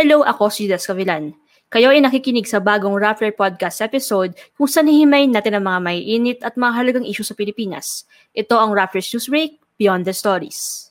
Hello, 0.00 0.24
ako 0.24 0.48
si 0.48 0.64
Des 0.64 0.80
Cavilan. 0.80 1.28
Kayo 1.68 1.92
ay 1.92 2.00
nakikinig 2.00 2.48
sa 2.48 2.56
bagong 2.56 2.96
Rappler 2.96 3.36
Podcast 3.36 3.84
episode 3.84 4.32
kung 4.56 4.64
saan 4.64 4.88
hihimayin 4.88 5.28
natin 5.28 5.60
ang 5.60 5.68
mga 5.68 5.76
may 5.84 6.00
init 6.00 6.40
at 6.40 6.56
mahalagang 6.56 7.04
isyu 7.04 7.20
sa 7.20 7.36
Pilipinas. 7.36 8.08
Ito 8.32 8.56
ang 8.56 8.72
Rappler's 8.72 9.12
News 9.12 9.28
Break, 9.28 9.60
Beyond 9.76 10.08
the 10.08 10.16
Stories. 10.16 10.88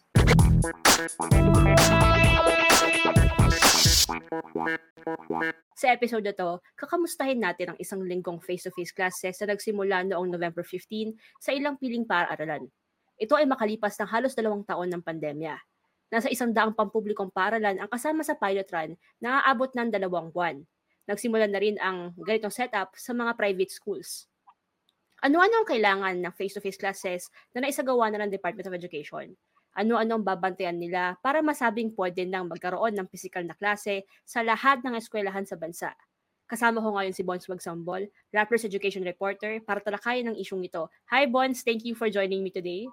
Sa 5.73 5.89
episode 5.89 6.29
na 6.29 6.37
to, 6.37 6.61
kakamustahin 6.77 7.41
natin 7.41 7.73
ang 7.73 7.77
isang 7.81 8.05
linggong 8.05 8.37
face-to-face 8.45 8.93
classes 8.93 9.41
na 9.41 9.57
nagsimula 9.57 10.05
noong 10.05 10.29
November 10.29 10.61
15 10.61 11.17
sa 11.41 11.49
ilang 11.49 11.81
piling 11.81 12.05
para-aralan. 12.05 12.69
Ito 13.17 13.41
ay 13.41 13.49
makalipas 13.49 13.97
ng 13.97 14.05
halos 14.05 14.37
dalawang 14.37 14.61
taon 14.69 14.93
ng 14.93 15.01
pandemya 15.01 15.57
nasa 16.09 16.27
isang 16.29 16.49
daang 16.53 16.73
pampublikong 16.73 17.29
paralan 17.29 17.77
ang 17.77 17.89
kasama 17.89 18.25
sa 18.25 18.33
pilot 18.33 18.65
run 18.73 18.91
na 19.21 19.45
aabot 19.45 19.69
ng 19.73 19.89
dalawang 19.93 20.33
buwan. 20.33 20.61
Nagsimula 21.09 21.49
na 21.49 21.57
rin 21.61 21.77
ang 21.81 22.13
ganitong 22.21 22.53
setup 22.53 22.93
sa 22.97 23.13
mga 23.17 23.33
private 23.33 23.73
schools. 23.73 24.29
Ano-ano 25.25 25.61
ang 25.61 25.67
kailangan 25.67 26.15
ng 26.21 26.33
face-to-face 26.37 26.79
classes 26.79 27.21
na 27.53 27.65
naisagawa 27.65 28.07
na 28.13 28.23
ng 28.25 28.31
Department 28.31 28.69
of 28.69 28.77
Education? 28.77 29.33
Ano-ano 29.73 30.17
ang 30.17 30.25
babantayan 30.25 30.77
nila 30.77 31.19
para 31.21 31.45
masabing 31.45 31.93
pwede 31.93 32.25
nang 32.25 32.49
magkaroon 32.49 32.95
ng 32.97 33.07
physical 33.09 33.45
na 33.45 33.53
klase 33.57 34.07
sa 34.25 34.41
lahat 34.41 34.81
ng 34.81 34.97
eskwelahan 34.97 35.45
sa 35.45 35.59
bansa? 35.59 35.93
Kasama 36.49 36.81
ko 36.81 36.97
ngayon 36.97 37.13
si 37.13 37.21
Bons 37.21 37.45
Magsambol, 37.45 38.09
Rappers 38.33 38.65
Education 38.65 39.05
Reporter, 39.05 39.61
para 39.61 39.83
talakayin 39.85 40.33
ang 40.33 40.37
isyong 40.39 40.65
ito. 40.65 40.89
Hi 41.13 41.29
Bons, 41.29 41.61
thank 41.61 41.85
you 41.85 41.93
for 41.93 42.09
joining 42.09 42.41
me 42.41 42.49
today. 42.49 42.89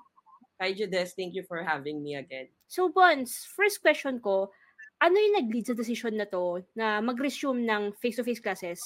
Hi, 0.57 0.73
Judes. 0.73 1.13
Thank 1.13 1.37
you 1.37 1.45
for 1.45 1.61
having 1.61 2.01
me 2.01 2.17
again. 2.17 2.49
So, 2.65 2.89
Bons, 2.89 3.45
first 3.53 3.85
question 3.85 4.21
ko, 4.25 4.49
ano 5.05 5.17
yung 5.21 5.45
nag-lead 5.45 5.69
sa 5.69 5.77
decision 5.77 6.17
na 6.17 6.25
to 6.25 6.65
na 6.73 7.05
mag-resume 7.05 7.69
ng 7.69 7.93
face-to-face 8.01 8.41
classes 8.41 8.81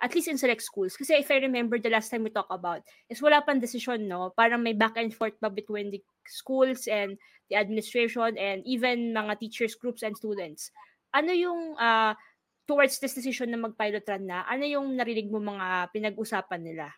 at 0.00 0.16
least 0.16 0.32
in 0.32 0.40
select 0.40 0.64
schools? 0.64 0.96
Kasi 0.96 1.20
if 1.20 1.28
I 1.28 1.44
remember 1.44 1.76
the 1.76 1.92
last 1.92 2.08
time 2.08 2.24
we 2.24 2.32
talked 2.32 2.48
about, 2.52 2.80
is 3.12 3.20
wala 3.20 3.44
pang 3.44 3.60
decision, 3.60 4.08
no? 4.08 4.32
Parang 4.32 4.64
may 4.64 4.72
back 4.72 4.96
and 4.96 5.12
forth 5.12 5.36
pa 5.36 5.52
between 5.52 5.92
the 5.92 6.00
schools 6.24 6.88
and 6.88 7.20
the 7.52 7.60
administration 7.60 8.40
and 8.40 8.64
even 8.64 9.12
mga 9.12 9.36
teachers 9.44 9.76
groups 9.76 10.00
and 10.00 10.16
students. 10.16 10.72
Ano 11.12 11.36
yung 11.36 11.76
uh, 11.76 12.16
towards 12.64 12.96
this 12.96 13.12
decision 13.12 13.52
na 13.52 13.60
mag-pilot 13.60 14.08
run 14.08 14.24
na, 14.24 14.48
ano 14.48 14.64
yung 14.64 14.96
narinig 14.96 15.28
mo 15.28 15.36
mga 15.36 15.92
pinag-usapan 15.92 16.64
nila? 16.64 16.88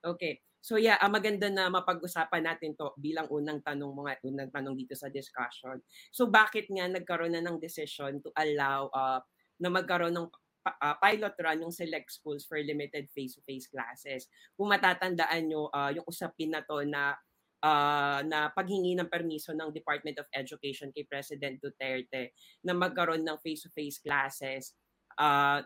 Okay. 0.00 0.40
So 0.58 0.76
yeah, 0.76 0.98
uh, 0.98 1.10
maganda 1.10 1.46
na 1.48 1.70
mapag-usapan 1.70 2.44
natin 2.44 2.74
to 2.74 2.92
bilang 2.98 3.30
unang 3.30 3.62
tanong 3.62 3.94
mga 3.94 4.12
unang 4.26 4.50
tanong 4.50 4.74
dito 4.74 4.98
sa 4.98 5.06
discussion. 5.08 5.78
So 6.10 6.28
bakit 6.28 6.66
nga 6.68 6.90
nagkaroon 6.90 7.34
na 7.34 7.42
ng 7.44 7.62
decision 7.62 8.18
to 8.22 8.30
allow 8.34 8.90
uh, 8.90 9.22
na 9.62 9.68
magkaroon 9.70 10.14
ng 10.14 10.28
uh, 10.66 10.96
pilot 11.00 11.34
run 11.40 11.62
yung 11.64 11.74
select 11.74 12.12
schools 12.12 12.44
for 12.44 12.60
limited 12.60 13.08
face-to-face 13.14 13.70
classes. 13.72 14.28
Kung 14.58 14.68
matatandaan 14.68 15.48
nyo, 15.48 15.72
uh, 15.72 15.90
yung 15.94 16.04
usapin 16.04 16.52
na 16.52 16.60
to 16.66 16.84
na 16.84 17.16
uh, 17.62 18.20
na 18.26 18.50
paghingi 18.52 18.94
ng 18.98 19.08
permiso 19.10 19.54
ng 19.54 19.72
Department 19.72 20.20
of 20.22 20.28
Education 20.34 20.92
kay 20.92 21.06
President 21.06 21.58
Duterte 21.58 22.34
na 22.62 22.74
magkaroon 22.74 23.24
ng 23.24 23.38
face-to-face 23.40 24.02
classes 24.02 24.74
uh, 25.18 25.62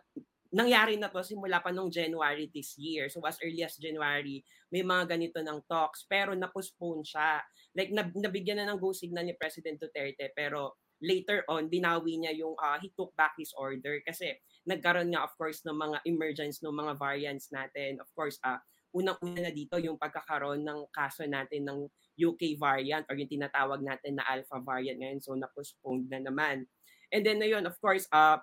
nangyari 0.53 1.00
na 1.00 1.08
to 1.08 1.25
simula 1.25 1.64
pa 1.64 1.72
nung 1.72 1.89
January 1.89 2.53
this 2.53 2.77
year. 2.77 3.08
So 3.08 3.25
as 3.25 3.41
early 3.41 3.64
as 3.64 3.81
January, 3.81 4.45
may 4.69 4.84
mga 4.84 5.17
ganito 5.17 5.41
ng 5.41 5.64
talks 5.64 6.05
pero 6.05 6.36
na-postpone 6.36 7.03
siya. 7.03 7.41
Like 7.72 7.89
nab- 7.89 8.14
nabigyan 8.14 8.61
na 8.61 8.69
ng 8.69 8.78
go 8.78 8.92
signal 8.92 9.25
ni 9.25 9.33
President 9.33 9.81
Duterte 9.81 10.28
pero 10.36 10.77
later 11.03 11.42
on 11.50 11.67
binawi 11.67 12.20
niya 12.20 12.36
yung 12.36 12.55
uh, 12.61 12.78
he 12.78 12.92
took 12.94 13.11
back 13.19 13.34
his 13.34 13.50
order 13.59 13.98
kasi 14.06 14.39
nagkaroon 14.69 15.11
nga 15.11 15.27
of 15.27 15.34
course 15.34 15.64
ng 15.67 15.75
mga 15.75 15.98
emergence 16.06 16.61
ng 16.61 16.70
mga 16.70 16.94
variants 17.00 17.50
natin. 17.50 17.98
Of 17.98 18.12
course, 18.14 18.37
uh, 18.44 18.61
unang-una 18.92 19.48
na 19.48 19.53
dito 19.53 19.81
yung 19.81 19.97
pagkakaroon 19.97 20.62
ng 20.62 20.93
kaso 20.93 21.25
natin 21.25 21.65
ng 21.65 21.81
UK 22.21 22.60
variant 22.60 23.09
or 23.09 23.16
yung 23.16 23.32
tinatawag 23.32 23.81
natin 23.81 24.21
na 24.21 24.25
alpha 24.28 24.60
variant 24.60 25.00
ngayon. 25.00 25.21
So 25.25 25.32
na-postpone 25.32 26.12
na 26.12 26.21
naman. 26.21 26.69
And 27.12 27.25
then 27.25 27.41
na 27.41 27.49
yun, 27.49 27.65
of 27.65 27.76
course, 27.81 28.05
uh, 28.12 28.41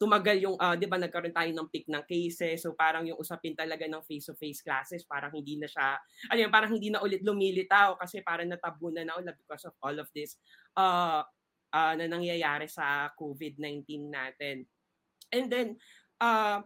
tumagal 0.00 0.40
yung, 0.40 0.56
uh, 0.56 0.72
di 0.80 0.88
ba, 0.88 0.96
nagkaroon 0.96 1.36
tayo 1.36 1.52
ng 1.52 1.68
peak 1.68 1.84
ng 1.92 2.00
cases. 2.08 2.64
So 2.64 2.72
parang 2.72 3.04
yung 3.04 3.20
usapin 3.20 3.52
talaga 3.52 3.84
ng 3.84 4.00
face-to-face 4.00 4.64
classes, 4.64 5.04
parang 5.04 5.28
hindi 5.28 5.60
na 5.60 5.68
siya, 5.68 6.00
ano 6.32 6.38
yun, 6.40 6.48
parang 6.48 6.72
hindi 6.72 6.88
na 6.88 7.04
ulit 7.04 7.20
lumilitaw 7.20 8.00
kasi 8.00 8.24
parang 8.24 8.48
natabunan 8.48 9.04
na 9.04 9.20
ulit 9.20 9.36
because 9.36 9.68
of 9.68 9.76
all 9.84 9.92
of 9.92 10.08
this 10.16 10.40
uh, 10.80 11.20
uh, 11.76 11.92
na 12.00 12.08
nangyayari 12.08 12.64
sa 12.64 13.12
COVID-19 13.12 14.08
natin. 14.08 14.64
And 15.28 15.52
then, 15.52 15.68
uh, 16.16 16.64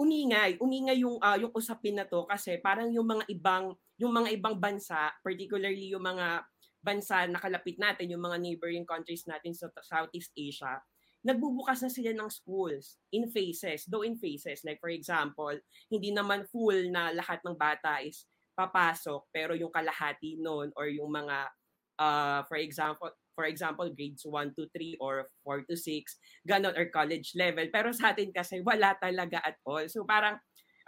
umingay, 0.00 0.56
umingay 0.64 1.04
yung 1.04 1.20
uh, 1.20 1.36
yung 1.36 1.52
usapin 1.52 2.00
na 2.00 2.08
to 2.08 2.24
kasi 2.24 2.56
parang 2.56 2.88
yung 2.88 3.04
mga 3.04 3.28
ibang 3.36 3.76
yung 4.00 4.16
mga 4.16 4.32
ibang 4.32 4.56
bansa, 4.56 5.12
particularly 5.20 5.92
yung 5.92 6.08
mga 6.08 6.40
bansa 6.80 7.28
na 7.28 7.36
kalapit 7.36 7.76
natin, 7.76 8.08
yung 8.08 8.24
mga 8.24 8.40
neighboring 8.40 8.88
countries 8.88 9.28
natin 9.28 9.52
sa 9.52 9.68
Southeast 9.84 10.32
Asia, 10.32 10.80
nagbubukas 11.20 11.84
na 11.84 11.92
sila 11.92 12.16
ng 12.16 12.30
schools 12.32 12.96
in 13.12 13.28
phases, 13.28 13.84
though 13.84 14.04
in 14.04 14.16
phases. 14.16 14.64
Like 14.64 14.80
for 14.80 14.88
example, 14.88 15.52
hindi 15.92 16.10
naman 16.12 16.48
full 16.48 16.88
na 16.88 17.12
lahat 17.12 17.44
ng 17.44 17.56
bata 17.56 18.00
is 18.00 18.24
papasok, 18.56 19.28
pero 19.32 19.52
yung 19.56 19.72
kalahati 19.72 20.40
noon 20.40 20.72
or 20.76 20.88
yung 20.88 21.08
mga, 21.08 21.48
uh, 22.00 22.40
for 22.44 22.60
example, 22.60 23.12
for 23.32 23.48
example, 23.48 23.88
grades 23.88 24.28
1 24.28 24.52
to 24.52 24.68
3 24.76 25.00
or 25.00 25.32
4 25.48 25.64
to 25.64 25.76
6, 25.76 25.88
ganon, 26.44 26.76
or 26.76 26.92
college 26.92 27.32
level. 27.32 27.64
Pero 27.72 27.88
sa 27.96 28.12
atin 28.12 28.28
kasi 28.36 28.60
wala 28.60 28.92
talaga 29.00 29.40
at 29.40 29.56
all. 29.64 29.88
So 29.88 30.04
parang 30.04 30.36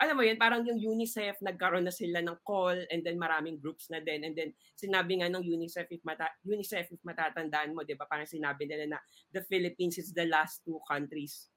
alam 0.00 0.14
mo 0.16 0.22
yun, 0.24 0.40
parang 0.40 0.64
yung 0.64 0.80
UNICEF, 0.80 1.40
nagkaroon 1.44 1.84
na 1.84 1.94
sila 1.94 2.20
ng 2.24 2.38
call 2.44 2.76
and 2.88 3.04
then 3.04 3.20
maraming 3.20 3.60
groups 3.60 3.88
na 3.92 4.00
din. 4.00 4.24
And 4.24 4.34
then 4.36 4.50
sinabi 4.76 5.20
nga 5.20 5.28
ng 5.28 5.44
UNICEF, 5.44 5.90
if, 5.92 6.02
mata, 6.04 6.28
UNICEF, 6.44 6.92
if 6.92 7.00
matatandaan 7.04 7.76
mo, 7.76 7.84
di 7.84 7.96
ba, 7.96 8.08
parang 8.08 8.28
sinabi 8.28 8.64
nila 8.64 8.96
na 8.96 8.98
the 9.34 9.44
Philippines 9.46 9.98
is 9.98 10.12
the 10.16 10.26
last 10.28 10.64
two 10.64 10.80
countries 10.88 11.52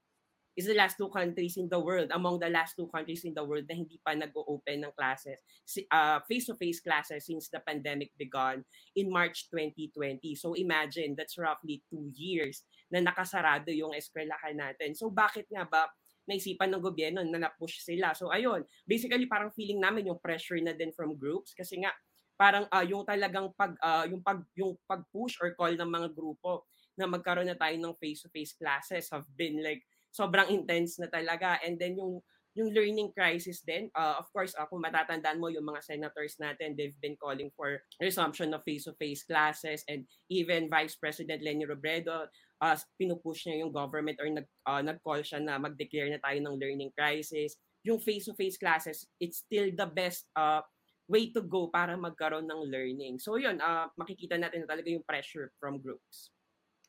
is 0.56 0.72
the 0.72 0.74
last 0.74 0.96
two 0.96 1.12
countries 1.12 1.60
in 1.60 1.68
the 1.68 1.80
world, 1.80 2.08
among 2.16 2.40
the 2.40 2.48
last 2.48 2.80
two 2.80 2.88
countries 2.88 3.28
in 3.28 3.36
the 3.36 3.44
world 3.44 3.68
na 3.68 3.76
hindi 3.76 4.00
pa 4.00 4.16
nag-open 4.16 4.88
ng 4.88 4.96
classes, 4.96 5.44
uh, 5.92 6.24
face-to-face 6.24 6.80
classes 6.80 7.28
since 7.28 7.52
the 7.52 7.60
pandemic 7.60 8.16
began 8.16 8.64
in 8.96 9.12
March 9.12 9.52
2020. 9.52 10.32
So 10.40 10.56
imagine, 10.56 11.14
that's 11.20 11.36
roughly 11.36 11.84
two 11.92 12.08
years 12.16 12.64
na 12.88 13.04
nakasarado 13.04 13.68
yung 13.76 13.92
eskwelahan 13.92 14.56
natin. 14.56 14.96
So 14.96 15.12
bakit 15.12 15.52
nga 15.52 15.68
ba 15.68 15.92
naisipan 16.26 16.74
ng 16.74 16.82
gobyerno 16.82 17.22
na 17.24 17.50
na-push 17.50 17.82
sila. 17.86 18.14
So 18.18 18.34
ayun, 18.34 18.66
basically 18.86 19.30
parang 19.30 19.54
feeling 19.54 19.82
namin 19.82 20.10
yung 20.10 20.22
pressure 20.22 20.60
na 20.62 20.74
din 20.74 20.94
from 20.94 21.18
groups 21.18 21.54
kasi 21.54 21.82
nga 21.82 21.94
parang 22.36 22.68
uh, 22.68 22.84
yung 22.84 23.08
talagang 23.08 23.50
pag 23.56 23.74
uh, 23.80 24.04
yung 24.10 24.20
pag 24.20 24.44
yung 24.60 24.76
pag-push 24.84 25.40
or 25.40 25.56
call 25.56 25.72
ng 25.72 25.88
mga 25.88 26.12
grupo 26.12 26.68
na 27.00 27.08
magkaroon 27.08 27.48
na 27.48 27.60
tayo 27.60 27.76
ng 27.80 27.96
face-to-face 28.00 28.56
classes 28.60 29.08
have 29.12 29.28
been 29.36 29.64
like 29.64 29.84
sobrang 30.12 30.48
intense 30.52 31.00
na 31.00 31.08
talaga 31.08 31.60
and 31.64 31.80
then 31.80 31.96
yung 31.96 32.20
yung 32.56 32.72
learning 32.72 33.12
crisis 33.12 33.60
din, 33.68 33.92
uh, 34.00 34.16
of 34.16 34.32
course, 34.32 34.56
uh, 34.56 34.64
kung 34.72 34.80
matatandaan 34.80 35.44
mo 35.44 35.52
yung 35.52 35.68
mga 35.68 35.84
senators 35.84 36.40
natin, 36.40 36.72
they've 36.72 36.96
been 37.04 37.20
calling 37.20 37.52
for 37.52 37.84
resumption 38.00 38.56
of 38.56 38.64
face-to-face 38.64 39.28
classes 39.28 39.84
and 39.92 40.08
even 40.32 40.72
Vice 40.72 40.96
President 40.96 41.44
Leni 41.44 41.68
Robredo, 41.68 42.32
uh, 42.62 42.76
pinupush 43.00 43.48
niya 43.48 43.66
yung 43.66 43.72
government 43.74 44.18
or 44.20 44.28
nag, 44.30 44.48
uh, 44.68 44.82
nag-call 44.84 45.22
siya 45.24 45.40
na 45.42 45.58
mag-declare 45.58 46.12
na 46.12 46.22
tayo 46.22 46.40
ng 46.40 46.56
learning 46.60 46.92
crisis. 46.94 47.58
Yung 47.86 48.02
face-to-face 48.02 48.58
classes, 48.58 49.06
it's 49.22 49.46
still 49.46 49.70
the 49.74 49.88
best 49.88 50.26
uh, 50.36 50.62
way 51.06 51.30
to 51.30 51.42
go 51.46 51.70
para 51.70 51.94
magkaroon 51.94 52.50
ng 52.50 52.62
learning. 52.70 53.22
So 53.22 53.38
yun, 53.38 53.62
uh, 53.62 53.88
makikita 54.00 54.40
natin 54.40 54.66
na 54.66 54.70
talaga 54.74 54.90
yung 54.90 55.06
pressure 55.06 55.54
from 55.62 55.78
groups. 55.78 56.34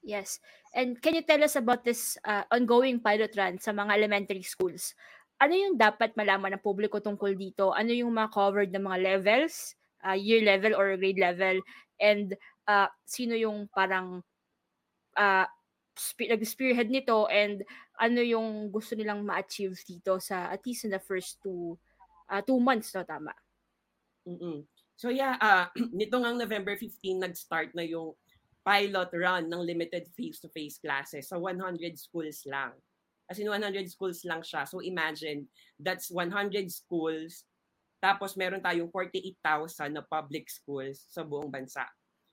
Yes. 0.07 0.39
And 0.71 0.97
can 1.03 1.19
you 1.19 1.25
tell 1.27 1.43
us 1.43 1.59
about 1.59 1.83
this 1.83 2.17
uh, 2.23 2.47
ongoing 2.55 3.03
pilot 3.03 3.35
run 3.35 3.59
sa 3.59 3.75
mga 3.75 3.93
elementary 3.97 4.47
schools? 4.47 4.95
ano 5.37 5.53
yung 5.53 5.77
dapat 5.77 6.17
malaman 6.17 6.57
ng 6.57 6.65
publiko 6.65 7.01
tungkol 7.01 7.37
dito? 7.37 7.73
Ano 7.77 7.93
yung 7.93 8.13
mga 8.17 8.33
covered 8.33 8.71
na 8.73 8.81
mga 8.81 8.99
levels, 9.05 9.77
uh, 10.05 10.17
year 10.17 10.41
level 10.41 10.73
or 10.73 10.97
grade 10.97 11.21
level, 11.21 11.61
and 12.01 12.33
uh, 12.65 12.89
sino 13.05 13.37
yung 13.37 13.69
parang 13.73 14.25
uh, 15.17 15.47
spe- 15.97 16.31
nag-spearhead 16.31 16.93
nito 16.93 17.27
and 17.27 17.65
ano 17.97 18.21
yung 18.21 18.69
gusto 18.69 18.93
nilang 18.93 19.25
ma-achieve 19.25 19.77
dito 19.83 20.21
sa 20.21 20.53
at 20.53 20.61
least 20.69 20.85
in 20.85 20.93
the 20.93 21.01
first 21.01 21.41
two 21.41 21.75
uh, 22.29 22.45
two 22.45 22.61
months, 22.61 22.93
no? 22.93 23.03
Tama? 23.03 23.33
Mm-mm. 24.29 24.69
So 24.97 25.09
yeah, 25.09 25.37
uh, 25.41 25.67
nito 25.99 26.17
ngang 26.21 26.41
November 26.41 26.77
15 26.77 27.25
nag-start 27.25 27.73
na 27.73 27.85
yung 27.85 28.13
pilot 28.67 29.11
run 29.15 29.47
ng 29.47 29.63
limited 29.63 30.11
face-to-face 30.19 30.83
classes 30.83 31.31
sa 31.31 31.39
so 31.39 31.45
100 31.45 31.95
schools 31.95 32.43
lang. 32.51 32.75
As 33.27 33.39
in 33.39 33.51
100 33.51 33.87
schools 33.91 34.23
lang 34.23 34.43
siya. 34.43 34.67
So 34.67 34.79
imagine, 34.83 35.51
that's 35.79 36.11
100 36.11 36.71
schools, 36.71 37.47
tapos 37.99 38.39
meron 38.39 38.63
tayong 38.63 38.91
48,000 38.91 39.95
na 39.95 40.03
public 40.03 40.47
schools 40.51 41.07
sa 41.11 41.27
buong 41.27 41.51
bansa. 41.51 41.87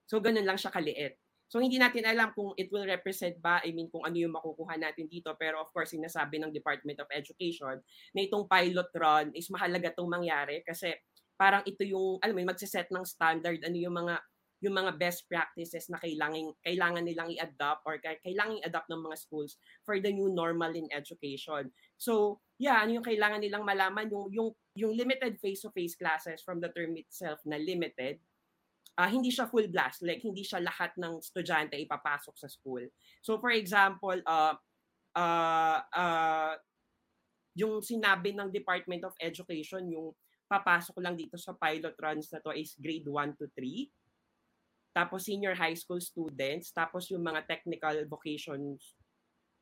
So 0.10 0.22
ganun 0.22 0.46
lang 0.46 0.58
siya 0.58 0.74
kaliit. 0.74 1.18
So 1.54 1.62
hindi 1.62 1.78
natin 1.78 2.02
alam 2.02 2.34
kung 2.34 2.58
it 2.58 2.74
will 2.74 2.90
represent 2.90 3.38
ba, 3.38 3.62
I 3.62 3.78
mean 3.78 3.86
kung 3.94 4.02
ano 4.02 4.18
yung 4.18 4.34
makukuha 4.34 4.74
natin 4.74 5.06
dito. 5.06 5.38
Pero 5.38 5.62
of 5.62 5.70
course, 5.70 5.94
sinasabi 5.94 6.42
ng 6.42 6.50
Department 6.50 6.98
of 6.98 7.10
Education 7.14 7.78
na 8.18 8.20
itong 8.26 8.50
pilot 8.50 8.90
run 8.98 9.30
is 9.38 9.54
mahalaga 9.54 9.94
itong 9.94 10.10
mangyari 10.10 10.66
kasi 10.66 10.98
parang 11.38 11.62
ito 11.70 11.86
yung, 11.86 12.18
alam 12.26 12.34
mo, 12.34 12.50
magsiset 12.50 12.90
ng 12.90 13.06
standard, 13.06 13.62
ano 13.62 13.78
yung 13.78 13.94
mga 13.94 14.18
yung 14.64 14.80
mga 14.80 14.96
best 14.96 15.28
practices 15.28 15.92
na 15.92 16.00
kailangan 16.00 16.56
kailangan 16.64 17.04
nilang 17.04 17.28
i-adopt 17.36 17.84
or 17.84 18.00
kailangan 18.00 18.64
i-adopt 18.64 18.88
ng 18.88 19.04
mga 19.04 19.18
schools 19.20 19.60
for 19.84 20.00
the 20.00 20.08
new 20.08 20.32
normal 20.32 20.72
in 20.72 20.88
education. 20.96 21.68
So, 22.00 22.40
yeah, 22.56 22.80
ano 22.80 22.96
yung 22.96 23.04
kailangan 23.04 23.44
nilang 23.44 23.68
malaman 23.68 24.08
yung 24.08 24.32
yung 24.32 24.50
yung 24.80 24.96
limited 24.96 25.36
face-to-face 25.44 26.00
classes 26.00 26.40
from 26.42 26.64
the 26.64 26.72
term 26.72 26.96
itself 26.96 27.44
na 27.44 27.60
limited 27.60 28.24
uh, 29.00 29.10
hindi 29.10 29.30
siya 29.34 29.50
full 29.50 29.68
blast 29.70 30.06
like 30.06 30.22
hindi 30.22 30.46
siya 30.46 30.62
lahat 30.62 30.94
ng 31.00 31.20
estudyante 31.20 31.78
ipapasok 31.78 32.36
sa 32.38 32.48
school. 32.50 32.84
So 33.24 33.38
for 33.38 33.52
example, 33.54 34.18
uh 34.26 34.56
uh 35.14 35.80
uh 35.94 36.54
yung 37.54 37.86
sinabi 37.86 38.34
ng 38.34 38.50
Department 38.50 39.06
of 39.06 39.14
Education 39.22 39.86
yung 39.94 40.14
papasok 40.50 40.98
lang 41.02 41.14
dito 41.18 41.38
sa 41.38 41.54
pilot 41.54 41.94
runs 41.98 42.30
na 42.34 42.42
to 42.42 42.54
is 42.54 42.78
grade 42.78 43.06
1 43.06 43.38
to 43.38 43.46
3 43.58 43.90
tapos 44.94 45.26
senior 45.26 45.58
high 45.58 45.74
school 45.74 45.98
students, 45.98 46.70
tapos 46.70 47.10
yung 47.10 47.26
mga 47.26 47.50
technical 47.50 47.98
vocations, 48.06 48.94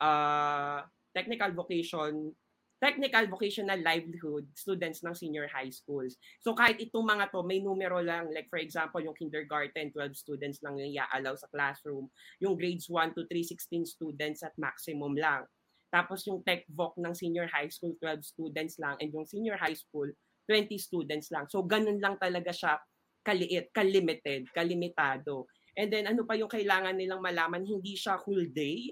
uh, 0.03 0.83
technical 1.15 1.55
vocation, 1.55 2.35
technical 2.81 3.29
vocational 3.29 3.77
livelihood 3.77 4.49
students 4.57 5.05
ng 5.05 5.13
senior 5.13 5.45
high 5.45 5.69
schools. 5.69 6.17
So 6.41 6.57
kahit 6.57 6.81
itong 6.81 7.05
mga 7.05 7.29
to, 7.29 7.45
may 7.45 7.61
numero 7.61 8.01
lang, 8.01 8.33
like 8.33 8.49
for 8.49 8.57
example, 8.57 8.97
yung 8.97 9.13
kindergarten, 9.13 9.93
12 9.93 10.17
students 10.17 10.65
lang 10.65 10.81
yung 10.81 10.89
i-allow 10.89 11.37
sa 11.37 11.45
classroom. 11.53 12.09
Yung 12.41 12.57
grades 12.57 12.89
1 12.89 13.13
to 13.13 13.29
3, 13.29 13.53
16 13.53 13.85
students 13.85 14.41
at 14.41 14.57
maximum 14.57 15.13
lang. 15.13 15.45
Tapos 15.93 16.25
yung 16.25 16.41
tech 16.41 16.65
voc 16.73 16.97
ng 16.97 17.13
senior 17.13 17.45
high 17.53 17.69
school, 17.69 17.93
12 18.01 18.25
students 18.25 18.81
lang. 18.81 18.97
And 18.97 19.13
yung 19.13 19.29
senior 19.29 19.61
high 19.61 19.77
school, 19.77 20.09
20 20.49 20.73
students 20.81 21.29
lang. 21.29 21.45
So 21.53 21.61
ganun 21.61 22.01
lang 22.01 22.17
talaga 22.17 22.49
siya 22.49 22.81
kaliit, 23.21 23.69
kalimited, 23.69 24.49
kalimitado. 24.49 25.45
And 25.77 25.93
then 25.93 26.09
ano 26.09 26.25
pa 26.25 26.33
yung 26.33 26.49
kailangan 26.49 26.97
nilang 26.97 27.21
malaman, 27.21 27.61
hindi 27.61 27.93
siya 27.93 28.17
whole 28.17 28.49
day. 28.49 28.89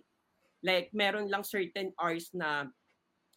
Like 0.61 0.93
meron 0.93 1.25
lang 1.25 1.41
certain 1.41 1.89
hours 1.97 2.29
na 2.37 2.69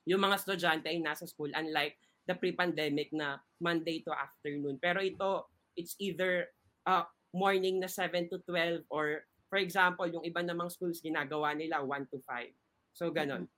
yung 0.07 0.23
mga 0.23 0.39
estudyante 0.43 0.91
ay 0.91 0.99
nasa 0.99 1.27
school 1.29 1.51
unlike 1.55 1.99
the 2.27 2.35
pre-pandemic 2.35 3.11
na 3.11 3.39
Monday 3.59 4.03
to 4.03 4.15
afternoon. 4.15 4.79
Pero 4.79 5.03
ito, 5.03 5.51
it's 5.75 5.99
either 5.99 6.51
uh, 6.87 7.07
morning 7.35 7.83
na 7.83 7.91
7 7.91 8.31
to 8.31 8.39
12 8.47 8.87
or 8.91 9.27
for 9.53 9.59
example, 9.59 10.09
yung 10.09 10.25
iba 10.25 10.41
namang 10.41 10.73
schools 10.73 11.05
ginagawa 11.05 11.53
nila 11.53 11.83
1 11.85 12.09
to 12.09 12.19
5. 12.25 12.51
So 12.97 13.11
ganon. 13.13 13.49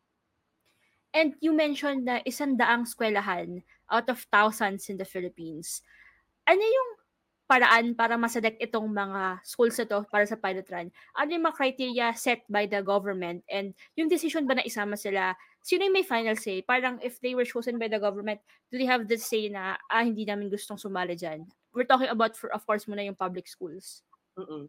And 1.14 1.38
you 1.38 1.54
mentioned 1.54 2.10
na 2.10 2.18
isang 2.26 2.58
daang 2.58 2.90
skwelahan 2.90 3.62
out 3.86 4.10
of 4.10 4.26
thousands 4.34 4.90
in 4.90 4.98
the 4.98 5.06
Philippines. 5.06 5.78
Ano 6.42 6.58
yung 6.58 6.90
paraan 7.46 7.94
para 7.94 8.18
maselect 8.18 8.58
itong 8.58 8.90
mga 8.90 9.38
schools 9.46 9.78
na 9.78 9.86
to 9.86 10.00
para 10.10 10.26
sa 10.26 10.34
pilot 10.34 10.66
run? 10.74 10.90
Ano 11.14 11.30
yung 11.30 11.46
mga 11.46 11.58
criteria 11.58 12.06
set 12.18 12.42
by 12.50 12.66
the 12.66 12.82
government? 12.82 13.46
And 13.46 13.78
yung 13.94 14.10
decision 14.10 14.50
ba 14.50 14.58
na 14.58 14.66
isama 14.66 14.98
sila, 14.98 15.38
sino 15.64 15.88
yung 15.88 15.96
may 15.96 16.04
final 16.04 16.36
say? 16.36 16.60
Parang 16.60 17.00
if 17.00 17.16
they 17.24 17.32
were 17.32 17.48
chosen 17.48 17.80
by 17.80 17.88
the 17.88 17.96
government, 17.96 18.44
do 18.68 18.76
they 18.76 18.84
have 18.84 19.08
the 19.08 19.16
say 19.16 19.48
na, 19.48 19.80
ah, 19.88 20.04
hindi 20.04 20.28
namin 20.28 20.52
gustong 20.52 20.76
sumali 20.76 21.16
dyan? 21.16 21.48
We're 21.72 21.88
talking 21.88 22.12
about, 22.12 22.36
for, 22.36 22.52
of 22.52 22.62
course, 22.68 22.84
muna 22.84 23.02
yung 23.02 23.16
public 23.16 23.48
schools. 23.48 24.04
Mm-mm. 24.36 24.68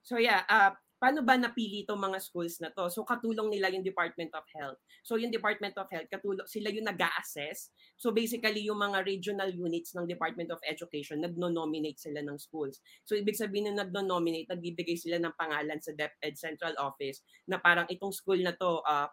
So 0.00 0.16
yeah, 0.16 0.48
uh, 0.48 0.72
paano 0.96 1.20
ba 1.20 1.36
napili 1.36 1.84
itong 1.84 2.00
mga 2.00 2.18
schools 2.24 2.56
na 2.64 2.72
to? 2.72 2.88
So 2.88 3.04
katulong 3.04 3.52
nila 3.52 3.68
yung 3.68 3.84
Department 3.84 4.32
of 4.32 4.48
Health. 4.56 4.80
So 5.04 5.20
yung 5.20 5.28
Department 5.28 5.76
of 5.76 5.88
Health, 5.92 6.08
katulong, 6.08 6.48
sila 6.48 6.72
yung 6.72 6.88
nag 6.88 7.00
assess 7.20 7.68
So 8.00 8.12
basically 8.16 8.64
yung 8.64 8.80
mga 8.80 9.04
regional 9.04 9.52
units 9.52 9.92
ng 9.92 10.08
Department 10.08 10.48
of 10.52 10.60
Education, 10.64 11.20
nagno-nominate 11.20 12.00
sila 12.00 12.24
ng 12.24 12.40
schools. 12.40 12.80
So 13.04 13.12
ibig 13.12 13.36
sabihin 13.36 13.76
na 13.76 13.84
nagno-nominate, 13.84 14.48
nagbibigay 14.48 14.96
sila 14.96 15.20
ng 15.20 15.36
pangalan 15.36 15.80
sa 15.84 15.92
DepEd 15.92 16.36
Central 16.40 16.72
Office 16.80 17.20
na 17.44 17.60
parang 17.60 17.84
itong 17.92 18.12
school 18.12 18.40
na 18.40 18.56
to, 18.56 18.80
uh, 18.88 19.08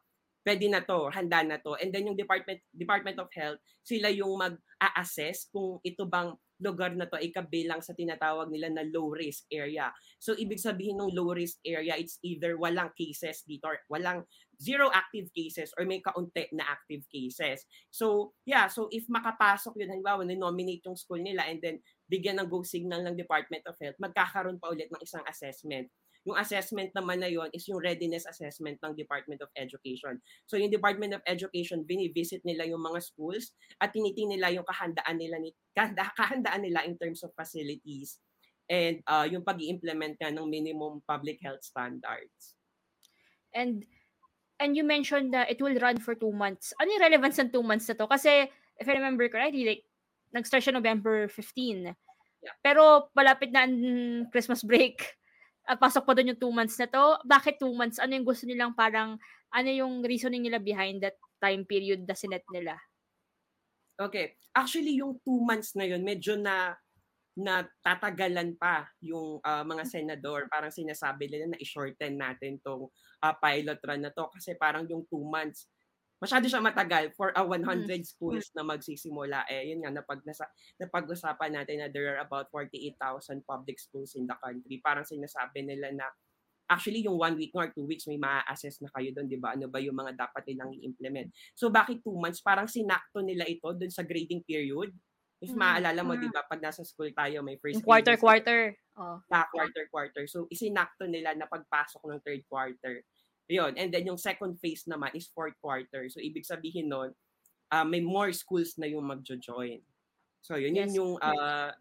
pwede 0.48 0.72
na 0.72 0.80
to, 0.80 1.12
handa 1.12 1.44
na 1.44 1.60
to. 1.60 1.76
And 1.76 1.92
then 1.92 2.08
yung 2.08 2.16
Department 2.16 2.64
Department 2.72 3.20
of 3.20 3.28
Health, 3.36 3.60
sila 3.84 4.08
yung 4.08 4.40
mag-a-assess 4.40 5.52
kung 5.52 5.84
ito 5.84 6.08
bang 6.08 6.32
lugar 6.58 6.96
na 6.98 7.06
to 7.06 7.20
ay 7.20 7.30
kabilang 7.30 7.84
sa 7.84 7.94
tinatawag 7.94 8.50
nila 8.50 8.72
na 8.72 8.88
low 8.88 9.14
risk 9.14 9.46
area. 9.54 9.94
So 10.18 10.34
ibig 10.34 10.58
sabihin 10.58 10.98
ng 10.98 11.14
low 11.14 11.36
risk 11.36 11.62
area, 11.62 11.94
it's 12.00 12.18
either 12.26 12.58
walang 12.58 12.96
cases 12.98 13.46
dito 13.46 13.70
or 13.70 13.78
walang 13.92 14.26
zero 14.58 14.90
active 14.90 15.30
cases 15.36 15.70
or 15.78 15.86
may 15.86 16.02
kaunti 16.02 16.50
na 16.56 16.66
active 16.66 17.06
cases. 17.12 17.62
So 17.94 18.34
yeah, 18.48 18.72
so 18.72 18.90
if 18.90 19.06
makapasok 19.06 19.78
yun, 19.78 19.94
halimbawa, 19.94 20.26
nominate 20.26 20.82
yung 20.88 20.98
school 20.98 21.22
nila 21.22 21.46
and 21.46 21.62
then 21.62 21.78
bigyan 22.10 22.42
ng 22.42 22.50
go 22.50 22.66
signal 22.66 23.06
ng 23.06 23.20
Department 23.20 23.62
of 23.70 23.78
Health, 23.78 24.00
magkakaroon 24.02 24.58
pa 24.58 24.74
ulit 24.74 24.90
ng 24.90 25.04
isang 25.04 25.22
assessment. 25.30 25.92
Yung 26.28 26.36
assessment 26.36 26.92
naman 26.92 27.24
na 27.24 27.32
yon 27.32 27.48
is 27.56 27.64
yung 27.72 27.80
readiness 27.80 28.28
assessment 28.28 28.76
ng 28.84 28.92
Department 29.00 29.40
of 29.40 29.48
Education. 29.56 30.20
So 30.44 30.60
yung 30.60 30.68
Department 30.68 31.16
of 31.16 31.24
Education, 31.24 31.88
binivisit 31.88 32.44
nila 32.44 32.68
yung 32.68 32.84
mga 32.84 33.00
schools 33.00 33.56
at 33.80 33.96
tinitingnan 33.96 34.36
nila 34.44 34.52
yung 34.60 34.68
kahandaan 34.68 35.16
nila, 35.16 35.40
ni, 35.40 35.56
kahandaan 36.20 36.68
nila 36.68 36.84
in 36.84 37.00
terms 37.00 37.24
of 37.24 37.32
facilities 37.32 38.20
and 38.68 39.00
uh, 39.08 39.24
yung 39.24 39.48
pag 39.48 39.64
implement 39.64 40.20
ng 40.20 40.36
minimum 40.52 41.00
public 41.08 41.40
health 41.40 41.64
standards. 41.64 42.60
And 43.56 43.88
and 44.60 44.76
you 44.76 44.84
mentioned 44.84 45.32
that 45.32 45.48
it 45.48 45.64
will 45.64 45.80
run 45.80 45.98
for 46.04 46.12
two 46.12 46.36
months. 46.36 46.76
Ano 46.76 46.92
yung 46.92 47.08
relevance 47.08 47.40
ng 47.40 47.56
two 47.56 47.64
months 47.64 47.88
na 47.88 47.96
to? 47.96 48.12
Kasi, 48.12 48.52
if 48.76 48.86
I 48.86 48.94
remember 49.00 49.30
correctly, 49.32 49.64
like, 49.64 49.84
nag-start 50.36 50.66
siya 50.66 50.76
November 50.76 51.30
15. 51.30 51.96
Yeah. 52.44 52.56
Pero, 52.66 53.08
malapit 53.16 53.54
na 53.54 53.64
ang 53.64 54.28
Christmas 54.34 54.66
break 54.66 55.18
uh, 55.68 55.78
pasok 55.78 56.08
pa 56.08 56.16
doon 56.16 56.34
yung 56.34 56.42
two 56.42 56.54
months 56.56 56.80
na 56.80 56.88
to. 56.88 57.19
Bakit 57.28 57.60
two 57.60 57.75
months? 57.75 58.00
Ano 58.00 58.16
yung 58.16 58.28
gusto 58.28 58.48
nilang 58.48 58.74
parang, 58.74 59.19
ano 59.52 59.69
yung 59.69 60.00
reasoning 60.02 60.48
nila 60.48 60.64
behind 60.64 61.04
that 61.04 61.19
time 61.44 61.68
period 61.68 62.08
na 62.08 62.16
sinet 62.16 62.44
nila? 62.50 62.80
Okay. 64.00 64.40
Actually, 64.56 64.98
yung 64.98 65.19
two 65.22 65.44
months 65.44 65.75
na 65.75 65.86
yun, 65.86 66.02
medyo 66.02 66.40
na 66.40 66.74
na 67.38 67.62
tatagalan 67.86 68.58
pa 68.58 68.90
yung 68.98 69.38
uh, 69.46 69.62
mga 69.62 69.86
senador. 69.86 70.50
Parang 70.50 70.74
sinasabi 70.74 71.30
nila 71.30 71.54
na 71.54 71.62
i-shorten 71.62 72.18
natin 72.18 72.58
tong 72.66 72.90
uh, 73.22 73.36
pilot 73.38 73.78
run 73.86 74.02
na 74.02 74.10
to 74.10 74.25
kasi 74.34 74.58
parang 74.58 74.90
yung 74.90 75.06
two 75.06 75.22
months 75.22 75.69
masyado 76.18 76.50
siya 76.50 76.62
matagal 76.62 77.14
for 77.14 77.30
a 77.38 77.42
100 77.45 77.86
mm. 77.86 78.06
schools 78.06 78.50
na 78.57 78.66
magsisimula. 78.66 79.45
Eh, 79.50 79.74
yun 79.74 79.86
nga, 79.86 79.94
napag, 79.94 80.26
nasa, 80.26 80.50
napag-usapan 80.81 81.54
natin 81.54 81.86
na 81.86 81.90
there 81.94 82.18
are 82.18 82.21
about 82.26 82.50
48,000 82.50 83.45
public 83.45 83.78
schools 83.78 84.18
in 84.18 84.26
the 84.26 84.38
country. 84.42 84.81
Parang 84.81 85.06
sinasabi 85.06 85.62
nila 85.62 85.94
na 85.94 86.09
actually 86.68 87.06
yung 87.06 87.16
one 87.16 87.38
week 87.40 87.54
or 87.56 87.71
two 87.71 87.88
weeks 87.88 88.09
may 88.09 88.19
ma-assess 88.19 88.83
na 88.83 88.92
kayo 88.92 89.14
doon, 89.16 89.30
di 89.30 89.40
ba? 89.40 89.56
Ano 89.56 89.71
ba 89.71 89.80
yung 89.80 89.95
mga 89.95 90.18
dapat 90.18 90.44
nilang 90.52 90.74
i-implement? 90.76 91.31
So 91.56 91.71
bakit 91.71 92.04
two 92.04 92.18
months? 92.18 92.44
Parang 92.44 92.68
sinakto 92.68 93.24
nila 93.24 93.47
ito 93.47 93.71
doon 93.71 93.94
sa 93.94 94.04
grading 94.04 94.44
period. 94.44 94.92
If 95.38 95.54
mm 95.54 95.62
maaalala 95.62 96.02
mo, 96.02 96.18
di 96.18 96.33
ba, 96.33 96.42
pag 96.50 96.57
nasa 96.57 96.81
school 96.81 97.14
tayo, 97.14 97.45
may 97.45 97.62
first 97.62 97.86
quarter, 97.86 98.18
quarter. 98.18 98.74
Oh. 98.97 99.21
Ah, 99.30 99.45
quarter, 99.54 99.86
quarter. 99.94 100.26
So, 100.26 100.50
isinakto 100.50 101.06
nila 101.06 101.38
na 101.38 101.45
pagpasok 101.45 102.02
ng 102.09 102.19
third 102.26 102.42
quarter 102.50 103.06
yun. 103.47 103.73
And 103.80 103.92
then 103.92 104.06
yung 104.06 104.19
second 104.19 104.59
phase 104.59 104.85
naman 104.85 105.16
is 105.16 105.31
fourth 105.31 105.56
quarter. 105.63 106.07
So 106.11 106.19
ibig 106.19 106.47
sabihin 106.47 106.92
nun, 106.92 107.16
uh, 107.71 107.85
may 107.87 108.04
more 108.04 108.31
schools 108.31 108.75
na 108.77 108.87
yung 108.87 109.07
magjo-join. 109.07 109.80
So 110.44 110.56
yun, 110.56 110.75
yes. 110.75 110.92
yun 110.92 110.92
yung 110.95 111.13
uh, 111.19 111.71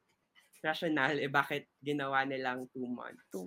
rationale 0.62 1.22
eh 1.22 1.30
bakit 1.30 1.70
ginawa 1.82 2.26
nilang 2.26 2.66
two 2.74 2.86
months. 2.86 3.22
Two. 3.30 3.46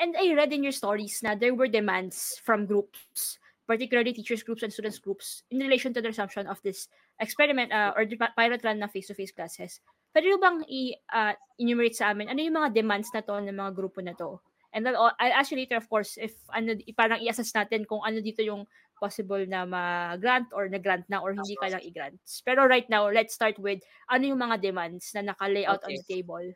And 0.00 0.16
I 0.16 0.32
read 0.32 0.52
in 0.52 0.64
your 0.64 0.74
stories 0.74 1.20
na 1.20 1.36
there 1.36 1.54
were 1.54 1.68
demands 1.68 2.40
from 2.40 2.64
groups, 2.64 3.38
particularly 3.68 4.12
teachers 4.12 4.42
groups 4.42 4.64
and 4.64 4.72
students 4.72 4.98
groups, 4.98 5.44
in 5.52 5.60
relation 5.60 5.92
to 5.94 6.00
the 6.00 6.08
resumption 6.08 6.48
of 6.48 6.58
this 6.64 6.88
experiment 7.20 7.70
uh, 7.70 7.92
or 7.94 8.08
the 8.08 8.16
pilot 8.16 8.64
run 8.64 8.80
na 8.80 8.88
face-to-face 8.88 9.36
classes. 9.36 9.78
Pwede 10.10 10.32
bang 10.40 10.64
i-enumerate 10.66 11.96
uh, 11.96 12.00
sa 12.02 12.06
amin, 12.12 12.28
ano 12.28 12.40
yung 12.40 12.58
mga 12.58 12.74
demands 12.74 13.08
na 13.14 13.22
to 13.22 13.36
ng 13.38 13.54
mga 13.54 13.72
grupo 13.72 14.02
na 14.02 14.16
to? 14.16 14.40
And 14.72 14.84
then, 14.84 14.96
I'll 14.96 15.12
ask 15.20 15.52
you 15.52 15.60
later, 15.60 15.76
of 15.76 15.88
course, 15.88 16.16
if 16.16 16.32
ano, 16.48 16.76
parang 16.96 17.20
i-assess 17.20 17.52
natin 17.52 17.84
kung 17.84 18.00
ano 18.00 18.24
dito 18.24 18.40
yung 18.40 18.64
possible 18.96 19.44
na 19.44 19.66
ma-grant 19.66 20.48
or 20.54 20.70
na-grant 20.70 21.04
na 21.10 21.20
or 21.20 21.34
hindi 21.34 21.58
ka 21.58 21.68
lang 21.68 21.82
i-grant. 21.84 22.16
Pero 22.46 22.64
right 22.64 22.88
now, 22.88 23.10
let's 23.10 23.34
start 23.34 23.58
with 23.58 23.82
ano 24.08 24.32
yung 24.32 24.40
mga 24.40 24.62
demands 24.62 25.10
na 25.12 25.26
naka-layout 25.34 25.82
okay. 25.82 25.92
on 25.92 25.94
the 25.98 26.06
table. 26.06 26.46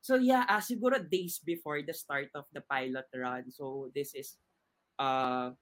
So 0.00 0.16
yeah, 0.16 0.48
uh, 0.48 0.64
siguro 0.64 0.98
days 0.98 1.38
before 1.44 1.84
the 1.84 1.92
start 1.92 2.32
of 2.34 2.48
the 2.56 2.64
pilot 2.64 3.06
run. 3.12 3.52
So 3.52 3.92
this 3.92 4.16
is 4.16 4.36
uh 4.98 5.52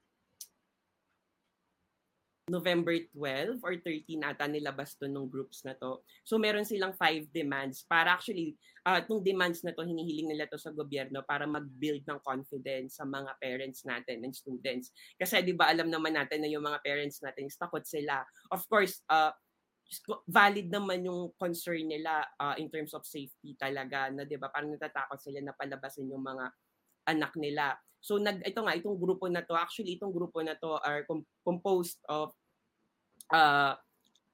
November 2.49 2.97
12 3.13 3.61
or 3.61 3.77
13 3.81 4.25
ata 4.25 4.49
nilabas 4.49 4.97
to 4.97 5.07
nung 5.07 5.29
groups 5.29 5.63
na 5.63 5.77
to. 5.77 6.01
So 6.25 6.41
meron 6.41 6.65
silang 6.65 6.97
five 6.97 7.29
demands 7.31 7.85
para 7.85 8.17
actually 8.17 8.57
uh, 8.89 8.99
itong 9.05 9.23
demands 9.23 9.61
na 9.63 9.77
to 9.77 9.85
hinihiling 9.85 10.33
nila 10.33 10.49
to 10.49 10.57
sa 10.57 10.73
gobyerno 10.73 11.23
para 11.23 11.45
mag-build 11.45 12.03
ng 12.09 12.21
confidence 12.25 12.99
sa 12.99 13.05
mga 13.05 13.37
parents 13.39 13.85
natin 13.85 14.25
and 14.25 14.35
students. 14.35 14.91
Kasi 15.21 15.45
'di 15.45 15.55
ba 15.55 15.69
alam 15.69 15.93
naman 15.93 16.17
natin 16.17 16.43
na 16.43 16.51
yung 16.51 16.65
mga 16.65 16.81
parents 16.81 17.21
natin 17.21 17.47
takot 17.59 17.85
sila. 17.85 18.25
Of 18.49 18.65
course, 18.71 19.05
uh, 19.13 19.35
valid 20.29 20.69
naman 20.69 21.09
yung 21.09 21.33
concern 21.41 21.89
nila 21.89 22.21
uh, 22.37 22.55
in 22.61 22.69
terms 22.69 22.93
of 22.93 23.09
safety 23.09 23.57
talaga 23.57 24.13
na 24.13 24.29
'di 24.29 24.37
ba 24.37 24.53
parang 24.53 24.73
natatakot 24.73 25.17
sila 25.21 25.41
na 25.41 25.57
palabasin 25.57 26.09
yung 26.09 26.25
mga 26.25 26.53
anak 27.09 27.33
nila. 27.41 27.77
So 28.09 28.17
nag 28.17 28.41
ito 28.41 28.65
nga 28.65 28.73
itong 28.73 28.97
grupo 28.97 29.29
na 29.29 29.45
to 29.45 29.53
actually 29.53 30.01
itong 30.01 30.17
grupo 30.17 30.41
na 30.41 30.57
to 30.57 30.81
are 30.81 31.05
com- 31.05 31.29
composed 31.45 32.01
of 32.09 32.33
uh, 33.29 33.77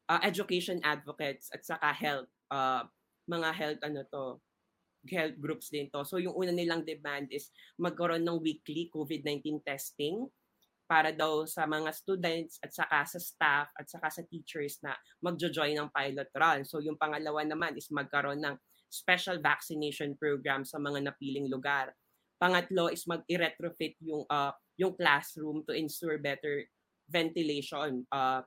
uh, 0.06 0.20
education 0.22 0.78
advocates 0.86 1.50
at 1.50 1.66
saka 1.66 1.90
health 1.90 2.30
uh, 2.54 2.86
mga 3.26 3.50
health 3.50 3.80
ano 3.82 4.06
to 4.06 4.38
health 5.10 5.34
groups 5.42 5.74
din 5.74 5.90
to. 5.90 6.06
So 6.06 6.22
yung 6.22 6.38
una 6.38 6.54
nilang 6.54 6.86
demand 6.86 7.34
is 7.34 7.50
magkaroon 7.82 8.22
ng 8.22 8.38
weekly 8.38 8.86
COVID-19 8.94 9.66
testing 9.66 10.30
para 10.86 11.10
daw 11.10 11.42
sa 11.42 11.66
mga 11.66 11.90
students 11.96 12.62
at 12.62 12.70
saka 12.70 13.02
sa 13.10 13.18
staff 13.18 13.68
at 13.74 13.90
saka 13.90 14.06
sa 14.06 14.22
teachers 14.22 14.78
na 14.86 14.94
magjo-join 15.18 15.74
ng 15.74 15.90
pilot 15.90 16.30
run. 16.30 16.62
So 16.62 16.78
yung 16.78 16.94
pangalawa 16.94 17.42
naman 17.42 17.74
is 17.74 17.90
magkaroon 17.90 18.38
ng 18.38 18.54
special 18.86 19.42
vaccination 19.42 20.14
program 20.14 20.62
sa 20.62 20.78
mga 20.78 21.10
napiling 21.10 21.50
lugar. 21.50 21.90
Pangatlo 22.44 22.92
is 22.92 23.08
mag-retrofit 23.08 23.96
yung 24.04 24.28
uh, 24.28 24.52
yung 24.76 24.92
classroom 24.92 25.64
to 25.64 25.72
ensure 25.72 26.20
better 26.20 26.68
ventilation. 27.08 28.04
Uh, 28.12 28.44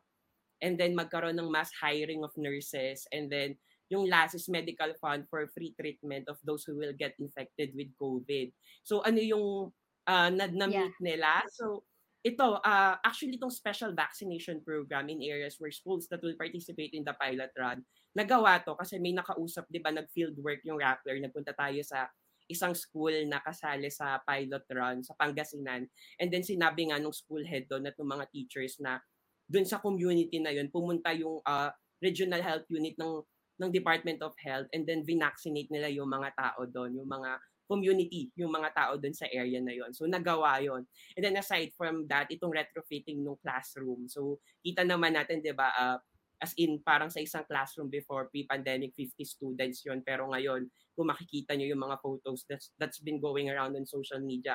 and 0.62 0.78
then 0.78 0.94
magkaroon 0.94 1.38
ng 1.42 1.50
mass 1.50 1.74
hiring 1.74 2.22
of 2.22 2.30
nurses. 2.38 3.10
And 3.10 3.26
then 3.26 3.58
yung 3.90 4.06
last 4.06 4.38
is 4.38 4.46
medical 4.46 4.94
fund 5.02 5.26
for 5.30 5.50
free 5.50 5.74
treatment 5.74 6.30
of 6.30 6.38
those 6.46 6.62
who 6.62 6.78
will 6.78 6.94
get 6.94 7.18
infected 7.18 7.74
with 7.74 7.90
COVID. 7.98 8.54
So 8.86 9.02
ano 9.02 9.18
yung 9.18 9.74
uh, 10.06 10.30
na-meet 10.30 10.94
yeah. 10.94 11.02
nila? 11.02 11.42
So 11.50 11.88
ito, 12.26 12.60
uh, 12.60 12.96
actually 13.02 13.40
itong 13.40 13.54
special 13.54 13.96
vaccination 13.96 14.60
program 14.60 15.08
in 15.08 15.24
areas 15.24 15.56
where 15.58 15.72
schools 15.72 16.12
that 16.12 16.20
will 16.20 16.36
participate 16.36 16.92
in 16.92 17.08
the 17.08 17.16
pilot 17.16 17.54
run, 17.56 17.86
nagawa 18.18 18.60
to 18.66 18.76
kasi 18.76 19.00
may 19.00 19.16
nakausap, 19.16 19.64
di 19.72 19.80
ba, 19.80 19.94
nag-field 19.94 20.36
work 20.44 20.60
yung 20.68 20.82
Rappler, 20.82 21.24
nagpunta 21.24 21.56
tayo 21.56 21.80
sa 21.86 22.12
isang 22.48 22.74
school 22.74 23.14
na 23.28 23.44
kasali 23.44 23.92
sa 23.92 24.20
pilot 24.24 24.64
run 24.72 25.04
sa 25.04 25.14
Pangasinan. 25.16 25.88
And 26.20 26.28
then 26.32 26.44
sinabi 26.44 26.92
nga 26.92 27.00
nung 27.00 27.16
school 27.16 27.44
head 27.44 27.68
doon 27.68 27.88
at 27.88 27.96
ng 28.00 28.08
mga 28.08 28.26
teachers 28.32 28.80
na 28.80 29.00
doon 29.48 29.64
sa 29.64 29.80
community 29.80 30.40
na 30.44 30.52
yun, 30.52 30.68
pumunta 30.68 31.16
yung 31.16 31.40
uh, 31.44 31.72
regional 32.04 32.44
health 32.44 32.68
unit 32.68 32.96
ng 33.00 33.24
ng 33.58 33.70
Department 33.74 34.22
of 34.22 34.38
Health 34.38 34.70
and 34.70 34.86
then 34.86 35.02
vinaccinate 35.02 35.72
nila 35.74 35.90
yung 35.90 36.08
mga 36.08 36.30
tao 36.38 36.62
doon, 36.70 36.94
yung 36.94 37.10
mga 37.10 37.42
community, 37.68 38.32
yung 38.40 38.54
mga 38.54 38.72
tao 38.72 38.94
doon 38.96 39.12
sa 39.12 39.28
area 39.28 39.60
na 39.60 39.76
yon. 39.76 39.92
So 39.92 40.08
nagawa 40.08 40.64
yon. 40.64 40.88
And 41.20 41.22
then 41.22 41.36
aside 41.36 41.76
from 41.76 42.08
that, 42.08 42.32
itong 42.32 42.56
retrofitting 42.56 43.22
ng 43.22 43.38
classroom. 43.44 44.08
So 44.08 44.40
kita 44.64 44.88
naman 44.88 45.20
natin, 45.20 45.44
'di 45.44 45.52
ba, 45.52 45.74
uh, 45.76 45.98
as 46.38 46.54
in 46.58 46.78
parang 46.86 47.10
sa 47.10 47.18
isang 47.18 47.46
classroom 47.50 47.90
before 47.90 48.30
pre-pandemic 48.30 48.94
50 48.94 49.26
students 49.26 49.82
yon 49.86 50.06
pero 50.06 50.30
ngayon 50.30 50.70
kung 50.94 51.10
makikita 51.10 51.58
nyo 51.58 51.66
yung 51.70 51.82
mga 51.82 51.98
photos 52.02 52.46
that's, 52.46 52.74
that's 52.78 53.02
been 53.02 53.18
going 53.18 53.50
around 53.50 53.74
on 53.74 53.86
social 53.90 54.22
media 54.22 54.54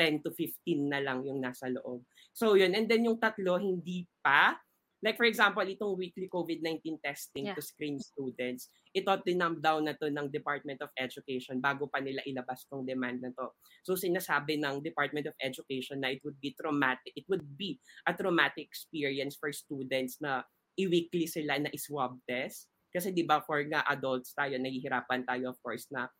10 0.00 0.24
to 0.24 0.32
15 0.32 0.88
na 0.88 1.04
lang 1.04 1.20
yung 1.28 1.44
nasa 1.44 1.68
loob. 1.68 2.00
So 2.32 2.56
yun. 2.56 2.72
And 2.72 2.88
then 2.88 3.04
yung 3.04 3.20
tatlo 3.20 3.60
hindi 3.60 4.08
pa. 4.24 4.56
Like 5.04 5.16
for 5.16 5.28
example 5.28 5.64
itong 5.64 5.96
weekly 5.96 6.28
COVID-19 6.28 7.00
testing 7.00 7.48
yeah. 7.48 7.56
to 7.56 7.64
screen 7.64 7.96
students 7.96 8.68
ito 8.92 9.08
tinumb 9.24 9.56
down 9.62 9.88
na 9.88 9.96
to 9.96 10.12
ng 10.12 10.28
Department 10.28 10.84
of 10.84 10.92
Education 10.92 11.56
bago 11.56 11.88
pa 11.88 12.04
nila 12.04 12.20
ilabas 12.28 12.68
tong 12.68 12.84
demand 12.84 13.24
na 13.24 13.32
to. 13.32 13.48
So 13.80 13.96
sinasabi 13.96 14.60
ng 14.60 14.84
Department 14.84 15.30
of 15.30 15.36
Education 15.40 16.04
na 16.04 16.12
it 16.12 16.20
would 16.20 16.36
be 16.36 16.52
traumatic 16.52 17.16
it 17.16 17.24
would 17.32 17.44
be 17.56 17.80
a 18.04 18.12
traumatic 18.12 18.68
experience 18.68 19.40
for 19.40 19.48
students 19.56 20.20
na 20.20 20.44
i-weekly 20.78 21.26
sila 21.26 21.58
na 21.58 21.72
i-swab 21.72 22.18
test. 22.26 22.70
Kasi 22.90 23.14
'di 23.14 23.26
ba 23.26 23.42
for 23.42 23.62
nga 23.66 23.86
adults 23.86 24.34
tayo 24.34 24.58
nahihirapan 24.58 25.22
tayo 25.22 25.54
of 25.54 25.58
course 25.62 25.86
na 25.94 26.10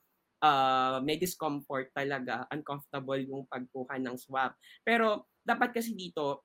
uh, 0.41 0.99
may 1.05 1.21
discomfort 1.21 1.93
talaga, 1.93 2.49
uncomfortable 2.51 3.21
yung 3.21 3.45
pagkuha 3.47 4.01
ng 4.01 4.17
swab. 4.17 4.57
Pero 4.83 5.31
dapat 5.45 5.77
kasi 5.77 5.95
dito 5.95 6.45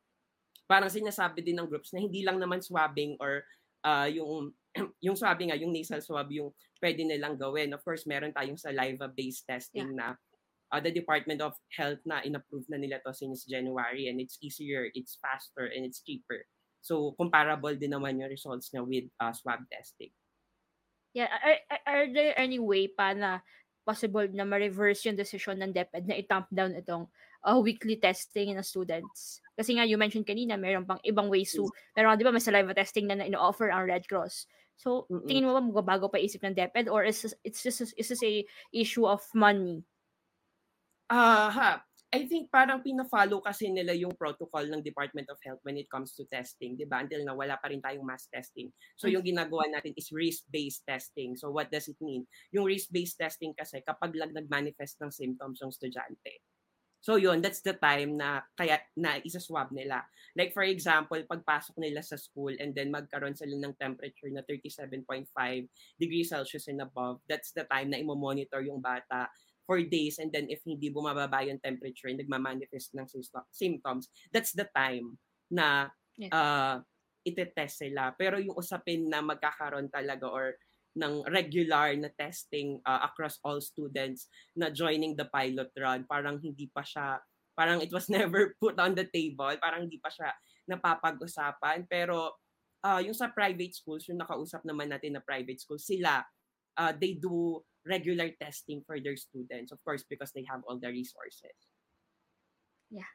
parang 0.66 0.90
sinasabi 0.90 1.46
din 1.46 1.62
ng 1.62 1.70
groups 1.70 1.94
na 1.94 2.02
hindi 2.02 2.26
lang 2.26 2.42
naman 2.42 2.58
swabbing 2.58 3.16
or 3.22 3.46
uh, 3.86 4.10
yung 4.10 4.50
yung 5.06 5.16
swabbing 5.16 5.54
nga, 5.54 5.60
yung 5.60 5.72
nasal 5.72 6.02
swab 6.02 6.28
yung 6.34 6.52
pwede 6.82 7.06
nilang 7.06 7.40
gawin. 7.40 7.72
Of 7.72 7.86
course, 7.86 8.04
meron 8.10 8.36
tayong 8.36 8.60
saliva-based 8.60 9.48
testing 9.48 9.96
yeah. 9.96 9.98
na 9.98 10.08
uh, 10.74 10.82
the 10.82 10.92
Department 10.92 11.40
of 11.40 11.56
Health 11.72 12.02
na 12.04 12.20
inapprove 12.26 12.68
na 12.68 12.82
nila 12.82 13.00
to 13.06 13.14
since 13.16 13.46
January 13.48 14.12
and 14.12 14.20
it's 14.20 14.36
easier, 14.42 14.90
it's 14.92 15.16
faster, 15.22 15.72
and 15.72 15.86
it's 15.86 16.04
cheaper. 16.04 16.44
So, 16.86 17.18
comparable 17.18 17.74
din 17.74 17.98
naman 17.98 18.22
yung 18.22 18.30
results 18.30 18.70
niya 18.70 18.86
with 18.86 19.10
uh, 19.18 19.34
swab 19.34 19.66
testing. 19.74 20.14
Yeah, 21.18 21.34
are, 21.34 21.58
are 21.90 22.06
there 22.14 22.38
any 22.38 22.62
way 22.62 22.86
pa 22.86 23.18
na 23.18 23.42
possible 23.82 24.30
na 24.30 24.46
ma-reverse 24.46 25.10
yung 25.10 25.18
decision 25.18 25.58
ng 25.66 25.74
DepEd 25.74 26.06
na 26.06 26.22
i-tamp 26.22 26.46
down 26.54 26.78
itong 26.78 27.10
uh, 27.42 27.58
weekly 27.58 27.98
testing 27.98 28.54
ng 28.54 28.62
students? 28.62 29.42
Kasi 29.58 29.82
nga, 29.82 29.90
you 29.90 29.98
mentioned 29.98 30.30
kanina, 30.30 30.62
meron 30.62 30.86
pang 30.86 31.02
ibang 31.02 31.26
ways 31.26 31.58
to, 31.58 31.66
pero 31.98 32.14
di 32.14 32.22
ba, 32.22 32.30
may 32.30 32.44
saliva 32.44 32.78
testing 32.78 33.10
na, 33.10 33.18
na 33.18 33.26
ino-offer 33.26 33.74
ang 33.74 33.90
Red 33.90 34.06
Cross. 34.06 34.46
So, 34.78 35.10
Mm-mm. 35.10 35.26
tingin 35.26 35.50
mo 35.50 35.58
ba 35.58 35.66
magbabago 35.66 36.12
pa 36.12 36.22
isip 36.22 36.46
ng 36.46 36.54
DepEd 36.54 36.86
or 36.92 37.02
is 37.08 37.34
it's 37.42 37.64
just 37.64 37.82
is 37.96 38.08
this 38.12 38.22
a 38.22 38.44
issue 38.76 39.08
of 39.08 39.24
money? 39.34 39.82
Ah, 41.10 41.16
uh, 41.16 41.50
ha. 41.50 41.70
I 42.16 42.24
think 42.32 42.48
parang 42.48 42.80
pina-follow 42.80 43.44
kasi 43.44 43.68
nila 43.68 43.92
yung 43.92 44.16
protocol 44.16 44.64
ng 44.72 44.80
Department 44.80 45.28
of 45.28 45.36
Health 45.44 45.60
when 45.68 45.76
it 45.76 45.92
comes 45.92 46.16
to 46.16 46.24
testing, 46.32 46.80
'di 46.80 46.88
ba? 46.88 47.04
Until 47.04 47.28
na 47.28 47.36
wala 47.36 47.60
pa 47.60 47.68
rin 47.68 47.84
tayong 47.84 48.08
mass 48.08 48.32
testing. 48.32 48.72
So 48.96 49.12
yung 49.12 49.28
ginagawa 49.28 49.68
natin 49.68 49.92
is 50.00 50.16
risk-based 50.16 50.88
testing. 50.88 51.36
So 51.36 51.52
what 51.52 51.68
does 51.68 51.92
it 51.92 52.00
mean? 52.00 52.24
Yung 52.56 52.64
risk-based 52.64 53.20
testing 53.20 53.52
kasi 53.52 53.84
kapag 53.84 54.16
lang 54.16 54.32
nag-manifest 54.32 54.96
ng 55.04 55.12
symptoms 55.12 55.60
ng 55.60 55.76
estudyante. 55.76 56.40
So 57.04 57.20
yun, 57.20 57.44
that's 57.44 57.62
the 57.62 57.76
time 57.78 58.18
na 58.18 58.42
kaya 58.58 58.80
na 58.96 59.20
isa-swab 59.20 59.76
nila. 59.76 60.08
Like 60.40 60.56
for 60.56 60.66
example, 60.66 61.20
pagpasok 61.22 61.78
nila 61.78 62.00
sa 62.00 62.16
school 62.16 62.56
and 62.58 62.72
then 62.72 62.96
magkaroon 62.96 63.36
sila 63.36 63.60
ng 63.60 63.76
temperature 63.76 64.32
na 64.32 64.42
37.5 64.42 65.30
degrees 66.00 66.32
Celsius 66.32 66.72
and 66.72 66.80
above, 66.80 67.20
that's 67.28 67.52
the 67.52 67.68
time 67.68 67.92
na 67.92 68.00
imo-monitor 68.00 68.64
yung 68.64 68.82
bata 68.82 69.30
for 69.66 69.82
days 69.82 70.22
and 70.22 70.30
then 70.30 70.46
if 70.48 70.62
hindi 70.64 70.94
bumababa 70.94 71.42
yung 71.46 71.60
temperature 71.60 72.08
and 72.08 72.22
nagmamanifest 72.22 72.94
ng 72.96 73.06
symptoms, 73.52 74.08
that's 74.30 74.54
the 74.54 74.70
time 74.74 75.18
na 75.50 75.90
uh, 76.32 76.78
itetest 77.26 77.82
sila. 77.82 78.14
Pero 78.16 78.38
yung 78.38 78.56
usapin 78.56 79.10
na 79.10 79.20
magkakaroon 79.26 79.90
talaga 79.90 80.30
or 80.30 80.56
ng 80.96 81.28
regular 81.28 81.92
na 82.00 82.08
testing 82.16 82.80
uh, 82.88 83.04
across 83.04 83.42
all 83.44 83.60
students 83.60 84.32
na 84.56 84.72
joining 84.72 85.18
the 85.18 85.28
pilot 85.28 85.68
run, 85.76 86.08
parang 86.08 86.40
hindi 86.40 86.72
pa 86.72 86.86
siya, 86.86 87.20
parang 87.52 87.84
it 87.84 87.92
was 87.92 88.08
never 88.14 88.56
put 88.62 88.80
on 88.80 88.96
the 88.96 89.04
table, 89.12 89.52
parang 89.60 89.90
hindi 89.90 90.00
pa 90.00 90.08
siya 90.08 90.32
napapag-usapan. 90.70 91.84
Pero 91.92 92.40
uh, 92.86 93.02
yung 93.04 93.18
sa 93.18 93.34
private 93.34 93.76
schools, 93.76 94.08
yung 94.08 94.22
nakausap 94.22 94.64
naman 94.64 94.88
natin 94.88 95.20
na 95.20 95.22
private 95.26 95.60
schools, 95.60 95.84
sila, 95.84 96.24
uh, 96.80 96.94
they 96.96 97.20
do 97.20 97.60
regular 97.86 98.34
testing 98.42 98.82
for 98.86 99.00
their 99.00 99.16
students, 99.16 99.72
of 99.72 99.80
course, 99.86 100.04
because 100.10 100.34
they 100.34 100.46
have 100.50 100.62
all 100.68 100.78
the 100.78 100.90
resources. 100.90 101.56
Yeah. 102.90 103.10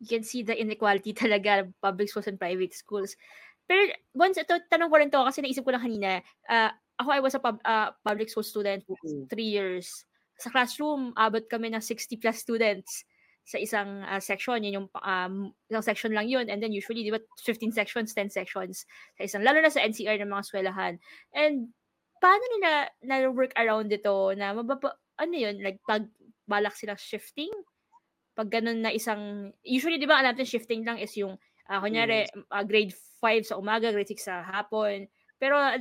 You 0.00 0.08
can 0.08 0.22
see 0.22 0.42
the 0.42 0.58
inequality 0.58 1.14
talaga 1.22 1.66
of 1.66 1.74
public 1.82 2.08
schools 2.08 2.26
and 2.26 2.38
private 2.38 2.74
schools. 2.74 3.14
Pero 3.66 3.94
once 4.14 4.38
ito, 4.38 4.58
tanong 4.70 4.90
ko 4.90 4.96
rin 4.98 5.10
to 5.10 5.22
kasi 5.22 5.42
naisip 5.42 5.62
ko 5.62 5.70
lang 5.70 5.82
kanina, 5.82 6.22
uh, 6.50 6.70
ako 6.98 7.08
I 7.10 7.20
was 7.22 7.34
a 7.34 7.42
pub, 7.42 7.58
uh, 7.64 7.94
public 8.02 8.30
school 8.30 8.46
student 8.46 8.82
mm-hmm. 8.86 9.30
three 9.30 9.46
years. 9.46 10.06
Sa 10.38 10.50
classroom, 10.50 11.14
abot 11.14 11.46
kami 11.46 11.70
ng 11.70 11.82
60 11.82 12.18
plus 12.18 12.42
students 12.42 13.06
sa 13.46 13.58
isang 13.58 14.02
uh, 14.06 14.22
section. 14.22 14.62
Yun 14.62 14.82
yung 14.82 14.88
um, 15.02 15.54
isang 15.70 15.86
section 15.86 16.12
lang 16.14 16.26
yun. 16.26 16.50
And 16.50 16.62
then 16.62 16.74
usually, 16.74 17.02
di 17.02 17.14
ba, 17.14 17.22
15 17.42 17.74
sections, 17.74 18.14
10 18.14 18.30
sections 18.30 18.86
sa 19.18 19.22
isang, 19.22 19.42
lalo 19.42 19.62
na 19.62 19.70
sa 19.70 19.82
NCR 19.82 20.18
ng 20.22 20.30
mga 20.30 20.42
eskwelahan. 20.46 20.94
And 21.34 21.74
paano 22.22 22.44
nila 22.54 22.86
na-work 23.02 23.50
around 23.58 23.90
dito 23.90 24.30
na 24.38 24.54
mababa, 24.54 24.94
ano 25.18 25.34
yun, 25.34 25.58
like 25.58 25.82
pag 25.82 26.06
balak 26.46 26.78
silang 26.78 27.00
shifting, 27.00 27.50
pag 28.38 28.46
ganun 28.46 28.86
na 28.86 28.94
isang, 28.94 29.50
usually 29.66 29.98
di 29.98 30.06
ba 30.06 30.22
natin 30.22 30.46
shifting 30.46 30.86
lang 30.86 31.02
is 31.02 31.10
yung, 31.18 31.34
uh, 31.66 31.80
kunyari, 31.82 32.30
uh, 32.54 32.62
grade 32.62 32.94
5 33.18 33.42
sa 33.42 33.58
umaga, 33.58 33.90
grade 33.90 34.14
6 34.14 34.22
sa 34.22 34.46
hapon, 34.46 35.10
pero 35.42 35.58
uh, 35.58 35.74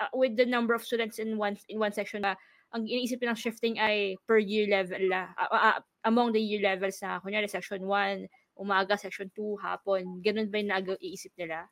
uh, 0.00 0.10
with 0.16 0.32
the 0.40 0.48
number 0.48 0.72
of 0.72 0.80
students 0.80 1.20
in 1.20 1.36
one 1.36 1.60
in 1.68 1.76
one 1.76 1.92
section, 1.92 2.24
uh, 2.24 2.34
ang 2.72 2.88
iniisip 2.88 3.20
ng 3.20 3.36
shifting 3.36 3.76
ay 3.76 4.16
per 4.24 4.40
year 4.40 4.64
level 4.66 4.98
la, 5.12 5.28
uh, 5.36 5.52
uh, 5.52 5.78
among 6.08 6.32
the 6.32 6.40
year 6.40 6.64
levels 6.64 6.96
na, 7.04 7.20
kunyari 7.20 7.46
section 7.46 7.84
1, 7.84 8.24
umaga, 8.56 8.96
section 8.96 9.28
2, 9.36 9.60
hapon, 9.60 10.24
ganun 10.24 10.48
ba 10.48 10.56
yung 10.56 10.72
nag-iisip 10.72 11.36
nila? 11.36 11.68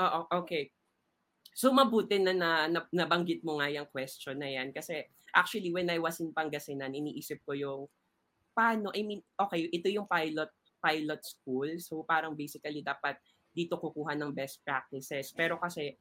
Oo, 0.00 0.26
okay. 0.42 0.72
So 1.54 1.70
mabuti 1.70 2.18
na, 2.18 2.34
na, 2.34 2.50
na 2.66 2.82
nabanggit 2.90 3.46
mo 3.46 3.62
nga 3.62 3.70
yung 3.70 3.86
question 3.88 4.42
na 4.42 4.50
yan. 4.50 4.74
Kasi 4.74 5.06
actually 5.30 5.70
when 5.70 5.86
I 5.88 6.02
was 6.02 6.18
in 6.18 6.34
Pangasinan 6.34 6.92
iniisip 6.92 7.46
ko 7.46 7.54
yung 7.54 7.82
paano 8.54 8.90
I 8.90 9.02
mean 9.06 9.22
okay 9.38 9.70
ito 9.70 9.86
yung 9.88 10.10
pilot 10.10 10.50
pilot 10.82 11.22
school. 11.22 11.70
So 11.78 12.02
parang 12.02 12.34
basically 12.34 12.82
dapat 12.82 13.16
dito 13.54 13.78
kukuha 13.78 14.18
ng 14.18 14.34
best 14.34 14.60
practices. 14.66 15.30
Pero 15.30 15.62
kasi 15.62 15.94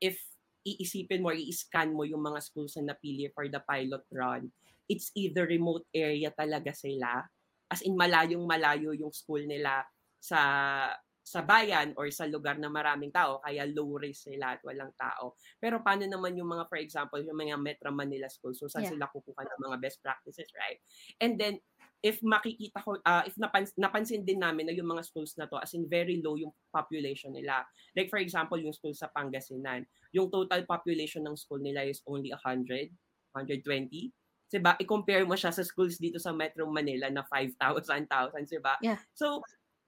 if 0.00 0.16
iisipin 0.64 1.20
mo 1.20 1.28
i-scan 1.28 1.92
mo 1.92 2.08
yung 2.08 2.24
mga 2.24 2.40
schools 2.40 2.80
na 2.80 2.96
napili 2.96 3.28
for 3.36 3.44
the 3.52 3.60
pilot 3.68 4.00
run 4.08 4.48
it's 4.88 5.12
either 5.16 5.48
remote 5.48 5.84
area 5.92 6.32
talaga 6.32 6.72
sila. 6.76 7.24
As 7.68 7.80
in 7.80 7.96
malayong 7.96 8.44
malayo 8.44 8.92
yung 8.92 9.12
school 9.12 9.42
nila 9.44 9.84
sa 10.20 10.40
sa 11.24 11.40
bayan 11.40 11.96
or 11.96 12.04
sa 12.12 12.28
lugar 12.28 12.60
na 12.60 12.68
maraming 12.68 13.08
tao, 13.08 13.40
kaya 13.40 13.64
low 13.64 13.96
risk 13.96 14.28
sila 14.28 14.54
at 14.54 14.60
walang 14.60 14.92
tao. 15.00 15.40
Pero 15.56 15.80
paano 15.80 16.04
naman 16.04 16.36
yung 16.36 16.52
mga, 16.52 16.68
for 16.68 16.76
example, 16.76 17.16
yung 17.24 17.40
mga 17.40 17.56
Metro 17.56 17.88
Manila 17.88 18.28
schools, 18.28 18.60
so 18.60 18.68
saan 18.68 18.84
yeah. 18.84 18.92
sila 18.92 19.08
kukuha 19.08 19.40
ng 19.40 19.60
mga 19.64 19.76
best 19.80 20.04
practices, 20.04 20.52
right? 20.52 20.84
And 21.24 21.40
then, 21.40 21.64
if 22.04 22.20
makikita 22.20 22.84
ko, 22.84 23.00
uh, 23.00 23.24
if 23.24 23.32
napans- 23.40 23.72
napansin 23.80 24.28
din 24.28 24.44
namin 24.44 24.68
na 24.68 24.76
yung 24.76 24.92
mga 24.92 25.00
schools 25.08 25.32
na 25.40 25.48
to, 25.48 25.56
as 25.56 25.72
in 25.72 25.88
very 25.88 26.20
low 26.20 26.36
yung 26.36 26.52
population 26.68 27.32
nila. 27.32 27.64
Like 27.96 28.12
for 28.12 28.20
example, 28.20 28.60
yung 28.60 28.76
school 28.76 28.92
sa 28.92 29.08
Pangasinan, 29.08 29.88
yung 30.12 30.28
total 30.28 30.68
population 30.68 31.24
ng 31.24 31.40
school 31.40 31.64
nila 31.64 31.88
is 31.88 32.04
only 32.04 32.28
100, 32.36 32.92
120. 33.32 34.12
Diba? 34.52 34.76
I-compare 34.78 35.24
mo 35.24 35.34
siya 35.34 35.50
sa 35.50 35.64
schools 35.64 35.96
dito 35.96 36.20
sa 36.20 36.30
Metro 36.30 36.68
Manila 36.68 37.08
na 37.08 37.24
5,000, 37.26 37.56
1,000, 38.06 38.52
diba? 38.52 38.76
Yeah. 38.84 39.00
So, 39.16 39.42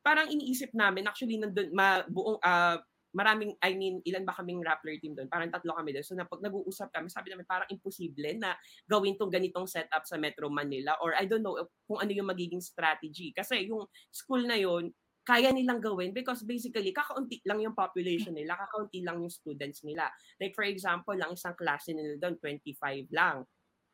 parang 0.07 0.31
iniisip 0.31 0.71
namin, 0.71 1.11
actually, 1.11 1.43
nandun, 1.43 1.75
ma, 1.75 2.07
buong, 2.07 2.39
uh, 2.39 2.79
maraming, 3.11 3.59
I 3.59 3.75
mean, 3.75 3.99
ilan 4.07 4.23
ba 4.23 4.39
kaming 4.39 4.63
Rappler 4.63 5.03
team 5.03 5.19
doon? 5.19 5.27
Parang 5.27 5.51
tatlo 5.51 5.75
kami 5.75 5.91
doon. 5.91 6.07
So, 6.07 6.15
na, 6.15 6.31
pag 6.31 6.39
nag-uusap 6.47 6.95
kami, 6.95 7.11
sabi 7.11 7.35
namin, 7.35 7.43
parang 7.43 7.67
imposible 7.75 8.39
na 8.39 8.55
gawin 8.87 9.19
tong 9.19 9.35
ganitong 9.35 9.67
setup 9.67 10.07
sa 10.07 10.15
Metro 10.15 10.47
Manila 10.47 10.95
or 11.03 11.19
I 11.19 11.27
don't 11.27 11.43
know 11.43 11.59
kung 11.91 11.99
ano 11.99 12.13
yung 12.15 12.31
magiging 12.31 12.63
strategy. 12.63 13.35
Kasi 13.35 13.67
yung 13.67 13.89
school 14.15 14.47
na 14.47 14.55
yon 14.55 14.95
kaya 15.27 15.51
nilang 15.51 15.83
gawin 15.83 16.15
because 16.15 16.47
basically, 16.47 16.95
kakaunti 16.95 17.43
lang 17.43 17.59
yung 17.59 17.75
population 17.75 18.31
nila, 18.31 18.55
kakaunti 18.55 19.03
lang 19.03 19.19
yung 19.19 19.33
students 19.33 19.83
nila. 19.83 20.07
Like 20.39 20.55
for 20.55 20.63
example, 20.63 21.19
lang 21.19 21.35
isang 21.35 21.59
klase 21.59 21.91
nila 21.91 22.15
doon, 22.23 22.39
25 22.39 23.11
lang 23.11 23.43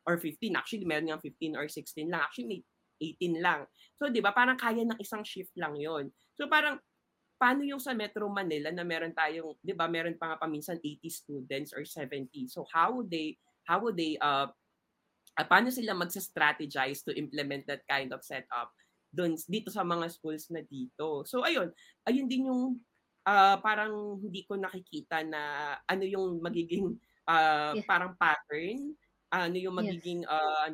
or 0.05 0.21
15. 0.21 0.53
Actually, 0.53 0.85
meron 0.85 1.09
nga 1.09 1.17
15 1.17 1.57
or 1.57 1.65
16 1.65 2.05
lang. 2.05 2.21
Actually, 2.21 2.47
may 2.53 2.61
18 3.01 3.41
lang. 3.43 3.65
So, 3.97 4.09
di 4.09 4.19
ba, 4.19 4.35
parang 4.35 4.57
kaya 4.59 4.83
ng 4.83 4.99
isang 4.99 5.23
shift 5.25 5.53
lang 5.57 5.77
yon 5.77 6.09
So, 6.37 6.45
parang, 6.49 6.77
paano 7.37 7.65
yung 7.67 7.81
sa 7.81 7.91
Metro 7.91 8.29
Manila 8.31 8.71
na 8.71 8.87
meron 8.87 9.11
tayong, 9.11 9.59
di 9.59 9.75
ba, 9.75 9.89
meron 9.89 10.15
pa 10.15 10.33
nga 10.33 10.41
paminsan 10.41 10.79
80 10.79 11.03
students 11.11 11.71
or 11.75 11.83
70. 11.83 12.29
So, 12.47 12.63
how 12.71 12.95
would 12.95 13.11
they, 13.11 13.35
how 13.67 13.83
would 13.83 13.99
they, 13.99 14.15
uh, 14.21 14.47
uh 15.33 15.47
paano 15.49 15.73
sila 15.73 15.97
magsa-strategize 15.97 17.01
to 17.03 17.11
implement 17.17 17.65
that 17.67 17.83
kind 17.89 18.13
of 18.13 18.21
setup 18.21 18.69
dun, 19.13 19.37
dito 19.45 19.69
sa 19.69 19.85
mga 19.85 20.09
schools 20.09 20.49
na 20.49 20.65
dito. 20.65 21.21
So, 21.29 21.45
ayun, 21.45 21.69
ayun 22.09 22.25
din 22.25 22.49
yung 22.49 22.81
uh, 23.27 23.55
parang 23.61 24.19
hindi 24.19 24.43
ko 24.43 24.57
nakikita 24.57 25.21
na 25.23 25.41
ano 25.87 26.03
yung 26.03 26.41
magiging 26.41 26.97
uh, 27.27 27.77
yeah. 27.77 27.85
parang 27.87 28.17
pattern 28.19 28.97
ano 29.33 29.57
yung 29.57 29.73
magiging 29.73 30.21
yes. 30.21 30.29
uh, 30.29 30.69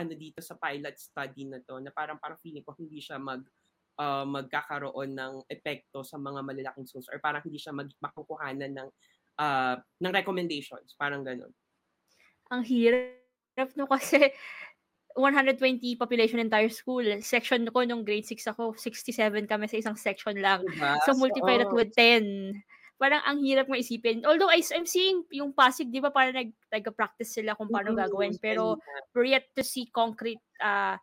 ano, 0.00 0.12
dito 0.16 0.40
sa 0.40 0.56
pilot 0.56 0.96
study 0.96 1.44
na 1.44 1.60
to 1.60 1.76
na 1.76 1.92
parang 1.92 2.16
parang 2.16 2.40
feeling 2.40 2.64
ko 2.64 2.72
hindi 2.72 3.04
siya 3.04 3.20
mag 3.20 3.44
uh, 4.00 4.24
magkakaroon 4.24 5.12
ng 5.12 5.34
epekto 5.52 6.00
sa 6.00 6.16
mga 6.16 6.40
malalaking 6.40 6.88
schools 6.88 7.12
or 7.12 7.20
parang 7.20 7.44
hindi 7.44 7.60
siya 7.60 7.76
mag 7.76 7.92
makukuhanan 8.00 8.72
ng 8.72 8.88
uh, 9.36 9.76
ng 9.76 10.12
recommendations 10.16 10.96
parang 10.96 11.20
ganun 11.20 11.52
ang 12.48 12.64
hirap 12.64 13.68
no 13.76 13.84
kasi 13.92 14.32
120 15.18 15.98
population 15.98 16.38
entire 16.38 16.70
school. 16.70 17.02
Section 17.18 17.66
ko 17.74 17.82
nung 17.82 18.06
grade 18.06 18.22
6 18.22 18.54
ako, 18.54 18.78
67 18.78 19.50
kami 19.50 19.66
sa 19.66 19.74
isang 19.74 19.98
section 19.98 20.38
lang. 20.38 20.62
Diba? 20.62 20.94
So 21.02 21.18
multiply 21.18 21.58
so, 21.58 21.66
that 21.66 21.72
with 21.74 21.90
10 21.90 22.54
parang 22.98 23.22
ang 23.22 23.38
hirap 23.46 23.70
nga 23.70 23.78
isipin. 23.78 24.26
Although 24.26 24.50
I, 24.50 24.60
I'm 24.74 24.84
seeing 24.84 25.22
yung 25.30 25.54
Pasig, 25.54 25.88
di 25.88 26.02
ba, 26.02 26.10
parang 26.10 26.34
nag, 26.34 26.50
nag-practice 26.68 27.38
sila 27.38 27.54
kung 27.54 27.70
paano 27.70 27.94
mm-hmm. 27.94 28.04
gagawin. 28.10 28.34
Pero 28.42 28.82
we're 29.14 29.30
yet 29.30 29.46
to 29.54 29.62
see 29.62 29.86
concrete 29.94 30.42
uh, 30.58 30.98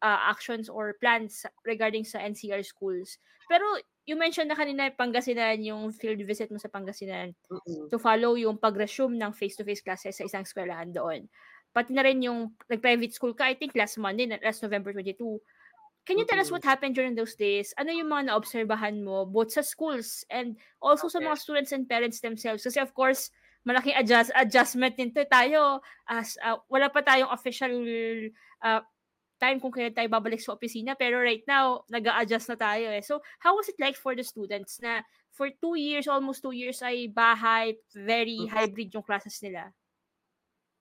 uh, 0.00 0.20
actions 0.24 0.72
or 0.72 0.96
plans 0.98 1.44
regarding 1.68 2.02
sa 2.02 2.24
NCR 2.24 2.64
schools. 2.64 3.20
Pero 3.44 3.64
you 4.08 4.16
mentioned 4.16 4.48
na 4.48 4.56
kanina 4.56 4.88
Pangasinan, 4.96 5.60
yung 5.60 5.92
field 5.92 6.20
visit 6.24 6.48
mo 6.48 6.56
sa 6.56 6.72
Pangasinan 6.72 7.36
mm-hmm. 7.48 7.92
to 7.92 7.96
follow 8.00 8.40
yung 8.40 8.56
pag-resume 8.56 9.20
ng 9.20 9.36
face-to-face 9.36 9.84
classes 9.84 10.16
sa 10.16 10.24
isang 10.24 10.48
eskwelahan 10.48 10.88
doon. 10.88 11.28
Pati 11.76 11.92
na 11.92 12.06
rin 12.06 12.24
yung 12.24 12.56
nag-private 12.72 13.12
school 13.12 13.36
ka, 13.36 13.48
I 13.50 13.56
think 13.58 13.76
last 13.76 14.00
Monday, 14.00 14.30
last 14.40 14.64
November 14.64 14.96
22, 14.96 15.20
Can 16.04 16.20
you 16.20 16.28
tell 16.28 16.40
us 16.40 16.52
what 16.52 16.64
happened 16.64 16.94
during 16.94 17.16
those 17.16 17.32
days? 17.32 17.72
Ano 17.80 17.88
yung 17.88 18.12
mga 18.12 18.28
naobserbahan 18.28 19.00
mo 19.00 19.24
both 19.24 19.56
sa 19.56 19.64
schools 19.64 20.20
and 20.28 20.60
also 20.84 21.08
okay. 21.08 21.16
sa 21.16 21.24
mga 21.24 21.36
students 21.40 21.72
and 21.72 21.88
parents 21.88 22.20
themselves? 22.20 22.60
Kasi 22.60 22.76
of 22.76 22.92
course, 22.92 23.32
malaking 23.64 23.96
adjust 23.96 24.28
adjustment 24.36 24.92
nito 25.00 25.24
tayo 25.24 25.80
as 26.04 26.36
uh, 26.44 26.60
wala 26.68 26.92
pa 26.92 27.00
tayong 27.00 27.32
official 27.32 27.72
uh, 28.60 28.84
time 29.40 29.56
kung 29.56 29.72
kailan 29.72 29.96
tayo 29.96 30.12
babalik 30.12 30.38
sa 30.38 30.52
opisina 30.52 30.92
pero 30.92 31.18
right 31.18 31.42
now 31.48 31.80
nag-a-adjust 31.88 32.52
na 32.52 32.58
tayo 32.60 32.92
eh. 32.92 33.00
So 33.00 33.24
how 33.40 33.56
was 33.56 33.72
it 33.72 33.80
like 33.80 33.96
for 33.96 34.12
the 34.12 34.22
students 34.22 34.78
na 34.84 35.00
for 35.32 35.48
two 35.50 35.74
years, 35.74 36.06
almost 36.06 36.44
two 36.44 36.52
years 36.54 36.84
ay 36.84 37.10
bahay, 37.10 37.80
very 37.96 38.44
mm-hmm. 38.44 38.52
hybrid 38.52 38.92
yung 38.92 39.02
classes 39.02 39.40
nila? 39.40 39.72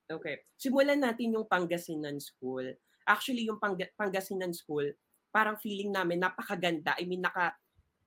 Okay. 0.06 0.46
Simulan 0.60 1.02
natin 1.02 1.34
yung 1.34 1.50
Pangasinan 1.50 2.22
School. 2.22 2.76
Actually, 3.10 3.50
yung 3.50 3.58
Pang- 3.58 3.80
Pangasinan 3.98 4.54
School, 4.54 4.94
parang 5.34 5.58
feeling 5.58 5.89
namin 5.89 6.22
napakaganda. 6.22 6.93
I 6.93 7.10
mean, 7.10 7.26
naka, 7.26 7.58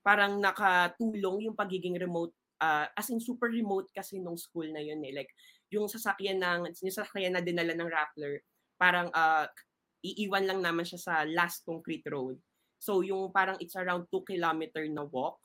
parang 0.06 0.38
nakatulong 0.38 1.50
yung 1.50 1.58
pagiging 1.58 1.98
remote, 1.98 2.30
uh, 2.62 2.86
as 2.94 3.10
in 3.10 3.18
super 3.18 3.50
remote 3.50 3.90
kasi 3.90 4.22
nung 4.22 4.38
school 4.38 4.70
na 4.70 4.78
yun 4.78 5.02
eh. 5.02 5.10
Like, 5.10 5.34
yung 5.74 5.90
sasakyan 5.90 6.38
ng, 6.38 6.70
yung 6.70 6.94
sasakyan 6.94 7.34
na 7.34 7.42
dinala 7.42 7.74
ng 7.74 7.90
Rappler, 7.90 8.46
parang 8.78 9.10
uh, 9.10 9.50
iiwan 10.06 10.46
lang 10.46 10.62
naman 10.62 10.86
siya 10.86 11.02
sa 11.02 11.14
last 11.26 11.66
concrete 11.66 12.06
road. 12.06 12.38
So, 12.78 13.02
yung 13.02 13.34
parang 13.34 13.58
it's 13.58 13.74
around 13.74 14.06
2 14.14 14.22
kilometer 14.22 14.86
na 14.86 15.02
walk 15.02 15.42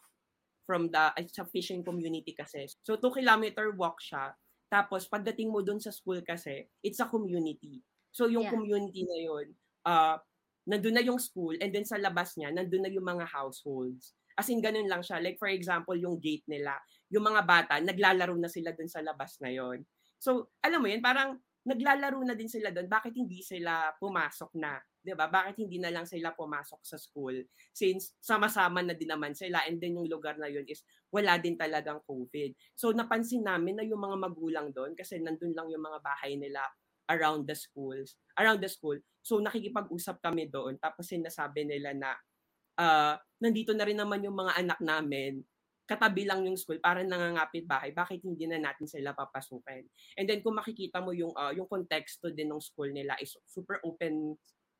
from 0.70 0.94
the, 0.94 1.10
it's 1.17 1.41
a 1.41 1.48
fishing 1.50 1.82
community 1.82 2.38
kasi. 2.38 2.70
So, 2.86 3.02
2 3.02 3.17
kilometer 3.17 3.74
walk 3.74 3.98
siya. 3.98 4.38
Tapos, 4.70 5.10
pagdating 5.10 5.50
mo 5.50 5.65
dun 5.65 5.82
sa 5.82 5.89
school 5.89 6.22
kasi, 6.22 6.70
it's 6.86 7.02
a 7.02 7.10
community. 7.10 7.82
So, 8.13 8.30
yung 8.30 8.46
yeah. 8.46 8.54
community 8.54 9.02
na 9.10 9.17
yun, 9.17 9.48
uh, 9.89 10.15
nandun 10.67 10.95
na 10.95 11.04
yung 11.04 11.17
school 11.17 11.58
and 11.58 11.71
then 11.74 11.86
sa 11.86 11.97
labas 11.97 12.38
niya, 12.38 12.54
nandun 12.54 12.86
na 12.86 12.91
yung 12.91 13.06
mga 13.06 13.26
households. 13.30 14.13
As 14.38 14.47
in, 14.47 14.63
ganun 14.63 14.88
lang 14.88 15.04
siya. 15.04 15.19
Like, 15.19 15.38
for 15.38 15.52
example, 15.52 15.93
yung 15.93 16.17
gate 16.17 16.45
nila, 16.47 16.80
yung 17.12 17.28
mga 17.28 17.41
bata, 17.43 17.74
naglalaro 17.84 18.34
na 18.39 18.47
sila 18.47 18.71
dun 18.71 18.88
sa 18.88 19.04
labas 19.04 19.38
na 19.43 19.52
yon. 19.52 19.84
So, 20.17 20.54
alam 20.63 20.80
mo 20.80 20.88
yun, 20.88 21.04
parang 21.04 21.38
naglalaro 21.67 22.17
na 22.26 22.34
din 22.34 22.50
sila 22.50 22.74
doon. 22.74 22.89
Bakit 22.89 23.13
hindi 23.13 23.43
sila 23.45 23.93
pumasok 24.00 24.52
na? 24.58 24.82
'di 25.02 25.17
ba? 25.17 25.28
Bakit 25.28 25.58
hindi 25.58 25.82
na 25.82 25.89
lang 25.89 26.06
sila 26.06 26.32
pumasok 26.38 26.82
sa 26.86 26.97
school 26.97 27.34
since 27.74 28.13
sama-sama 28.21 28.86
na 28.86 28.93
din 28.93 29.10
naman 29.10 29.34
sila 29.34 29.65
and 29.65 29.82
then 29.82 29.97
yung 29.97 30.06
lugar 30.06 30.38
na 30.38 30.47
yun 30.47 30.65
is 30.69 30.86
wala 31.10 31.41
din 31.41 31.58
talagang 31.58 32.00
COVID. 32.06 32.54
So 32.78 32.93
napansin 32.93 33.43
namin 33.43 33.82
na 33.82 33.86
yung 33.86 34.00
mga 34.00 34.17
magulang 34.21 34.69
doon 34.71 34.93
kasi 34.93 35.17
nandun 35.17 35.58
lang 35.58 35.67
yung 35.74 35.82
mga 35.82 36.00
bahay 36.06 36.38
nila 36.38 36.62
around 37.10 37.50
the 37.50 37.58
schools, 37.58 38.15
around 38.38 38.62
the 38.62 38.69
school. 38.69 38.95
So 39.22 39.40
nakikipag-usap 39.40 40.20
kami 40.22 40.50
doon 40.50 40.78
tapos 40.82 41.10
sinasabi 41.10 41.66
nila 41.66 41.94
na 41.94 42.12
uh, 42.82 43.16
nandito 43.42 43.72
na 43.74 43.86
rin 43.86 43.98
naman 43.98 44.22
yung 44.26 44.38
mga 44.38 44.54
anak 44.60 44.80
namin 44.82 45.42
katabi 45.92 46.24
lang 46.24 46.48
yung 46.48 46.56
school 46.56 46.80
para 46.80 47.04
nangangapit 47.04 47.68
bahay, 47.68 47.92
bakit 47.92 48.24
hindi 48.24 48.48
na 48.48 48.64
natin 48.64 48.88
sila 48.88 49.12
papasukin? 49.12 49.84
And 50.16 50.24
then 50.24 50.40
kung 50.40 50.56
makikita 50.56 51.04
mo 51.04 51.12
yung 51.12 51.36
uh, 51.36 51.52
yung 51.52 51.68
konteksto 51.68 52.32
din 52.32 52.48
ng 52.48 52.64
school 52.64 52.96
nila 52.96 53.20
is 53.20 53.36
super 53.44 53.84
open 53.84 54.40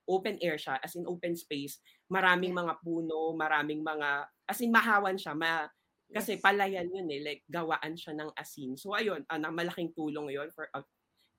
open 0.10 0.40
air 0.42 0.58
siya, 0.58 0.80
as 0.82 0.96
in 0.98 1.06
open 1.06 1.38
space. 1.38 1.80
Maraming 2.10 2.56
mga 2.56 2.82
puno, 2.82 3.36
maraming 3.38 3.86
mga, 3.86 4.28
as 4.50 4.60
in 4.60 4.74
mahawan 4.74 5.16
siya, 5.16 5.38
ma, 5.38 5.70
kasi 6.12 6.42
palayan 6.42 6.92
yun 6.92 7.08
eh, 7.08 7.22
like 7.24 7.42
gawaan 7.48 7.96
siya 7.96 8.18
ng 8.18 8.32
asin. 8.36 8.76
So 8.76 8.92
ayun, 8.98 9.24
uh, 9.30 9.40
malaking 9.40 9.96
tulong 9.96 10.28
yun 10.34 10.50
for, 10.52 10.68
uh, 10.76 10.84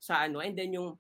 sa 0.01 0.25
ano. 0.25 0.41
And 0.41 0.57
then 0.57 0.73
yung 0.73 0.97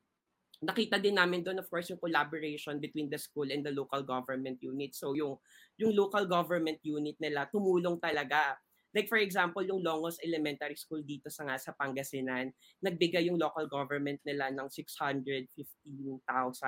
nakita 0.62 1.02
din 1.02 1.18
namin 1.18 1.42
doon 1.42 1.58
of 1.58 1.66
course 1.66 1.90
yung 1.90 1.98
collaboration 1.98 2.78
between 2.78 3.10
the 3.10 3.18
school 3.18 3.50
and 3.50 3.66
the 3.66 3.74
local 3.74 4.06
government 4.06 4.62
unit. 4.62 4.94
So 4.94 5.12
yung 5.18 5.42
yung 5.76 5.92
local 5.98 6.24
government 6.30 6.78
unit 6.86 7.18
nila 7.18 7.50
tumulong 7.50 7.98
talaga. 7.98 8.54
Like 8.92 9.08
for 9.08 9.16
example, 9.16 9.64
yung 9.64 9.80
Longos 9.80 10.20
Elementary 10.20 10.76
School 10.76 11.00
dito 11.00 11.32
sa 11.32 11.48
nga 11.48 11.56
sa 11.56 11.72
Pangasinan, 11.72 12.52
nagbigay 12.84 13.24
yung 13.24 13.40
local 13.40 13.64
government 13.64 14.20
nila 14.20 14.52
ng 14.52 14.68
615,000 14.68 15.64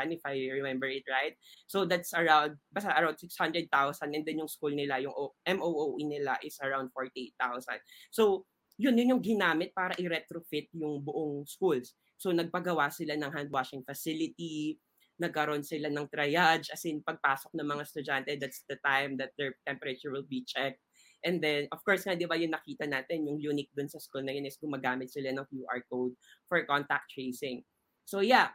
if 0.08 0.24
I 0.24 0.48
remember 0.56 0.88
it 0.88 1.04
right. 1.04 1.36
So 1.68 1.84
that's 1.84 2.16
around 2.16 2.56
basta 2.72 2.96
around 2.96 3.20
600,000 3.20 3.68
and 4.16 4.24
then 4.24 4.40
yung 4.40 4.48
school 4.48 4.72
nila, 4.72 5.04
yung 5.04 5.12
MOOE 5.44 6.00
nila 6.08 6.40
is 6.40 6.56
around 6.64 6.88
48,000. 6.96 7.76
So 8.08 8.48
yun, 8.80 8.98
yun 8.98 9.14
yung 9.14 9.22
ginamit 9.22 9.70
para 9.70 9.94
i-retrofit 10.00 10.72
yung 10.74 11.04
buong 11.04 11.46
schools. 11.46 11.94
So 12.18 12.30
nagpagawa 12.30 12.90
sila 12.90 13.18
ng 13.18 13.30
hand 13.30 13.50
washing 13.50 13.82
facility, 13.82 14.78
nagkaroon 15.18 15.62
sila 15.62 15.90
ng 15.90 16.10
triage, 16.10 16.74
as 16.74 16.82
in 16.86 16.98
pagpasok 17.02 17.54
ng 17.54 17.66
mga 17.66 17.82
estudyante, 17.86 18.30
that's 18.38 18.66
the 18.66 18.78
time 18.82 19.14
that 19.14 19.30
their 19.38 19.54
temperature 19.62 20.10
will 20.10 20.26
be 20.26 20.42
checked. 20.42 20.82
And 21.24 21.40
then, 21.40 21.70
of 21.72 21.80
course 21.86 22.04
nga, 22.04 22.18
di 22.18 22.28
ba 22.28 22.36
yung 22.36 22.52
nakita 22.52 22.84
natin, 22.84 23.24
yung 23.24 23.40
unique 23.40 23.72
dun 23.72 23.88
sa 23.88 24.02
school 24.02 24.26
na 24.26 24.34
yun 24.34 24.44
is 24.44 24.60
gumagamit 24.60 25.08
sila 25.08 25.32
ng 25.32 25.46
QR 25.48 25.80
code 25.88 26.12
for 26.44 26.60
contact 26.68 27.08
tracing. 27.14 27.64
So 28.04 28.20
yeah. 28.20 28.52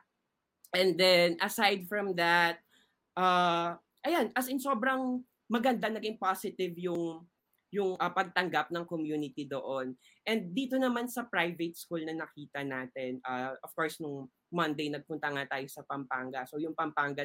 And 0.70 0.94
then, 1.00 1.42
aside 1.42 1.90
from 1.90 2.14
that, 2.22 2.62
uh, 3.18 3.74
ayan, 4.06 4.30
as 4.38 4.52
in 4.54 4.62
sobrang 4.62 5.26
maganda, 5.50 5.90
naging 5.90 6.22
positive 6.22 6.78
yung 6.78 7.26
yung 7.70 7.98
uh, 7.98 8.12
pagtanggap 8.12 8.74
ng 8.74 8.86
community 8.90 9.46
doon. 9.46 9.94
And 10.26 10.54
dito 10.54 10.78
naman 10.82 11.06
sa 11.06 11.26
private 11.30 11.78
school 11.78 12.02
na 12.02 12.18
nakita 12.18 12.66
natin, 12.66 13.22
uh, 13.26 13.54
of 13.62 13.72
course, 13.78 14.02
nung 14.02 14.30
Monday, 14.50 14.90
nagpunta 14.90 15.30
nga 15.30 15.46
tayo 15.46 15.66
sa 15.70 15.86
Pampanga. 15.86 16.46
So, 16.50 16.58
yung 16.58 16.74
Pampanga, 16.74 17.22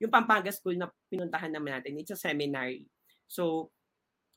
yung 0.00 0.12
Pampanga 0.12 0.48
school 0.48 0.80
na 0.80 0.88
pinuntahan 1.12 1.52
naman 1.52 1.76
natin, 1.76 2.00
it's 2.00 2.12
a 2.12 2.16
seminary. 2.16 2.88
So, 3.28 3.68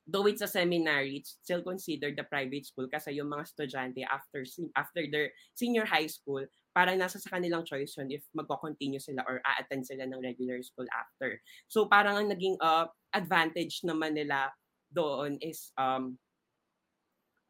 though 0.06 0.28
it's 0.30 0.46
a 0.46 0.52
seminary, 0.52 1.24
it's 1.24 1.42
still 1.42 1.66
considered 1.66 2.14
the 2.14 2.28
private 2.28 2.68
school 2.68 2.86
kasi 2.86 3.18
yung 3.18 3.34
mga 3.34 3.50
estudyante 3.50 4.06
after 4.06 4.46
after 4.78 5.02
their 5.10 5.34
senior 5.58 5.84
high 5.88 6.06
school, 6.06 6.46
parang 6.76 7.02
nasa 7.02 7.18
sa 7.18 7.34
kanilang 7.34 7.66
choice 7.66 7.98
yun 7.98 8.14
if 8.14 8.22
magko-continue 8.38 9.02
sila 9.02 9.26
or 9.26 9.42
a-attend 9.42 9.88
sila 9.88 10.06
ng 10.06 10.22
regular 10.22 10.62
school 10.62 10.86
after. 10.94 11.42
So 11.66 11.90
parang 11.90 12.22
ang 12.22 12.30
naging 12.30 12.62
uh, 12.62 12.86
advantage 13.18 13.82
naman 13.82 14.14
nila 14.14 14.54
doon 14.96 15.36
is 15.44 15.76
um 15.76 16.16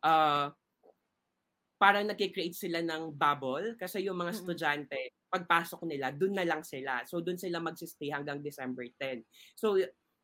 uh, 0.02 0.50
parang 1.76 2.08
nag-create 2.08 2.56
sila 2.56 2.82
ng 2.82 3.14
bubble 3.14 3.78
kasi 3.78 4.08
yung 4.08 4.18
mga 4.18 4.34
estudyante, 4.34 5.14
pagpasok 5.30 5.86
nila, 5.86 6.10
doon 6.10 6.34
na 6.34 6.48
lang 6.48 6.66
sila. 6.66 7.04
So 7.06 7.20
doon 7.22 7.38
sila 7.38 7.62
magsistay 7.62 8.10
hanggang 8.10 8.42
December 8.42 8.88
10. 8.98 9.22
So 9.54 9.78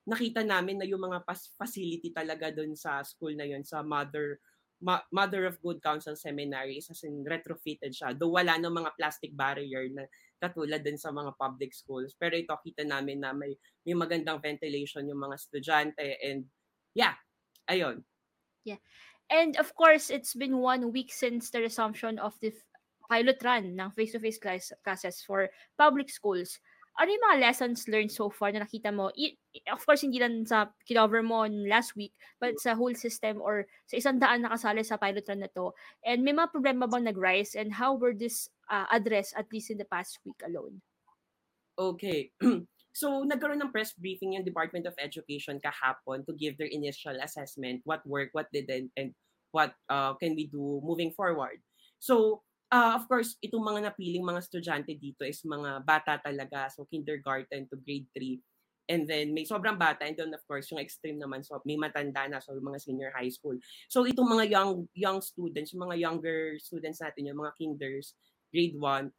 nakita 0.07 0.41
namin 0.41 0.81
na 0.81 0.87
yung 0.87 1.03
mga 1.03 1.21
facility 1.59 2.09
talaga 2.09 2.49
doon 2.49 2.73
sa 2.73 3.05
school 3.05 3.37
na 3.37 3.45
yun, 3.45 3.61
sa 3.61 3.85
Mother 3.85 4.41
Ma- 4.81 5.05
Mother 5.13 5.45
of 5.45 5.61
Good 5.61 5.77
Counsel 5.77 6.17
Seminary, 6.17 6.81
as 6.81 7.05
in 7.05 7.21
retrofitted 7.21 7.93
siya. 7.93 8.17
Though 8.17 8.33
wala 8.33 8.57
ng 8.57 8.73
mga 8.73 8.97
plastic 8.97 9.29
barrier 9.37 9.85
na 9.93 10.09
katulad 10.41 10.81
din 10.81 10.97
sa 10.97 11.13
mga 11.13 11.37
public 11.37 11.69
schools. 11.69 12.17
Pero 12.17 12.33
ito, 12.33 12.49
kita 12.65 12.81
namin 12.81 13.21
na 13.21 13.29
may, 13.29 13.53
may 13.85 13.93
magandang 13.93 14.41
ventilation 14.41 15.05
yung 15.05 15.21
mga 15.21 15.37
estudyante 15.37 16.17
and 16.25 16.49
yeah, 16.93 17.15
ayun. 17.69 18.03
Yeah. 18.63 18.81
And 19.31 19.55
of 19.57 19.73
course, 19.75 20.09
it's 20.09 20.35
been 20.35 20.59
one 20.59 20.91
week 20.91 21.11
since 21.13 21.49
the 21.49 21.61
resumption 21.61 22.19
of 22.19 22.35
the 22.41 22.51
pilot 23.07 23.39
run 23.43 23.79
ng 23.79 23.91
face-to-face 23.91 24.39
class, 24.39 24.71
classes 24.83 25.23
for 25.23 25.49
public 25.77 26.09
schools 26.09 26.59
ano 26.99 27.09
yung 27.15 27.23
mga 27.23 27.41
lessons 27.47 27.87
learned 27.87 28.11
so 28.11 28.27
far 28.27 28.51
na 28.51 28.67
nakita 28.67 28.91
mo? 28.91 29.09
I, 29.15 29.39
of 29.71 29.79
course, 29.87 30.03
hindi 30.03 30.19
lang 30.19 30.43
sa 30.43 30.75
kinover 30.83 31.23
mo 31.23 31.47
last 31.47 31.95
week, 31.95 32.11
but 32.35 32.59
sa 32.59 32.75
whole 32.75 32.95
system 32.95 33.39
or 33.39 33.63
sa 33.87 33.95
isang 33.95 34.19
daan 34.19 34.43
nakasali 34.43 34.83
sa 34.83 34.99
pilot 34.99 35.23
run 35.23 35.39
na 35.39 35.51
to. 35.55 35.71
And 36.03 36.21
may 36.21 36.35
mga 36.35 36.51
problema 36.51 36.91
bang 36.91 37.07
nag-rise 37.07 37.55
and 37.55 37.71
how 37.71 37.95
were 37.95 38.11
this 38.11 38.51
uh, 38.67 38.91
addressed 38.91 39.39
at 39.39 39.47
least 39.55 39.71
in 39.71 39.79
the 39.79 39.87
past 39.87 40.19
week 40.27 40.43
alone? 40.43 40.83
Okay. 41.79 42.35
so, 42.91 43.23
nagkaroon 43.23 43.63
ng 43.63 43.71
press 43.71 43.95
briefing 43.95 44.35
yung 44.35 44.43
Department 44.43 44.83
of 44.87 44.97
Education 44.99 45.63
kahapon 45.63 46.27
to 46.27 46.33
give 46.35 46.59
their 46.59 46.71
initial 46.71 47.15
assessment, 47.23 47.79
what 47.87 48.03
worked, 48.03 48.35
what 48.35 48.51
didn't, 48.51 48.91
and 48.99 49.15
what 49.51 49.75
uh, 49.87 50.15
can 50.19 50.35
we 50.35 50.47
do 50.47 50.83
moving 50.83 51.11
forward. 51.11 51.59
So, 51.99 52.43
uh, 52.71 52.95
of 52.95 53.07
course, 53.07 53.35
itong 53.43 53.63
mga 53.63 53.91
napiling 53.91 54.25
mga 54.25 54.41
estudyante 54.43 54.95
dito 54.95 55.27
is 55.27 55.43
mga 55.43 55.83
bata 55.87 56.19
talaga. 56.19 56.71
So, 56.71 56.87
kindergarten 56.87 57.67
to 57.71 57.79
grade 57.79 58.07
3. 58.15 58.39
And 58.91 59.07
then, 59.07 59.31
may 59.31 59.47
sobrang 59.47 59.79
bata. 59.79 60.03
And 60.03 60.17
then, 60.19 60.35
of 60.35 60.43
course, 60.43 60.67
yung 60.71 60.83
extreme 60.83 61.15
naman, 61.15 61.47
so 61.47 61.59
may 61.63 61.79
matanda 61.79 62.27
na. 62.27 62.43
So, 62.43 62.57
mga 62.59 62.81
senior 62.81 63.11
high 63.15 63.31
school. 63.31 63.55
So, 63.87 64.03
itong 64.03 64.27
mga 64.27 64.51
young 64.51 64.83
young 64.95 65.19
students, 65.23 65.71
yung 65.71 65.87
mga 65.87 65.99
younger 65.99 66.59
students 66.59 66.99
natin, 66.99 67.31
yung 67.31 67.39
mga 67.39 67.55
kinders, 67.55 68.19
grade 68.51 68.75
1, 68.75 69.11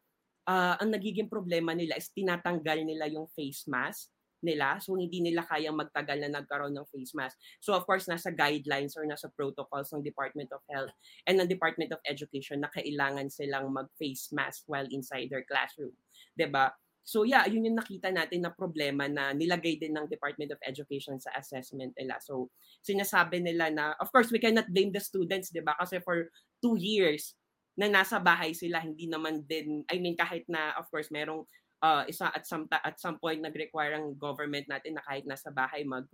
uh, 0.46 0.74
ang 0.78 0.90
nagiging 0.90 1.30
problema 1.30 1.74
nila 1.74 1.98
is 1.98 2.10
tinatanggal 2.10 2.82
nila 2.82 3.06
yung 3.10 3.28
face 3.32 3.66
mask 3.68 4.10
nila. 4.42 4.82
So, 4.82 4.98
hindi 4.98 5.22
nila 5.22 5.46
kayang 5.46 5.78
magtagal 5.78 6.18
na 6.18 6.42
nagkaroon 6.42 6.74
ng 6.74 6.90
face 6.90 7.14
mask. 7.14 7.38
So, 7.62 7.78
of 7.78 7.86
course, 7.86 8.10
nasa 8.10 8.34
guidelines 8.34 8.98
or 8.98 9.06
nasa 9.06 9.30
protocols 9.30 9.94
ng 9.94 10.02
Department 10.02 10.50
of 10.50 10.60
Health 10.66 10.90
and 11.30 11.38
ng 11.38 11.46
Department 11.46 11.94
of 11.94 12.02
Education 12.02 12.66
na 12.66 12.70
kailangan 12.74 13.30
silang 13.30 13.70
mag-face 13.70 14.34
mask 14.34 14.66
while 14.66 14.86
inside 14.90 15.30
their 15.30 15.46
classroom. 15.46 15.94
ba? 15.94 16.36
Diba? 16.36 16.66
So 17.02 17.26
yeah, 17.26 17.42
yun 17.50 17.66
yung 17.66 17.78
nakita 17.78 18.14
natin 18.14 18.46
na 18.46 18.54
problema 18.54 19.10
na 19.10 19.34
nilagay 19.34 19.74
din 19.74 19.90
ng 19.98 20.06
Department 20.06 20.54
of 20.54 20.62
Education 20.62 21.18
sa 21.18 21.34
assessment 21.34 21.90
nila. 21.98 22.22
So 22.22 22.46
sinasabi 22.86 23.42
nila 23.42 23.74
na, 23.74 23.98
of 23.98 24.06
course, 24.14 24.30
we 24.30 24.38
cannot 24.38 24.70
blame 24.70 24.94
the 24.94 25.02
students, 25.02 25.50
di 25.50 25.58
ba? 25.58 25.74
Kasi 25.74 25.98
for 25.98 26.30
two 26.62 26.78
years 26.78 27.34
na 27.76 27.88
nasa 27.88 28.20
bahay 28.20 28.52
sila, 28.52 28.80
hindi 28.84 29.08
naman 29.08 29.44
din, 29.48 29.80
I 29.88 29.96
mean, 29.96 30.16
kahit 30.16 30.44
na, 30.48 30.76
of 30.76 30.88
course, 30.92 31.08
merong 31.08 31.48
uh, 31.82 32.04
isa 32.06 32.30
at 32.30 32.46
some 32.46 32.70
at 32.70 32.96
some 32.96 33.18
point 33.18 33.42
nag-require 33.42 33.98
ang 33.98 34.14
government 34.14 34.70
natin 34.70 34.96
na 34.96 35.04
kahit 35.04 35.26
nasa 35.26 35.50
bahay 35.50 35.82
mag 35.82 36.06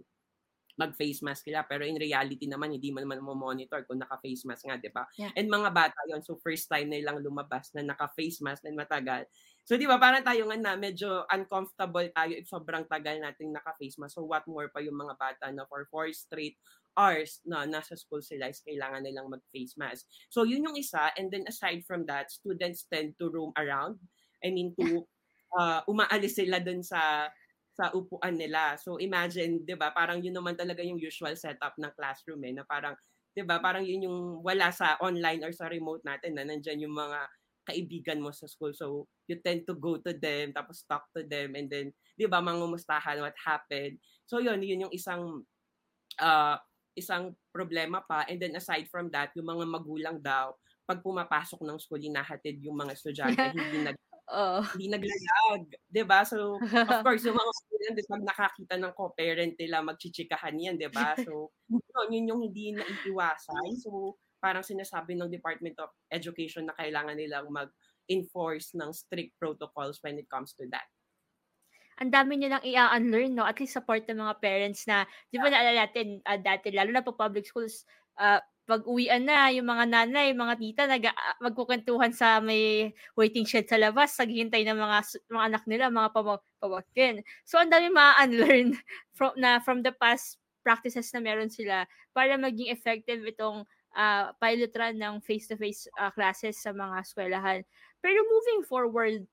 mag-face 0.79 1.27
mask 1.27 1.51
sila. 1.51 1.67
Pero 1.67 1.83
in 1.83 1.99
reality 1.99 2.47
naman, 2.47 2.71
hindi 2.71 2.95
man 2.95 3.03
naman 3.03 3.19
mo-monitor 3.19 3.83
kung 3.83 3.99
naka-face 3.99 4.47
mask 4.47 4.71
nga, 4.71 4.79
di 4.79 4.87
ba? 4.95 5.03
Yeah. 5.19 5.35
And 5.35 5.51
mga 5.51 5.75
bata 5.75 5.99
yon 6.07 6.23
so 6.23 6.39
first 6.39 6.71
time 6.71 6.95
na 6.95 7.03
ilang 7.03 7.19
lumabas 7.19 7.75
na 7.75 7.83
naka-face 7.83 8.39
mask 8.47 8.63
na 8.63 8.79
matagal. 8.79 9.27
So 9.67 9.75
di 9.75 9.91
ba, 9.91 9.99
parang 9.99 10.23
tayo 10.23 10.47
nga 10.47 10.57
na 10.57 10.73
medyo 10.79 11.27
uncomfortable 11.35 12.07
tayo 12.15 12.33
if 12.33 12.47
sobrang 12.47 12.87
tagal 12.87 13.19
nating 13.19 13.51
naka-face 13.51 13.99
mask. 13.99 14.23
So 14.23 14.25
what 14.25 14.47
more 14.47 14.71
pa 14.71 14.79
yung 14.79 14.97
mga 14.97 15.19
bata 15.19 15.51
na 15.51 15.67
for 15.67 15.83
four 15.91 16.07
straight 16.15 16.55
hours 16.99 17.39
na 17.47 17.63
nasa 17.63 17.95
school 17.95 18.19
sila 18.19 18.51
is 18.51 18.59
kailangan 18.67 19.07
nilang 19.07 19.31
mag-face 19.31 19.79
mask. 19.79 20.11
So 20.27 20.43
yun 20.43 20.67
yung 20.67 20.75
isa. 20.75 21.15
And 21.15 21.31
then 21.31 21.47
aside 21.47 21.87
from 21.87 22.05
that, 22.11 22.35
students 22.35 22.91
tend 22.91 23.15
to 23.23 23.31
roam 23.31 23.55
around. 23.55 24.03
I 24.43 24.51
mean, 24.51 24.75
to 24.83 25.07
uh, 25.55 25.87
umaalis 25.87 26.37
sila 26.37 26.59
dun 26.59 26.83
sa 26.83 27.31
sa 27.79 27.95
upuan 27.95 28.35
nila. 28.35 28.75
So 28.83 28.99
imagine, 28.99 29.63
'di 29.63 29.79
ba, 29.79 29.95
parang 29.95 30.19
yun 30.19 30.35
naman 30.35 30.59
talaga 30.59 30.83
yung 30.83 30.99
usual 30.99 31.39
setup 31.39 31.79
ng 31.79 31.95
classroom 31.95 32.43
eh, 32.43 32.51
na 32.51 32.67
parang 32.67 32.99
'di 33.39 33.47
ba, 33.47 33.63
parang 33.63 33.87
yun 33.87 34.11
yung 34.11 34.19
wala 34.43 34.75
sa 34.75 34.99
online 34.99 35.47
or 35.47 35.55
sa 35.55 35.71
remote 35.71 36.03
natin 36.03 36.35
na 36.35 36.43
nandiyan 36.43 36.83
yung 36.83 36.97
mga 36.99 37.31
kaibigan 37.63 38.19
mo 38.19 38.35
sa 38.35 38.51
school. 38.51 38.75
So 38.75 39.07
you 39.31 39.39
tend 39.39 39.63
to 39.71 39.79
go 39.79 40.03
to 40.03 40.11
them 40.11 40.51
tapos 40.51 40.83
talk 40.91 41.07
to 41.15 41.23
them 41.23 41.55
and 41.55 41.71
then 41.71 41.95
'di 42.19 42.27
ba, 42.27 42.43
mangumustahan 42.43 43.23
what 43.23 43.39
happened. 43.39 44.03
So 44.27 44.43
yun, 44.43 44.59
yun 44.67 44.91
yung 44.91 44.95
isang 44.95 45.47
uh, 46.19 46.59
isang 46.99 47.35
problema 47.55 48.03
pa. 48.05 48.27
And 48.29 48.43
then 48.43 48.59
aside 48.59 48.91
from 48.91 49.09
that, 49.15 49.33
yung 49.39 49.49
mga 49.49 49.65
magulang 49.71 50.19
daw 50.21 50.55
pag 50.89 51.05
pumapasok 51.05 51.61
ng 51.63 51.79
school, 51.79 52.01
hinahatid 52.01 52.65
yung 52.65 52.77
mga 52.81 52.97
estudyante, 52.97 53.45
hindi 53.53 53.79
nag 53.85 53.97
Oo. 54.29 54.61
Hindi 54.77 54.87
naglalag, 54.93 55.65
ba? 56.05 56.21
So, 56.29 56.61
of 56.87 56.97
course, 57.05 57.25
yung 57.25 57.41
mga 57.41 57.53
student 57.65 57.97
pag 58.05 58.25
nakakita 58.25 58.75
ng 58.77 58.93
co-parent 58.93 59.55
nila, 59.57 59.81
magchichikahan 59.81 60.61
'yan, 60.61 60.77
ba? 60.93 61.17
So, 61.17 61.51
yun, 61.73 62.09
yun 62.13 62.29
yung 62.31 62.41
hindi 62.45 62.77
naiiwasan. 62.77 63.81
So, 63.81 64.21
parang 64.39 64.63
sinasabi 64.63 65.17
ng 65.17 65.33
Department 65.33 65.81
of 65.81 65.91
Education 66.13 66.69
na 66.69 66.77
kailangan 66.77 67.17
nilang 67.17 67.49
mag-enforce 67.49 68.77
ng 68.77 68.93
strict 68.93 69.35
protocols 69.41 69.99
when 70.05 70.21
it 70.21 70.29
comes 70.29 70.53
to 70.55 70.69
that. 70.71 70.87
Ang 71.99 72.11
dami 72.15 72.39
nilang 72.39 72.63
i-unlearn, 72.63 73.35
no? 73.35 73.47
At 73.47 73.59
least 73.59 73.75
support 73.75 74.07
ng 74.07 74.23
mga 74.23 74.35
parents 74.39 74.87
na, 74.87 75.03
di 75.31 75.39
ba 75.39 75.51
naalala 75.51 75.87
natin 75.87 76.23
uh, 76.23 76.39
dati, 76.39 76.71
lalo 76.71 76.91
na 76.95 77.03
po 77.03 77.15
public 77.15 77.47
schools, 77.47 77.83
uh, 78.23 78.39
pag 78.69 78.85
uwian 78.85 79.25
na, 79.25 79.49
yung 79.49 79.65
mga 79.65 79.89
nanay, 79.89 80.37
mga 80.37 80.55
tita, 80.61 80.83
nag, 80.85 81.09
uh, 81.09 81.37
magkukwentuhan 81.41 82.13
sa 82.13 82.37
may 82.39 82.93
waiting 83.17 83.49
shed 83.49 83.65
sa 83.65 83.81
labas, 83.81 84.13
naghihintay 84.21 84.63
ng 84.69 84.77
mga, 84.77 84.99
mga 85.33 85.45
anak 85.49 85.65
nila, 85.65 85.85
mga 85.89 86.11
pamangkin. 86.61 87.25
So, 87.49 87.57
ang 87.57 87.73
dami 87.73 87.89
ma-unlearn 87.89 88.77
from, 89.17 89.33
na 89.41 89.59
from 89.65 89.81
the 89.81 89.91
past 89.97 90.37
practices 90.61 91.09
na 91.17 91.25
meron 91.25 91.49
sila 91.49 91.89
para 92.13 92.37
maging 92.37 92.69
effective 92.69 93.25
itong 93.25 93.65
uh, 93.97 94.37
pilot 94.37 94.71
run 94.77 95.01
ng 95.01 95.15
face-to-face 95.25 95.89
uh, 95.97 96.13
classes 96.13 96.61
sa 96.61 96.77
mga 96.77 97.01
eskwelahan. 97.01 97.61
Pero 98.05 98.21
moving 98.29 98.63
forward, 98.69 99.25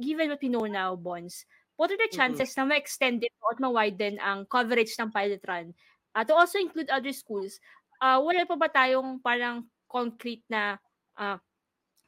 given 0.00 0.32
what 0.32 0.40
we 0.40 0.48
know 0.48 0.64
now, 0.64 0.96
Bonds, 0.96 1.44
what 1.80 1.88
are 1.88 1.96
the 1.96 2.12
chances 2.12 2.52
mm-hmm. 2.52 2.68
na 2.68 2.76
ma-extend 2.76 3.24
ito 3.24 3.44
at 3.48 3.56
ma-widen 3.56 4.20
ang 4.20 4.44
coverage 4.44 4.92
ng 5.00 5.08
pilot 5.08 5.40
run 5.48 5.72
uh, 6.12 6.20
to 6.20 6.36
also 6.36 6.60
include 6.60 6.92
other 6.92 7.16
schools 7.16 7.56
uh, 8.04 8.20
wala 8.20 8.44
pa 8.44 8.60
ba 8.60 8.68
tayong 8.68 9.16
parang 9.24 9.64
concrete 9.88 10.44
na 10.52 10.76
uh, 11.16 11.40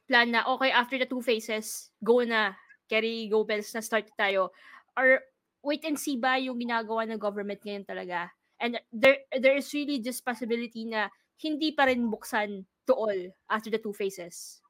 plan 0.05 0.29
na 0.29 0.45
okay 0.45 0.69
after 0.69 1.01
the 1.01 1.09
two 1.09 1.25
phases 1.25 1.89
go 2.05 2.21
na 2.21 2.53
carry 2.85 3.25
go 3.25 3.41
bells 3.41 3.73
na 3.73 3.81
start 3.81 4.05
tayo 4.13 4.53
or 4.93 5.17
wait 5.65 5.81
and 5.89 5.97
see 5.97 6.21
ba 6.21 6.37
yung 6.37 6.61
ginagawa 6.61 7.09
ng 7.09 7.17
government 7.17 7.57
ngayon 7.65 7.81
talaga 7.81 8.29
and 8.61 8.77
there 8.93 9.25
there 9.41 9.57
is 9.57 9.73
really 9.73 9.97
this 9.97 10.21
possibility 10.21 10.85
na 10.85 11.09
hindi 11.41 11.73
pa 11.73 11.89
rin 11.89 12.07
buksan 12.07 12.63
to 12.87 12.93
all 12.93 13.19
after 13.49 13.71
the 13.71 13.79
two 13.79 13.93
phases? 13.95 14.63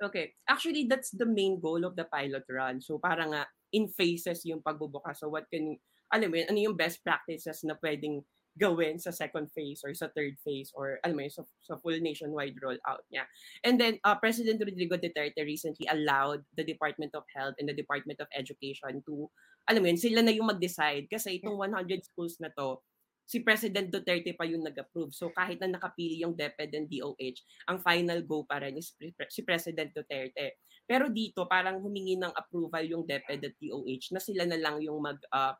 Okay. 0.00 0.32
Actually, 0.48 0.86
that's 0.88 1.10
the 1.10 1.26
main 1.26 1.60
goal 1.60 1.84
of 1.84 1.96
the 1.96 2.04
pilot 2.04 2.44
run. 2.48 2.80
So, 2.80 2.98
para 2.98 3.26
nga, 3.28 3.42
in 3.72 3.88
phases 3.88 4.42
yung 4.46 4.62
pagbubukas. 4.62 5.22
So, 5.22 5.30
what 5.30 5.46
can, 5.50 5.78
alam 6.10 6.30
mo 6.30 6.36
yun, 6.38 6.48
ano 6.50 6.58
yung 6.58 6.76
best 6.78 7.02
practices 7.02 7.62
na 7.62 7.78
pwedeng 7.78 8.22
gawin 8.58 8.98
sa 8.98 9.14
second 9.14 9.46
phase 9.54 9.86
or 9.86 9.94
sa 9.94 10.10
third 10.10 10.34
phase 10.42 10.74
or 10.74 10.98
alam 11.06 11.16
mo 11.16 11.22
yun, 11.22 11.32
sa, 11.32 11.46
sa 11.62 11.78
full 11.78 11.96
nationwide 12.02 12.58
rollout 12.58 13.06
niya. 13.08 13.24
And 13.62 13.78
then, 13.78 14.02
uh, 14.02 14.18
President 14.18 14.58
Rodrigo 14.58 14.98
Duterte 14.98 15.38
recently 15.46 15.86
allowed 15.86 16.42
the 16.58 16.66
Department 16.66 17.14
of 17.14 17.24
Health 17.30 17.54
and 17.62 17.70
the 17.70 17.76
Department 17.76 18.18
of 18.18 18.28
Education 18.34 19.02
to, 19.06 19.30
alam 19.70 19.80
mo 19.80 19.88
yun, 19.88 20.00
sila 20.00 20.20
na 20.26 20.34
yung 20.34 20.50
mag-decide 20.50 21.06
kasi 21.06 21.38
itong 21.38 21.56
100 21.56 22.02
schools 22.02 22.36
na 22.42 22.50
to, 22.58 22.82
si 23.30 23.46
President 23.46 23.86
Duterte 23.86 24.34
pa 24.34 24.42
yung 24.42 24.66
nag-approve. 24.66 25.14
So 25.14 25.30
kahit 25.30 25.62
na 25.62 25.78
nakapili 25.78 26.18
yung 26.26 26.34
DepEd 26.34 26.74
and 26.74 26.90
DOH, 26.90 27.46
ang 27.70 27.78
final 27.78 28.18
go 28.26 28.42
pa 28.42 28.58
rin 28.58 28.74
is 28.74 28.90
si 29.30 29.40
President 29.46 29.94
Duterte. 29.94 30.58
Pero 30.82 31.06
dito 31.06 31.46
parang 31.46 31.78
humingi 31.78 32.18
ng 32.18 32.34
approval 32.34 32.82
yung 32.90 33.06
DepEd 33.06 33.46
at 33.46 33.54
DOH 33.54 34.10
na 34.10 34.18
sila 34.18 34.42
na 34.50 34.58
lang 34.58 34.82
yung 34.82 34.98
mag 34.98 35.22
uh, 35.30 35.54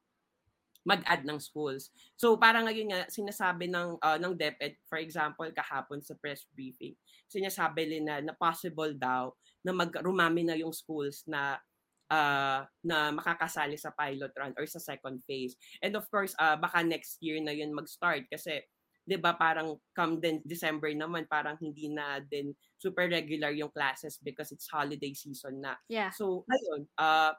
mag-add 0.83 1.23
ng 1.23 1.39
schools. 1.39 1.93
So 2.19 2.35
parang 2.41 2.67
ngayon 2.67 2.91
nga 2.91 3.01
sinasabi 3.07 3.71
ng 3.71 4.03
uh, 4.03 4.19
ng 4.19 4.35
DepEd 4.35 4.81
for 4.91 4.99
example 4.99 5.47
kahapon 5.55 6.03
sa 6.03 6.19
press 6.19 6.49
briefing, 6.51 6.99
sinasabi 7.31 7.87
nila 7.87 8.19
na 8.19 8.35
possible 8.35 8.91
daw 8.99 9.31
na 9.63 9.71
mag 9.71 9.93
rumami 10.03 10.43
na 10.43 10.59
yung 10.59 10.75
schools 10.75 11.23
na 11.29 11.61
uh, 12.11 12.67
na 12.85 12.99
makakasali 13.15 13.79
sa 13.79 13.95
pilot 13.95 14.35
run 14.37 14.53
or 14.59 14.67
sa 14.67 14.83
second 14.83 15.23
phase. 15.25 15.55
And 15.81 15.95
of 15.95 16.11
course, 16.11 16.35
uh, 16.37 16.59
baka 16.59 16.83
next 16.83 17.23
year 17.23 17.39
na 17.41 17.55
yun 17.55 17.73
mag-start 17.73 18.27
kasi 18.29 18.61
'di 19.09 19.17
ba 19.17 19.35
parang 19.35 19.81
come 19.97 20.21
then 20.21 20.45
December 20.45 20.93
naman 20.93 21.25
parang 21.27 21.57
hindi 21.59 21.89
na 21.89 22.21
din 22.21 22.53
super 22.77 23.09
regular 23.09 23.51
yung 23.51 23.73
classes 23.73 24.21
because 24.21 24.53
it's 24.53 24.69
holiday 24.69 25.11
season 25.17 25.65
na. 25.65 25.75
Yeah. 25.89 26.13
So 26.13 26.45
ayun, 26.47 26.87
uh 27.01 27.33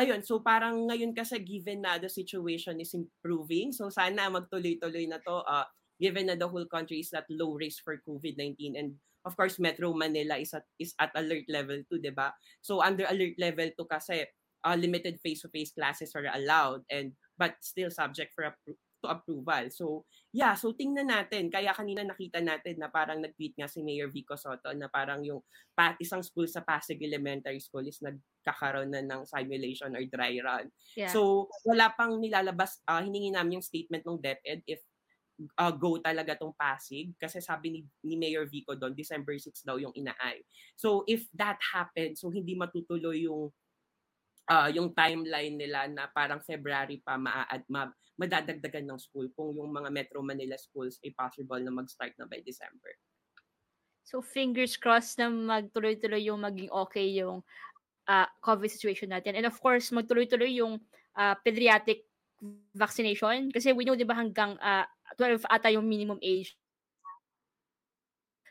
ayun, 0.00 0.24
so 0.24 0.40
parang 0.40 0.88
ngayon 0.88 1.12
kasi 1.12 1.38
given 1.44 1.84
na 1.84 2.00
the 2.00 2.08
situation 2.08 2.80
is 2.80 2.96
improving, 2.96 3.74
so 3.74 3.92
sana 3.92 4.32
magtuloy-tuloy 4.32 5.04
na 5.10 5.20
to 5.20 5.44
uh, 5.44 5.66
given 6.00 6.32
na 6.32 6.36
the 6.38 6.48
whole 6.48 6.64
country 6.64 7.04
is 7.04 7.12
at 7.12 7.28
low 7.28 7.52
risk 7.52 7.84
for 7.84 8.00
COVID-19 8.08 8.80
and 8.80 8.96
of 9.24 9.36
course 9.36 9.60
Metro 9.60 9.92
Manila 9.92 10.40
is 10.40 10.52
at 10.54 10.64
is 10.80 10.94
at 10.98 11.12
alert 11.16 11.44
level 11.48 11.80
2, 11.88 12.00
'di 12.00 12.12
ba? 12.14 12.32
So 12.60 12.80
under 12.80 13.06
alert 13.08 13.36
level 13.36 13.68
2 13.74 13.84
kasi 13.88 14.24
uh, 14.64 14.76
limited 14.76 15.16
face-to-face 15.24 15.72
classes 15.72 16.12
are 16.12 16.28
allowed 16.36 16.84
and 16.92 17.16
but 17.40 17.56
still 17.64 17.88
subject 17.88 18.36
for 18.36 18.52
appro- 18.52 18.76
to 19.00 19.08
approval. 19.08 19.64
So, 19.72 20.04
yeah, 20.30 20.52
so 20.54 20.76
tingnan 20.76 21.08
natin. 21.08 21.48
Kaya 21.48 21.72
kanina 21.72 22.04
nakita 22.04 22.44
natin 22.44 22.76
na 22.78 22.92
parang 22.92 23.24
nag-tweet 23.24 23.56
nga 23.56 23.66
si 23.66 23.80
Mayor 23.80 24.12
Vico 24.12 24.36
Soto 24.36 24.70
na 24.76 24.92
parang 24.92 25.24
yung 25.24 25.40
pa, 25.72 25.96
isang 25.96 26.20
school 26.20 26.46
sa 26.46 26.60
Pasig 26.60 27.00
Elementary 27.00 27.58
School 27.58 27.88
is 27.88 27.98
nagkakaroon 28.04 28.92
na 28.92 29.00
ng 29.00 29.24
simulation 29.24 29.96
or 29.96 30.04
dry 30.04 30.36
run. 30.44 30.68
Yeah. 30.94 31.10
So, 31.10 31.48
wala 31.64 31.96
pang 31.96 32.20
nilalabas, 32.20 32.84
uh, 32.84 33.00
hiningi 33.00 33.32
namin 33.32 33.58
yung 33.60 33.66
statement 33.66 34.04
ng 34.04 34.20
DepEd 34.20 34.68
if 34.68 34.84
uh, 35.56 35.72
go 35.72 35.96
talaga 36.00 36.36
tong 36.36 36.52
Pasig 36.52 37.12
kasi 37.16 37.40
sabi 37.40 37.72
ni, 37.72 37.80
ni 38.04 38.14
Mayor 38.16 38.44
Vico 38.48 38.76
doon 38.76 38.92
December 38.92 39.36
6 39.38 39.64
daw 39.64 39.80
yung 39.80 39.94
inaay. 39.96 40.42
So 40.76 41.04
if 41.08 41.24
that 41.36 41.56
happens, 41.60 42.20
so 42.20 42.28
hindi 42.28 42.56
matutuloy 42.56 43.24
yung 43.24 43.48
uh, 44.50 44.68
yung 44.72 44.92
timeline 44.92 45.56
nila 45.56 45.88
na 45.88 46.10
parang 46.10 46.42
February 46.44 47.00
pa 47.00 47.16
maa-add 47.16 47.64
ma, 47.70 47.88
madadagdagan 48.20 48.84
ng 48.90 49.00
school 49.00 49.32
kung 49.32 49.56
yung 49.56 49.72
mga 49.72 49.88
Metro 49.88 50.20
Manila 50.20 50.58
schools 50.60 51.00
ay 51.00 51.14
possible 51.16 51.60
na 51.62 51.72
mag-start 51.72 52.12
na 52.20 52.28
by 52.28 52.44
December. 52.44 52.92
So 54.04 54.20
fingers 54.20 54.76
crossed 54.76 55.22
na 55.22 55.30
magtuloy-tuloy 55.30 56.28
yung 56.28 56.42
maging 56.42 56.68
okay 56.68 57.06
yung 57.22 57.40
uh, 58.10 58.28
COVID 58.42 58.68
situation 58.68 59.14
natin. 59.14 59.38
And 59.38 59.46
of 59.46 59.56
course, 59.62 59.94
magtuloy-tuloy 59.94 60.58
yung 60.58 60.82
uh, 61.14 61.34
pediatric 61.46 62.04
vaccination 62.72 63.52
kasi 63.52 63.76
we 63.76 63.84
know 63.84 63.92
'di 63.92 64.08
ba 64.08 64.16
hanggang 64.16 64.56
uh, 64.64 64.88
12 65.18 65.46
ata 65.46 65.68
yung 65.72 65.86
minimum 65.86 66.18
age. 66.22 66.54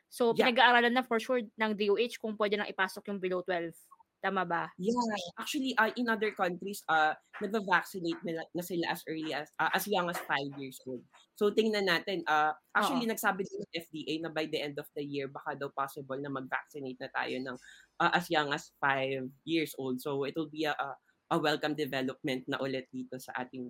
So 0.09 0.33
yeah. 0.33 0.49
pinag-aaralan 0.49 0.93
na 0.93 1.05
for 1.05 1.21
sure 1.21 1.39
ng 1.39 1.71
DOH 1.77 2.17
kung 2.17 2.33
pwede 2.35 2.57
nang 2.57 2.69
ipasok 2.69 3.13
yung 3.13 3.21
below 3.21 3.45
12. 3.45 3.71
Tama 4.19 4.43
ba? 4.43 4.67
Yeah, 4.75 4.99
actually 5.39 5.71
uh, 5.79 5.95
in 5.95 6.11
other 6.11 6.35
countries 6.35 6.83
uh 6.91 7.15
nagva-vaccinate 7.39 8.19
na, 8.27 8.43
na 8.51 8.59
sila 8.59 8.91
as 8.91 8.99
early 9.07 9.31
as 9.31 9.47
uh, 9.55 9.71
as 9.71 9.87
young 9.87 10.11
as 10.11 10.19
5 10.27 10.59
years 10.59 10.75
old. 10.83 10.99
So 11.39 11.55
tingnan 11.55 11.87
natin 11.87 12.27
uh 12.27 12.51
actually 12.75 13.07
Uh-oh. 13.07 13.15
nagsabi 13.15 13.47
din 13.47 13.63
ng 13.63 13.73
FDA 13.79 14.13
na 14.19 14.27
by 14.27 14.51
the 14.51 14.59
end 14.59 14.75
of 14.75 14.91
the 14.91 15.07
year 15.07 15.31
baka 15.31 15.55
daw 15.55 15.71
possible 15.71 16.19
na 16.19 16.27
mag-vaccinate 16.27 16.99
na 16.99 17.07
tayo 17.15 17.39
ng 17.39 17.57
uh, 18.03 18.11
as 18.11 18.27
young 18.27 18.51
as 18.51 18.75
5 18.83 19.31
years 19.47 19.71
old. 19.79 20.03
So 20.03 20.27
it 20.27 20.35
will 20.35 20.51
be 20.51 20.67
a, 20.67 20.75
a 20.75 20.99
a 21.29 21.37
welcome 21.37 21.77
development 21.77 22.43
na 22.49 22.57
ulit 22.57 22.89
dito 22.89 23.15
sa 23.21 23.31
ating 23.37 23.69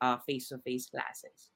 uh, 0.00 0.18
face-to-face 0.22 0.86
classes. 0.90 1.50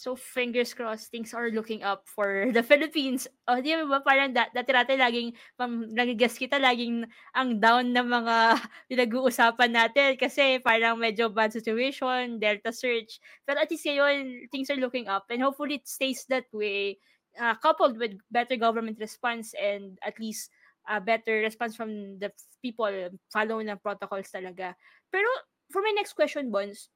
So 0.00 0.16
fingers 0.16 0.72
crossed, 0.72 1.12
things 1.12 1.36
are 1.36 1.52
looking 1.52 1.84
up 1.84 2.08
for 2.08 2.48
the 2.56 2.64
Philippines. 2.64 3.28
O, 3.44 3.56
oh, 3.56 3.60
di 3.60 3.76
ba 3.84 4.00
parang 4.00 4.32
da- 4.32 4.48
dati 4.48 4.72
dati 4.72 4.96
laging, 4.96 5.36
pam, 5.60 5.92
nag-guess 5.92 6.40
kita, 6.40 6.56
laging 6.56 7.04
ang 7.36 7.60
down 7.60 7.92
ng 7.92 8.08
mga 8.08 8.36
pinag-uusapan 8.88 9.70
natin 9.76 10.16
kasi 10.16 10.56
parang 10.64 10.96
medyo 10.96 11.28
bad 11.28 11.52
situation, 11.52 12.40
Delta 12.40 12.72
surge. 12.72 13.20
Pero 13.44 13.60
at 13.60 13.68
least 13.68 13.84
ngayon, 13.84 14.48
things 14.48 14.72
are 14.72 14.80
looking 14.80 15.04
up 15.04 15.28
and 15.28 15.44
hopefully 15.44 15.76
it 15.76 15.84
stays 15.84 16.24
that 16.32 16.48
way 16.48 16.96
uh, 17.36 17.54
coupled 17.60 18.00
with 18.00 18.16
better 18.32 18.56
government 18.56 18.96
response 18.98 19.52
and 19.52 20.00
at 20.00 20.16
least 20.16 20.48
uh, 20.88 20.98
better 20.98 21.44
response 21.44 21.76
from 21.76 22.16
the 22.18 22.32
people 22.64 22.90
following 23.28 23.68
ng 23.68 23.78
protocols 23.84 24.32
talaga. 24.32 24.74
Pero 25.12 25.28
for 25.68 25.84
my 25.84 25.92
next 25.94 26.16
question, 26.16 26.50
Bons, 26.50 26.88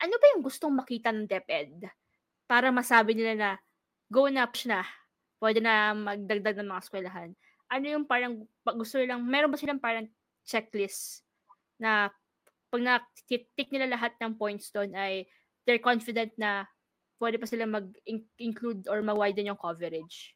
ano 0.00 0.14
ba 0.16 0.26
yung 0.34 0.42
gustong 0.42 0.72
makita 0.72 1.12
ng 1.12 1.28
DepEd 1.28 1.86
para 2.48 2.72
masabi 2.72 3.12
nila 3.14 3.32
na 3.36 3.50
go 4.10 4.26
na 4.26 4.48
na, 4.66 4.80
pwede 5.38 5.60
na 5.62 5.94
magdagdag 5.94 6.58
ng 6.58 6.70
mga 6.72 6.82
eskwelahan? 6.82 7.30
Ano 7.70 7.86
yung 7.86 8.04
parang 8.08 8.42
gusto 8.74 8.98
nilang, 8.98 9.22
meron 9.22 9.52
ba 9.52 9.60
silang 9.60 9.78
parang 9.78 10.10
checklist 10.42 11.22
na 11.78 12.10
pag 12.70 12.82
na-tick 12.82 13.70
nila 13.70 13.94
lahat 13.94 14.18
ng 14.18 14.34
points 14.34 14.74
doon 14.74 14.90
ay 14.94 15.26
they're 15.66 15.82
confident 15.82 16.34
na 16.34 16.66
pwede 17.22 17.38
pa 17.38 17.46
sila 17.46 17.68
mag-include 17.68 18.88
or 18.90 19.04
ma-widen 19.04 19.52
yung 19.52 19.60
coverage? 19.60 20.34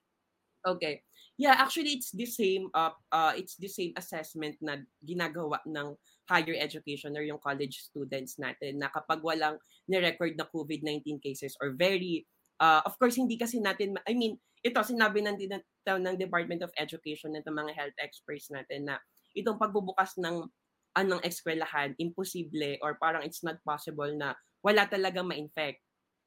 Okay. 0.62 1.02
Yeah, 1.34 1.58
actually 1.58 1.98
it's 1.98 2.14
the 2.14 2.30
same 2.30 2.70
uh, 2.70 2.94
uh 3.10 3.34
it's 3.34 3.58
the 3.58 3.66
same 3.66 3.90
assessment 3.98 4.54
na 4.62 4.78
ginagawa 5.02 5.58
ng 5.66 5.98
higher 6.24 6.56
education 6.56 7.12
or 7.16 7.24
yung 7.24 7.40
college 7.40 7.84
students 7.84 8.40
natin 8.40 8.80
na 8.80 8.88
kapag 8.88 9.20
walang 9.20 9.60
ni-record 9.88 10.34
na 10.36 10.48
COVID-19 10.48 11.20
cases 11.20 11.52
or 11.60 11.76
very 11.76 12.24
uh, 12.60 12.80
of 12.84 12.96
course 12.96 13.20
hindi 13.20 13.36
kasi 13.36 13.60
natin 13.60 13.96
I 14.08 14.16
mean 14.16 14.40
ito 14.64 14.80
sinabi 14.80 15.20
ng 15.20 15.36
ng 15.84 16.16
Department 16.16 16.64
of 16.64 16.72
Education 16.80 17.36
at 17.36 17.44
ng 17.44 17.52
mga 17.52 17.72
health 17.76 17.98
experts 18.00 18.48
natin 18.48 18.88
na 18.88 18.96
itong 19.36 19.60
pagbubukas 19.60 20.16
ng 20.16 20.48
anong 20.94 21.20
eskwelahan 21.26 21.92
imposible 22.00 22.80
or 22.80 22.96
parang 22.96 23.26
it's 23.26 23.44
not 23.44 23.60
possible 23.66 24.08
na 24.14 24.32
wala 24.64 24.88
talaga 24.88 25.20
ma-infect. 25.20 25.82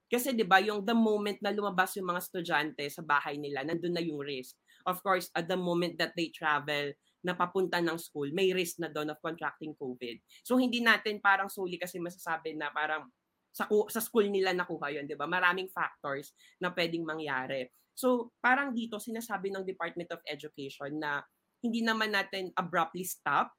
Kasi 0.08 0.32
'di 0.38 0.46
ba 0.46 0.62
yung 0.62 0.86
the 0.86 0.94
moment 0.94 1.42
na 1.42 1.52
lumabas 1.52 1.98
yung 1.98 2.08
mga 2.08 2.22
estudyante 2.24 2.86
sa 2.88 3.02
bahay 3.02 3.36
nila, 3.42 3.66
nandun 3.66 3.96
na 3.96 4.04
yung 4.04 4.22
risk. 4.22 4.56
Of 4.88 5.04
course, 5.04 5.28
at 5.36 5.50
the 5.52 5.60
moment 5.60 6.00
that 6.00 6.16
they 6.16 6.32
travel 6.32 6.94
na 7.26 7.34
papunta 7.34 7.82
ng 7.82 7.98
school, 7.98 8.30
may 8.34 8.54
risk 8.54 8.78
na 8.82 8.90
doon 8.90 9.14
of 9.14 9.22
contracting 9.22 9.74
COVID. 9.78 10.22
So 10.46 10.58
hindi 10.58 10.82
natin 10.82 11.22
parang 11.22 11.50
solely 11.50 11.82
kasi 11.82 11.98
masasabi 11.98 12.54
na 12.54 12.70
parang 12.70 13.10
sa, 13.50 13.66
sa 13.90 14.02
school 14.02 14.30
nila 14.30 14.54
nakuha 14.54 14.94
yun, 14.94 15.10
di 15.10 15.18
ba? 15.18 15.26
Maraming 15.26 15.72
factors 15.74 16.38
na 16.62 16.70
pwedeng 16.70 17.02
mangyari. 17.02 17.66
So 17.98 18.34
parang 18.38 18.78
dito 18.78 19.02
sinasabi 19.02 19.50
ng 19.50 19.66
Department 19.66 20.14
of 20.14 20.22
Education 20.30 21.02
na 21.02 21.26
hindi 21.66 21.82
naman 21.82 22.14
natin 22.14 22.54
abruptly 22.54 23.02
stop 23.02 23.50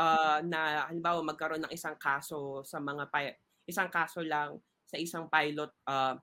uh, 0.00 0.40
na 0.40 0.88
halimbawa 0.88 1.20
magkaroon 1.20 1.68
ng 1.68 1.74
isang 1.76 1.94
kaso 2.00 2.64
sa 2.64 2.80
mga 2.80 3.04
pi- 3.12 3.38
isang 3.68 3.92
kaso 3.92 4.24
lang 4.24 4.56
sa 4.88 4.96
isang 4.96 5.28
pilot 5.28 5.70
uh, 5.84 6.16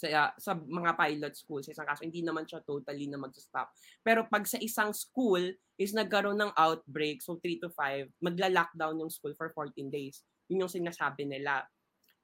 sa, 0.00 0.08
uh, 0.08 0.32
sa 0.40 0.56
mga 0.56 0.96
pilot 0.96 1.34
school 1.36 1.60
sa 1.60 1.76
isang 1.76 1.84
kaso, 1.84 2.08
hindi 2.08 2.24
naman 2.24 2.48
siya 2.48 2.64
totally 2.64 3.04
na 3.04 3.20
mag-stop. 3.20 3.68
Pero 4.00 4.24
pag 4.24 4.48
sa 4.48 4.56
isang 4.56 4.96
school 4.96 5.52
is 5.76 5.92
nagkaroon 5.92 6.40
ng 6.40 6.56
outbreak, 6.56 7.20
so 7.20 7.36
3 7.36 7.60
to 7.60 7.68
5, 7.68 8.08
magla-lockdown 8.24 8.96
yung 8.96 9.12
school 9.12 9.36
for 9.36 9.52
14 9.52 9.92
days. 9.92 10.24
Yun 10.48 10.64
yung 10.64 10.72
sinasabi 10.72 11.28
nila. 11.28 11.68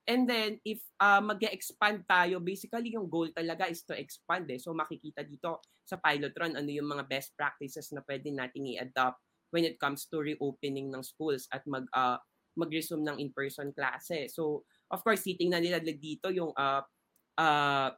And 0.07 0.25
then, 0.25 0.63
if 0.63 0.81
uh, 1.03 1.19
mag-expand 1.21 2.07
tayo, 2.07 2.39
basically 2.39 2.95
yung 2.95 3.11
goal 3.11 3.29
talaga 3.35 3.67
is 3.67 3.83
to 3.85 3.93
expand 3.93 4.47
eh. 4.49 4.63
So 4.63 4.71
makikita 4.73 5.27
dito 5.27 5.61
sa 5.83 5.99
pilot 5.99 6.33
run 6.39 6.55
ano 6.55 6.71
yung 6.71 6.87
mga 6.87 7.11
best 7.11 7.35
practices 7.35 7.91
na 7.91 8.01
pwede 8.07 8.31
nating 8.31 8.71
i-adopt 8.79 9.19
when 9.51 9.67
it 9.67 9.79
comes 9.83 10.07
to 10.07 10.23
reopening 10.23 10.91
ng 10.91 11.03
schools 11.03 11.51
at 11.51 11.63
mag 11.67 11.87
uh, 11.91 12.19
mag-resume 12.57 13.05
ng 13.05 13.21
in-person 13.21 13.71
classes. 13.77 14.33
So, 14.33 14.65
of 14.89 15.05
course, 15.05 15.23
titingnan 15.23 15.61
nila 15.61 15.79
dito 15.85 16.33
yung 16.33 16.57
uh, 16.57 16.81
uh, 17.39 17.91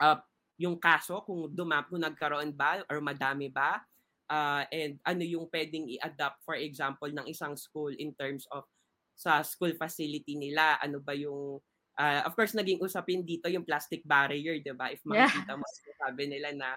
uh, 0.00 0.18
yung 0.60 0.78
kaso, 0.78 1.24
kung 1.26 1.50
dumap, 1.50 1.90
kung 1.90 2.04
nagkaroon 2.04 2.54
ba 2.54 2.84
or 2.86 3.02
madami 3.02 3.50
ba, 3.50 3.82
uh, 4.30 4.62
and 4.70 4.96
ano 5.02 5.22
yung 5.26 5.50
pwedeng 5.50 5.88
i-adapt, 5.98 6.40
for 6.46 6.54
example, 6.56 7.10
ng 7.10 7.26
isang 7.28 7.58
school 7.58 7.90
in 7.92 8.14
terms 8.14 8.46
of 8.54 8.64
sa 9.12 9.44
school 9.44 9.72
facility 9.76 10.38
nila, 10.38 10.80
ano 10.80 11.02
ba 11.02 11.12
yung 11.12 11.60
uh, 12.00 12.20
of 12.24 12.32
course 12.32 12.56
naging 12.56 12.80
usapin 12.80 13.20
dito 13.22 13.48
yung 13.52 13.66
plastic 13.66 14.00
barrier, 14.08 14.56
'di 14.60 14.72
ba? 14.72 14.88
If 14.92 15.04
makikita 15.04 15.52
yeah. 15.52 15.58
mo 15.58 15.66
sabi 16.00 16.24
nila 16.26 16.48
na 16.56 16.68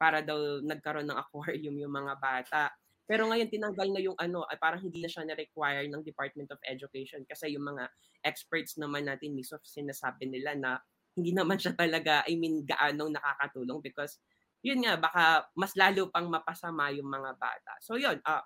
para 0.00 0.24
daw 0.24 0.58
nagkaroon 0.64 1.06
ng 1.06 1.18
aquarium 1.20 1.76
yung 1.78 1.94
mga 1.94 2.14
bata. 2.18 2.72
Pero 3.06 3.28
ngayon 3.28 3.50
tinanggal 3.50 3.88
na 3.92 4.00
yung 4.02 4.16
ano, 4.16 4.46
ay 4.48 4.56
parang 4.58 4.82
hindi 4.82 5.02
na 5.02 5.10
siya 5.10 5.26
na-require 5.26 5.86
ng 5.90 6.02
Department 6.02 6.48
of 6.50 6.58
Education 6.64 7.22
kasi 7.28 7.54
yung 7.54 7.66
mga 7.66 7.86
experts 8.24 8.78
naman 8.80 9.06
natin 9.06 9.36
mismo 9.36 9.58
sinasabi 9.62 10.26
nila 10.26 10.56
na 10.58 10.70
hindi 11.12 11.32
naman 11.36 11.60
siya 11.60 11.76
talaga, 11.76 12.24
I 12.24 12.34
mean, 12.40 12.64
gaanong 12.64 13.16
nakakatulong 13.16 13.80
because 13.84 14.16
yun 14.62 14.86
nga, 14.86 14.96
baka 14.96 15.50
mas 15.58 15.74
lalo 15.74 16.08
pang 16.08 16.30
mapasama 16.30 16.94
yung 16.94 17.10
mga 17.10 17.36
bata. 17.36 17.72
So 17.82 17.98
yun, 17.98 18.22
uh, 18.22 18.44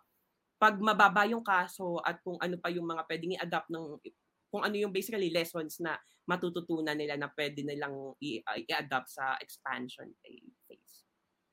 pag 0.57 0.81
mababa 0.81 1.29
yung 1.29 1.44
kaso 1.44 2.00
at 2.00 2.18
kung 2.24 2.40
ano 2.40 2.57
pa 2.57 2.72
yung 2.72 2.88
mga 2.88 3.05
pwedeng 3.05 3.37
i-adapt 3.37 3.68
ng, 3.68 4.00
kung 4.48 4.64
ano 4.64 4.74
yung 4.74 4.90
basically 4.90 5.29
lessons 5.29 5.79
na 5.85 6.00
matututunan 6.26 6.96
nila 6.96 7.14
na 7.20 7.29
pwede 7.37 7.62
nilang 7.62 8.16
i-adapt 8.18 9.12
sa 9.12 9.37
expansion 9.38 10.11
phase. 10.24 11.07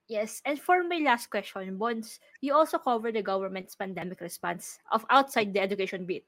Yes, 0.08 0.44
and 0.44 0.60
for 0.60 0.84
my 0.84 1.00
last 1.00 1.32
question, 1.32 1.80
Bonds, 1.80 2.20
you 2.44 2.52
also 2.52 2.80
cover 2.80 3.12
the 3.12 3.24
government's 3.24 3.76
pandemic 3.76 4.20
response 4.20 4.80
of 4.92 5.06
outside 5.08 5.56
the 5.56 5.64
education 5.64 6.04
bit. 6.04 6.28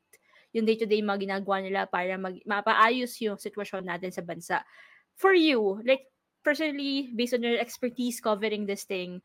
Yung 0.55 0.63
day-to-day 0.63 1.03
mga 1.03 1.27
ginagawa 1.27 1.57
nila 1.59 1.83
para 1.85 2.15
mag, 2.15 2.39
mapaayos 2.47 3.11
yung 3.19 3.35
sitwasyon 3.35 3.83
natin 3.83 4.09
sa 4.15 4.23
bansa. 4.23 4.63
For 5.19 5.35
you, 5.35 5.83
like 5.83 6.07
personally, 6.41 7.11
based 7.11 7.35
on 7.35 7.43
your 7.43 7.59
expertise 7.59 8.23
covering 8.23 8.63
this 8.63 8.87
thing, 8.87 9.19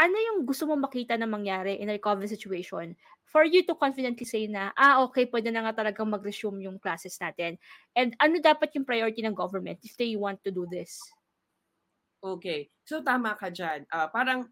ano 0.00 0.16
yung 0.16 0.48
gusto 0.48 0.64
mo 0.64 0.74
makita 0.80 1.20
na 1.20 1.28
mangyari 1.28 1.76
in 1.76 1.92
a 1.92 2.00
COVID 2.00 2.26
situation 2.26 2.96
for 3.28 3.44
you 3.48 3.64
to 3.64 3.76
confidently 3.76 4.28
say 4.28 4.44
na, 4.44 4.72
ah, 4.76 5.00
okay, 5.08 5.24
pwede 5.28 5.48
na 5.48 5.64
nga 5.64 5.84
talagang 5.84 6.08
mag-resume 6.08 6.64
yung 6.68 6.76
classes 6.76 7.16
natin? 7.16 7.56
And 7.96 8.12
ano 8.20 8.40
dapat 8.40 8.76
yung 8.76 8.84
priority 8.84 9.24
ng 9.24 9.36
government 9.36 9.80
if 9.84 9.96
they 9.96 10.16
want 10.16 10.40
to 10.44 10.52
do 10.52 10.68
this? 10.68 11.00
Okay. 12.22 12.70
So 12.86 13.00
tama 13.00 13.34
ka 13.34 13.48
diyan. 13.50 13.88
Uh, 13.88 14.06
parang 14.12 14.46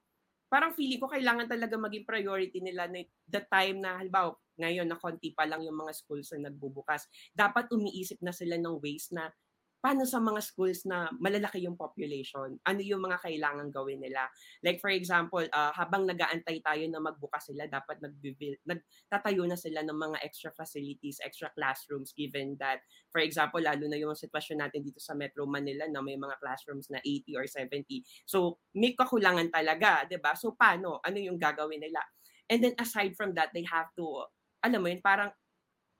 parang 0.50 0.74
feeling 0.74 0.98
ko 0.98 1.06
kailangan 1.06 1.46
talaga 1.46 1.78
maging 1.78 2.02
priority 2.02 2.58
nila 2.58 2.90
na 2.90 3.06
the 3.30 3.42
time 3.46 3.78
na 3.78 4.02
halimbawa 4.02 4.34
ngayon 4.60 4.86
na 4.86 5.00
konti 5.00 5.32
pa 5.32 5.48
lang 5.48 5.64
yung 5.64 5.80
mga 5.80 5.96
schools 5.96 6.30
na 6.36 6.52
nagbubukas. 6.52 7.08
Dapat 7.32 7.72
umiisip 7.72 8.20
na 8.20 8.30
sila 8.36 8.60
ng 8.60 8.76
ways 8.78 9.08
na 9.10 9.32
paano 9.80 10.04
sa 10.04 10.20
mga 10.20 10.40
schools 10.44 10.84
na 10.84 11.08
malalaki 11.16 11.64
yung 11.64 11.74
population? 11.74 12.60
Ano 12.68 12.80
yung 12.84 13.00
mga 13.00 13.24
kailangan 13.24 13.72
gawin 13.72 14.04
nila? 14.04 14.28
Like 14.60 14.78
for 14.78 14.92
example, 14.92 15.40
uh, 15.40 15.72
habang 15.72 16.04
nagaantay 16.04 16.60
tayo 16.60 16.84
na 16.86 17.00
magbukas 17.00 17.48
sila, 17.48 17.64
dapat 17.64 18.04
nagbibuild, 18.04 18.60
nagtatayo 18.68 19.42
na 19.48 19.56
sila 19.56 19.80
ng 19.80 19.96
mga 19.96 20.20
extra 20.20 20.52
facilities, 20.52 21.18
extra 21.24 21.48
classrooms 21.56 22.12
given 22.12 22.60
that, 22.60 22.84
for 23.08 23.24
example, 23.24 23.58
lalo 23.58 23.88
na 23.88 23.96
yung 23.96 24.12
sitwasyon 24.12 24.60
natin 24.68 24.84
dito 24.84 25.00
sa 25.00 25.16
Metro 25.16 25.48
Manila 25.48 25.88
na 25.88 26.04
may 26.04 26.20
mga 26.20 26.36
classrooms 26.38 26.92
na 26.92 27.00
80 27.00 27.40
or 27.40 27.48
70. 27.48 28.04
So, 28.28 28.60
may 28.76 28.92
kakulangan 28.92 29.48
talaga, 29.48 30.04
'di 30.04 30.20
ba? 30.20 30.36
So, 30.36 30.52
paano? 30.52 31.00
Ano 31.00 31.16
yung 31.16 31.40
gagawin 31.40 31.80
nila? 31.80 32.04
And 32.50 32.60
then 32.60 32.74
aside 32.76 33.14
from 33.14 33.32
that, 33.38 33.54
they 33.54 33.62
have 33.70 33.94
to, 33.94 34.26
alam 34.60 34.80
mo 34.80 34.88
yun, 34.88 35.00
parang, 35.00 35.32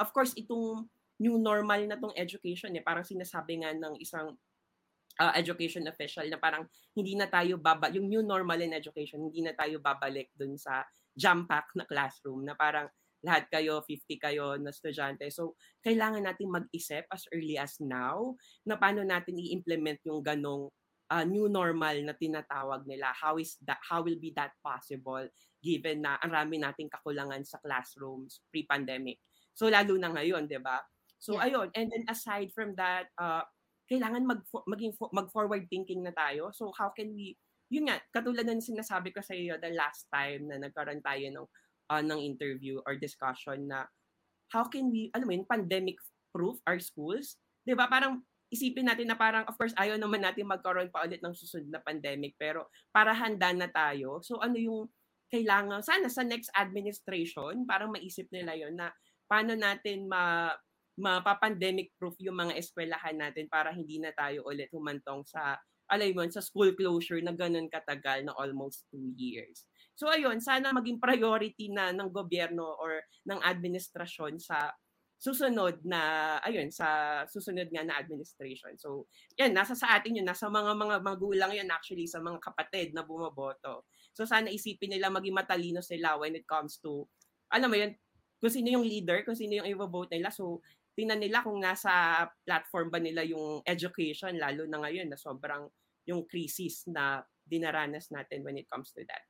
of 0.00 0.08
course, 0.12 0.32
itong 0.36 0.88
new 1.20 1.36
normal 1.36 1.84
na 1.84 2.00
tong 2.00 2.16
education 2.16 2.72
eh. 2.76 2.84
Parang 2.84 3.04
sinasabi 3.04 3.60
nga 3.60 3.76
ng 3.76 4.00
isang 4.00 4.36
uh, 5.20 5.32
education 5.36 5.84
official 5.88 6.24
na 6.32 6.40
parang 6.40 6.64
hindi 6.96 7.12
na 7.12 7.28
tayo 7.28 7.60
baba 7.60 7.92
yung 7.92 8.08
new 8.08 8.24
normal 8.24 8.60
in 8.64 8.72
education, 8.72 9.28
hindi 9.28 9.44
na 9.44 9.52
tayo 9.52 9.76
babalik 9.78 10.32
dun 10.32 10.56
sa 10.56 10.80
jam 11.12 11.44
pack 11.44 11.68
na 11.76 11.84
classroom 11.84 12.48
na 12.48 12.56
parang 12.56 12.88
lahat 13.20 13.52
kayo, 13.52 13.84
50 13.84 14.16
kayo 14.16 14.56
na 14.56 14.72
estudyante. 14.72 15.28
So, 15.28 15.52
kailangan 15.84 16.24
natin 16.24 16.48
mag-isip 16.48 17.04
as 17.12 17.28
early 17.36 17.60
as 17.60 17.76
now 17.76 18.32
na 18.64 18.80
paano 18.80 19.04
natin 19.04 19.36
i-implement 19.36 20.00
yung 20.08 20.24
ganong 20.24 20.72
uh, 21.12 21.24
new 21.28 21.44
normal 21.52 22.00
na 22.00 22.16
tinatawag 22.16 22.88
nila. 22.88 23.12
How 23.12 23.36
is 23.36 23.60
that 23.68 23.76
how 23.84 24.00
will 24.00 24.16
be 24.16 24.32
that 24.40 24.56
possible 24.64 25.28
given 25.60 26.04
na 26.04 26.16
ang 26.20 26.32
rami 26.32 26.56
nating 26.58 26.88
kakulangan 26.88 27.44
sa 27.44 27.60
classrooms 27.60 28.40
pre-pandemic. 28.48 29.20
So 29.52 29.68
lalo 29.68 29.96
na 30.00 30.12
ngayon, 30.12 30.48
'di 30.48 30.60
ba? 30.60 30.80
So 31.20 31.36
yeah. 31.36 31.52
ayun, 31.52 31.68
and 31.76 31.92
then 31.92 32.04
aside 32.08 32.48
from 32.56 32.74
that, 32.80 33.12
uh, 33.20 33.44
kailangan 33.92 34.24
mag 34.24 34.40
maging 34.64 34.96
mag-forward 35.12 35.68
thinking 35.68 36.00
na 36.00 36.16
tayo. 36.16 36.48
So 36.56 36.72
how 36.72 36.90
can 36.96 37.12
we 37.12 37.36
yun 37.70 37.86
nga, 37.86 38.02
katulad 38.10 38.42
ng 38.50 38.58
sinasabi 38.58 39.14
ko 39.14 39.22
sa 39.22 39.32
iyo 39.32 39.54
the 39.62 39.70
last 39.70 40.10
time 40.10 40.50
na 40.50 40.58
nagkaroon 40.58 40.98
tayo 41.06 41.22
ng 41.22 41.46
uh, 41.86 42.02
ng 42.02 42.18
interview 42.18 42.82
or 42.82 42.98
discussion 42.98 43.70
na 43.70 43.86
how 44.50 44.66
can 44.66 44.90
we, 44.90 45.06
alam 45.14 45.30
mo 45.30 45.32
yun, 45.38 45.46
pandemic 45.46 46.02
proof 46.34 46.58
our 46.66 46.82
schools? 46.82 47.38
'Di 47.62 47.78
ba? 47.78 47.86
Parang 47.86 48.26
isipin 48.50 48.90
natin 48.90 49.06
na 49.06 49.14
parang 49.14 49.46
of 49.46 49.54
course 49.54 49.70
ayaw 49.78 49.94
naman 49.94 50.26
natin 50.26 50.50
magkaroon 50.50 50.90
pa 50.90 51.06
ulit 51.06 51.22
ng 51.22 51.30
susunod 51.30 51.70
na 51.70 51.78
pandemic 51.78 52.34
pero 52.34 52.66
para 52.90 53.14
handa 53.14 53.54
na 53.54 53.70
tayo. 53.70 54.18
So 54.26 54.42
ano 54.42 54.58
yung 54.58 54.90
kailangan 55.30 55.80
sana 55.80 56.10
sa 56.10 56.26
next 56.26 56.50
administration 56.52 57.62
parang 57.64 57.94
maisip 57.94 58.26
nila 58.34 58.58
yon 58.58 58.74
na 58.76 58.90
paano 59.30 59.54
natin 59.54 60.10
ma 60.10 60.50
mapapandemic 61.00 61.96
proof 61.96 62.18
yung 62.20 62.36
mga 62.36 62.60
eskwelahan 62.60 63.16
natin 63.16 63.48
para 63.48 63.72
hindi 63.72 63.96
na 63.96 64.12
tayo 64.12 64.44
ulit 64.44 64.68
humantong 64.68 65.24
sa 65.24 65.56
alay 65.90 66.14
mo, 66.14 66.22
sa 66.28 66.44
school 66.44 66.76
closure 66.76 67.18
na 67.24 67.34
ganun 67.34 67.66
katagal 67.66 68.22
na 68.22 68.36
almost 68.36 68.86
two 68.92 69.10
years. 69.18 69.66
So 69.98 70.06
ayun, 70.06 70.38
sana 70.38 70.70
maging 70.70 71.02
priority 71.02 71.72
na 71.72 71.90
ng 71.90 72.12
gobyerno 72.14 72.78
or 72.78 73.00
ng 73.26 73.40
administrasyon 73.42 74.38
sa 74.38 74.70
susunod 75.20 75.84
na 75.84 76.00
ayun 76.40 76.72
sa 76.72 77.20
susunod 77.28 77.68
nga 77.68 77.84
na 77.84 78.00
administration. 78.00 78.72
So, 78.80 79.04
yan 79.36 79.52
nasa 79.52 79.76
sa 79.76 80.00
atin 80.00 80.16
yun, 80.16 80.24
nasa 80.24 80.48
mga 80.48 80.72
mga 80.72 80.96
magulang 81.04 81.52
yun 81.52 81.68
actually 81.68 82.08
sa 82.08 82.24
mga 82.24 82.40
kapatid 82.40 82.96
na 82.96 83.04
bumoboto. 83.04 83.84
So 84.20 84.28
sana 84.28 84.52
isipin 84.52 84.92
nila 84.92 85.08
maging 85.08 85.32
matalino 85.32 85.80
sila 85.80 86.20
when 86.20 86.36
it 86.36 86.44
comes 86.44 86.76
to 86.84 87.08
alam 87.48 87.72
mo 87.72 87.80
yun, 87.80 87.96
kung 88.36 88.52
sino 88.52 88.68
yung 88.68 88.84
leader, 88.84 89.24
kung 89.24 89.32
sino 89.32 89.64
yung 89.64 89.68
i-vote 89.72 90.12
nila. 90.12 90.28
So 90.28 90.60
tingnan 90.92 91.24
nila 91.24 91.40
kung 91.40 91.56
nasa 91.56 92.28
platform 92.44 92.92
ba 92.92 93.00
nila 93.00 93.24
yung 93.24 93.64
education, 93.64 94.36
lalo 94.36 94.68
na 94.68 94.84
ngayon 94.84 95.08
na 95.08 95.16
sobrang 95.16 95.72
yung 96.04 96.28
crisis 96.28 96.84
na 96.84 97.24
dinaranas 97.48 98.12
natin 98.12 98.44
when 98.44 98.60
it 98.60 98.68
comes 98.68 98.92
to 98.92 99.00
that. 99.08 99.24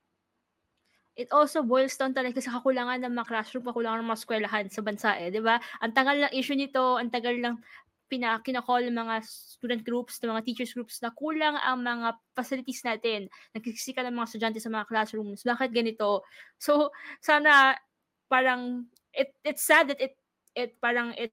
It 1.14 1.30
also 1.30 1.62
boils 1.62 1.94
down 1.94 2.10
talaga 2.10 2.42
sa 2.42 2.58
kakulangan 2.58 3.06
ng 3.06 3.14
mga 3.14 3.28
classroom, 3.30 3.66
kakulangan 3.66 4.02
ng 4.02 4.10
mga 4.10 4.20
eskwelahan 4.24 4.66
sa 4.66 4.82
bansa 4.82 5.10
eh, 5.18 5.30
di 5.30 5.38
ba? 5.38 5.62
Ang 5.78 5.94
tagal 5.94 6.16
ng 6.26 6.32
issue 6.34 6.58
nito, 6.58 6.98
ang 6.98 7.14
tagal 7.14 7.38
lang 7.38 7.62
pina, 8.10 8.42
kinakall 8.42 8.82
mga 8.90 9.22
student 9.22 9.82
groups, 9.86 10.18
ng 10.18 10.34
mga 10.34 10.44
teachers 10.44 10.74
groups 10.74 10.98
na 10.98 11.14
kulang 11.14 11.54
ang 11.54 11.86
mga 11.86 12.18
facilities 12.34 12.82
natin. 12.82 13.30
Nagkikisika 13.54 14.02
ng 14.02 14.18
mga 14.18 14.26
estudyante 14.26 14.58
sa 14.58 14.74
mga 14.74 14.90
classrooms. 14.90 15.46
Bakit 15.46 15.70
ganito? 15.70 16.26
So, 16.58 16.90
sana 17.22 17.78
parang 18.26 18.90
it 19.14 19.30
it's 19.46 19.62
sad 19.62 19.90
that 19.90 20.02
it 20.02 20.18
it 20.58 20.74
parang 20.82 21.14
it 21.14 21.30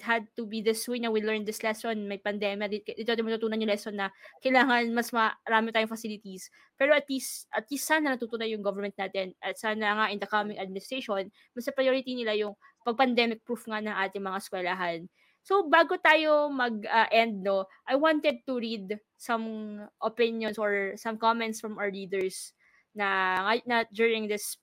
had 0.00 0.26
to 0.38 0.46
be 0.46 0.62
this 0.62 0.86
way 0.86 1.02
na 1.02 1.10
we 1.10 1.20
learned 1.20 1.46
this 1.46 1.62
lesson, 1.62 2.06
may 2.06 2.18
pandemya, 2.22 2.70
dito 2.70 2.94
natin 2.94 3.26
matutunan 3.26 3.58
yung 3.58 3.72
lesson 3.72 3.94
na 3.98 4.08
kailangan 4.38 4.94
mas 4.94 5.10
marami 5.10 5.74
tayong 5.74 5.90
facilities. 5.90 6.50
Pero 6.78 6.94
at 6.94 7.06
least, 7.10 7.50
at 7.50 7.66
least 7.66 7.86
sana 7.86 8.14
natutunan 8.14 8.46
yung 8.46 8.62
government 8.62 8.94
natin 8.94 9.34
at 9.42 9.58
sana 9.58 9.98
nga 9.98 10.06
in 10.14 10.22
the 10.22 10.28
coming 10.30 10.58
administration, 10.58 11.26
mas 11.52 11.68
priority 11.74 12.14
nila 12.14 12.34
yung 12.38 12.54
pag-pandemic 12.86 13.42
proof 13.42 13.66
nga 13.66 13.82
ng 13.82 13.94
ating 14.06 14.22
mga 14.22 14.38
eskwelahan. 14.38 15.00
So, 15.48 15.64
bago 15.64 15.96
tayo 15.96 16.52
mag-end, 16.52 17.40
uh, 17.40 17.44
no, 17.48 17.58
I 17.88 17.96
wanted 17.96 18.44
to 18.44 18.60
read 18.60 19.00
some 19.16 19.80
opinions 19.96 20.60
or 20.60 20.92
some 21.00 21.16
comments 21.16 21.56
from 21.56 21.80
our 21.80 21.88
leaders 21.88 22.52
na, 22.92 23.40
na 23.64 23.88
during 23.88 24.28
this 24.28 24.60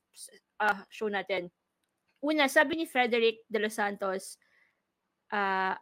uh, 0.62 0.86
show 0.94 1.10
natin. 1.10 1.50
Una, 2.22 2.46
sabi 2.46 2.78
ni 2.78 2.86
Frederick 2.86 3.42
de 3.50 3.66
los 3.66 3.74
Santos, 3.74 4.38
uh, 5.34 5.74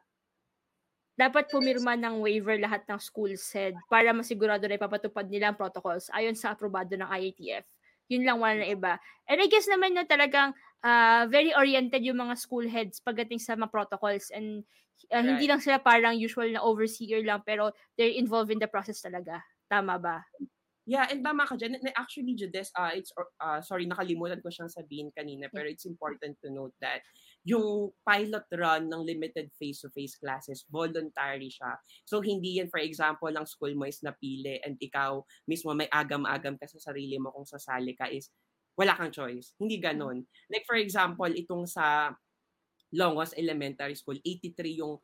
dapat 1.19 1.51
pumirma 1.51 1.99
ng 1.99 2.23
waiver 2.23 2.55
lahat 2.55 2.87
ng 2.87 2.95
school 2.95 3.35
head 3.51 3.75
para 3.91 4.15
masigurado 4.15 4.71
na 4.71 4.79
ipapatupad 4.79 5.27
nila 5.27 5.51
ang 5.51 5.59
protocols 5.59 6.07
ayon 6.15 6.33
sa 6.33 6.55
aprobado 6.55 6.95
ng 6.95 7.11
IATF. 7.11 7.67
Yun 8.07 8.23
lang 8.23 8.39
wala 8.39 8.63
na 8.63 8.71
iba. 8.71 8.95
And 9.27 9.43
I 9.43 9.51
guess 9.51 9.67
naman 9.67 9.99
na 9.99 10.07
talagang 10.07 10.55
uh, 10.83 11.25
very 11.31 11.55
oriented 11.55 12.03
yung 12.03 12.19
mga 12.19 12.35
school 12.37 12.67
heads 12.67 12.99
pagdating 13.01 13.39
sa 13.39 13.55
mga 13.55 13.71
protocols 13.71 14.29
and 14.35 14.67
uh, 15.09 15.17
right. 15.17 15.25
hindi 15.25 15.47
lang 15.49 15.63
sila 15.63 15.79
parang 15.79 16.19
usual 16.19 16.51
na 16.51 16.61
overseer 16.61 17.23
lang 17.23 17.41
pero 17.41 17.71
they're 17.97 18.13
involved 18.13 18.51
in 18.51 18.59
the 18.59 18.69
process 18.69 19.01
talaga. 19.01 19.41
Tama 19.71 19.97
ba? 19.97 20.21
Yeah, 20.83 21.07
and 21.07 21.23
tama 21.23 21.47
ka 21.47 21.55
dyan. 21.55 21.79
Actually, 21.95 22.35
Judes, 22.35 22.67
uh, 22.75 22.91
it's, 22.91 23.07
uh, 23.15 23.63
sorry, 23.63 23.87
nakalimutan 23.87 24.43
ko 24.43 24.51
siyang 24.51 24.67
sabihin 24.67 25.15
kanina, 25.15 25.47
pero 25.47 25.71
it's 25.71 25.87
important 25.87 26.35
to 26.43 26.51
note 26.51 26.75
that 26.83 26.99
yung 27.47 27.95
pilot 28.03 28.43
run 28.51 28.91
ng 28.91 28.99
limited 29.07 29.47
face-to-face 29.55 30.19
classes, 30.19 30.67
voluntary 30.67 31.47
siya. 31.47 31.79
So, 32.03 32.19
hindi 32.19 32.59
yan, 32.59 32.67
for 32.67 32.83
example, 32.83 33.31
ang 33.31 33.47
school 33.47 33.71
mo 33.79 33.87
is 33.87 34.03
napili 34.03 34.59
and 34.59 34.75
ikaw 34.75 35.23
mismo 35.47 35.71
may 35.71 35.87
agam-agam 35.87 36.59
ka 36.59 36.67
sa 36.67 36.91
sarili 36.91 37.15
mo 37.15 37.31
kung 37.31 37.47
sasali 37.47 37.95
ka 37.95 38.11
is 38.11 38.27
wala 38.73 38.97
kang 38.97 39.13
choice. 39.13 39.53
Hindi 39.61 39.77
ganon. 39.77 40.25
Like, 40.49 40.65
for 40.65 40.77
example, 40.77 41.29
itong 41.29 41.69
sa 41.69 42.13
Longos 42.93 43.33
Elementary 43.37 43.97
School, 43.97 44.17
83 44.21 44.81
yung 44.81 44.97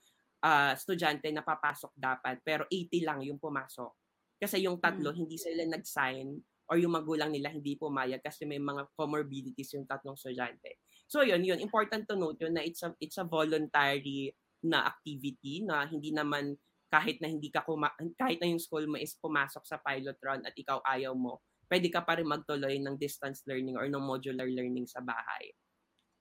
uh, 0.46 0.72
estudyante 0.74 1.30
na 1.30 1.46
papasok 1.46 1.94
dapat, 1.98 2.42
pero 2.42 2.66
80 2.70 3.06
lang 3.08 3.20
yung 3.26 3.42
pumasok. 3.42 3.92
Kasi 4.40 4.64
yung 4.66 4.80
tatlo, 4.80 5.12
hmm. 5.12 5.20
hindi 5.26 5.38
sila 5.38 5.66
nag-sign 5.68 6.40
or 6.70 6.78
yung 6.78 6.94
magulang 6.94 7.34
nila 7.34 7.50
hindi 7.50 7.74
pumayag 7.76 8.22
kasi 8.22 8.46
may 8.46 8.62
mga 8.62 8.94
comorbidities 8.94 9.74
yung 9.74 9.90
tatlong 9.90 10.14
estudyante. 10.14 10.78
So 11.10 11.26
yun, 11.26 11.42
yun 11.42 11.58
important 11.58 12.06
to 12.06 12.14
note 12.14 12.38
yun 12.38 12.54
na 12.54 12.62
it's 12.62 12.86
a 12.86 12.94
it's 13.02 13.18
a 13.18 13.26
voluntary 13.26 14.30
na 14.62 14.86
activity 14.86 15.66
na 15.66 15.90
hindi 15.90 16.14
naman 16.14 16.54
kahit 16.94 17.18
na 17.22 17.30
hindi 17.30 17.50
ka 17.50 17.66
kuma- 17.66 17.98
kahit 18.18 18.38
na 18.38 18.54
yung 18.54 18.62
school 18.62 18.86
mo 18.86 19.02
is 19.02 19.18
pumasok 19.18 19.66
sa 19.66 19.82
pilot 19.82 20.18
run 20.22 20.46
at 20.46 20.54
ikaw 20.54 20.78
ayaw 20.86 21.18
mo, 21.18 21.42
pwede 21.70 21.88
ka 21.94 22.02
pa 22.04 22.18
rin 22.18 22.28
magtuloy 22.28 22.82
ng 22.82 22.98
distance 22.98 23.46
learning 23.46 23.78
or 23.78 23.86
ng 23.86 24.02
modular 24.02 24.50
learning 24.50 24.90
sa 24.90 25.00
bahay. 25.00 25.54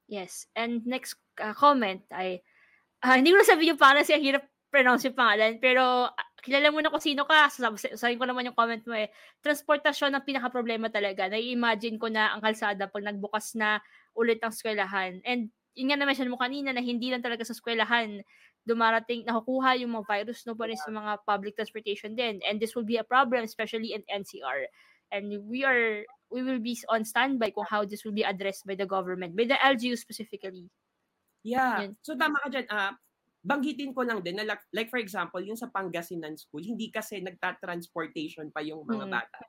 Yes. 0.09 0.49
And 0.55 0.84
next 0.84 1.16
uh, 1.40 1.57
comment 1.57 2.05
ay 2.12 2.40
uh, 3.05 3.16
hindi 3.16 3.32
ko 3.32 3.40
na 3.40 3.49
sabihin 3.49 3.74
yung 3.74 3.80
pangalan 3.80 4.05
kasi 4.05 4.20
hirap 4.20 4.44
pronounce 4.68 5.09
yung 5.09 5.16
pangalan. 5.16 5.57
Pero 5.61 6.12
uh, 6.12 6.28
kilala 6.44 6.68
mo 6.68 6.80
na 6.80 6.92
kung 6.92 7.03
sino 7.03 7.24
ka. 7.24 7.49
Sabihin 7.49 8.20
ko 8.20 8.28
naman 8.28 8.49
yung 8.49 8.57
comment 8.57 8.84
mo 8.84 8.94
eh. 8.96 9.09
Transportasyon 9.40 10.12
ang 10.12 10.24
pinaka-problema 10.24 10.92
talaga. 10.92 11.28
Nai-imagine 11.28 11.96
ko 11.96 12.12
na 12.12 12.36
ang 12.36 12.44
kalsada 12.44 12.88
pag 12.88 13.05
nagbukas 13.05 13.57
na 13.57 13.80
ulit 14.16 14.40
ang 14.44 14.53
eskwelahan. 14.53 15.20
And 15.24 15.53
yun 15.72 15.92
nga 15.92 15.99
na-mention 16.01 16.28
mo 16.28 16.40
kanina 16.40 16.72
na 16.72 16.84
hindi 16.84 17.09
lang 17.09 17.24
talaga 17.24 17.44
sa 17.44 17.57
eskwelahan 17.57 18.20
dumarating, 18.68 19.24
nakukuha 19.24 19.80
yung 19.80 19.96
mga 19.96 20.05
virus 20.05 20.44
no 20.44 20.53
pa 20.53 20.68
rin 20.68 20.76
sa 20.76 20.92
mga 20.92 21.24
public 21.24 21.57
transportation 21.57 22.12
din. 22.12 22.44
And 22.44 22.61
this 22.61 22.76
will 22.76 22.84
be 22.84 23.01
a 23.01 23.07
problem, 23.07 23.40
especially 23.49 23.96
in 23.96 24.05
NCR. 24.05 24.68
And 25.13 25.33
we 25.49 25.65
are, 25.65 26.05
we 26.29 26.43
will 26.45 26.61
be 26.61 26.77
on 26.89 27.05
standby 27.05 27.57
kung 27.57 27.69
how 27.69 27.85
this 27.85 28.05
will 28.05 28.17
be 28.17 28.27
addressed 28.27 28.67
by 28.67 28.77
the 28.77 28.87
government, 28.87 29.37
by 29.37 29.45
the 29.49 29.57
LGU 29.57 29.97
specifically. 29.97 30.69
Yeah. 31.43 31.89
Yun. 31.89 31.97
So 32.05 32.17
tama 32.19 32.37
ka 32.45 32.49
dyan. 32.53 32.67
Uh, 32.69 32.93
banggitin 33.47 33.97
ko 33.97 34.05
lang 34.05 34.21
din 34.21 34.37
na 34.37 34.45
like, 34.45 34.63
like 34.75 34.91
for 34.93 35.01
example, 35.01 35.41
yung 35.41 35.57
sa 35.57 35.73
Pangasinan 35.73 36.37
School, 36.37 36.61
hindi 36.61 36.93
kasi 36.93 37.23
nagta-transportation 37.25 38.53
pa 38.53 38.61
yung 38.61 38.85
mga 38.85 39.07
mm. 39.09 39.13
bata. 39.13 39.41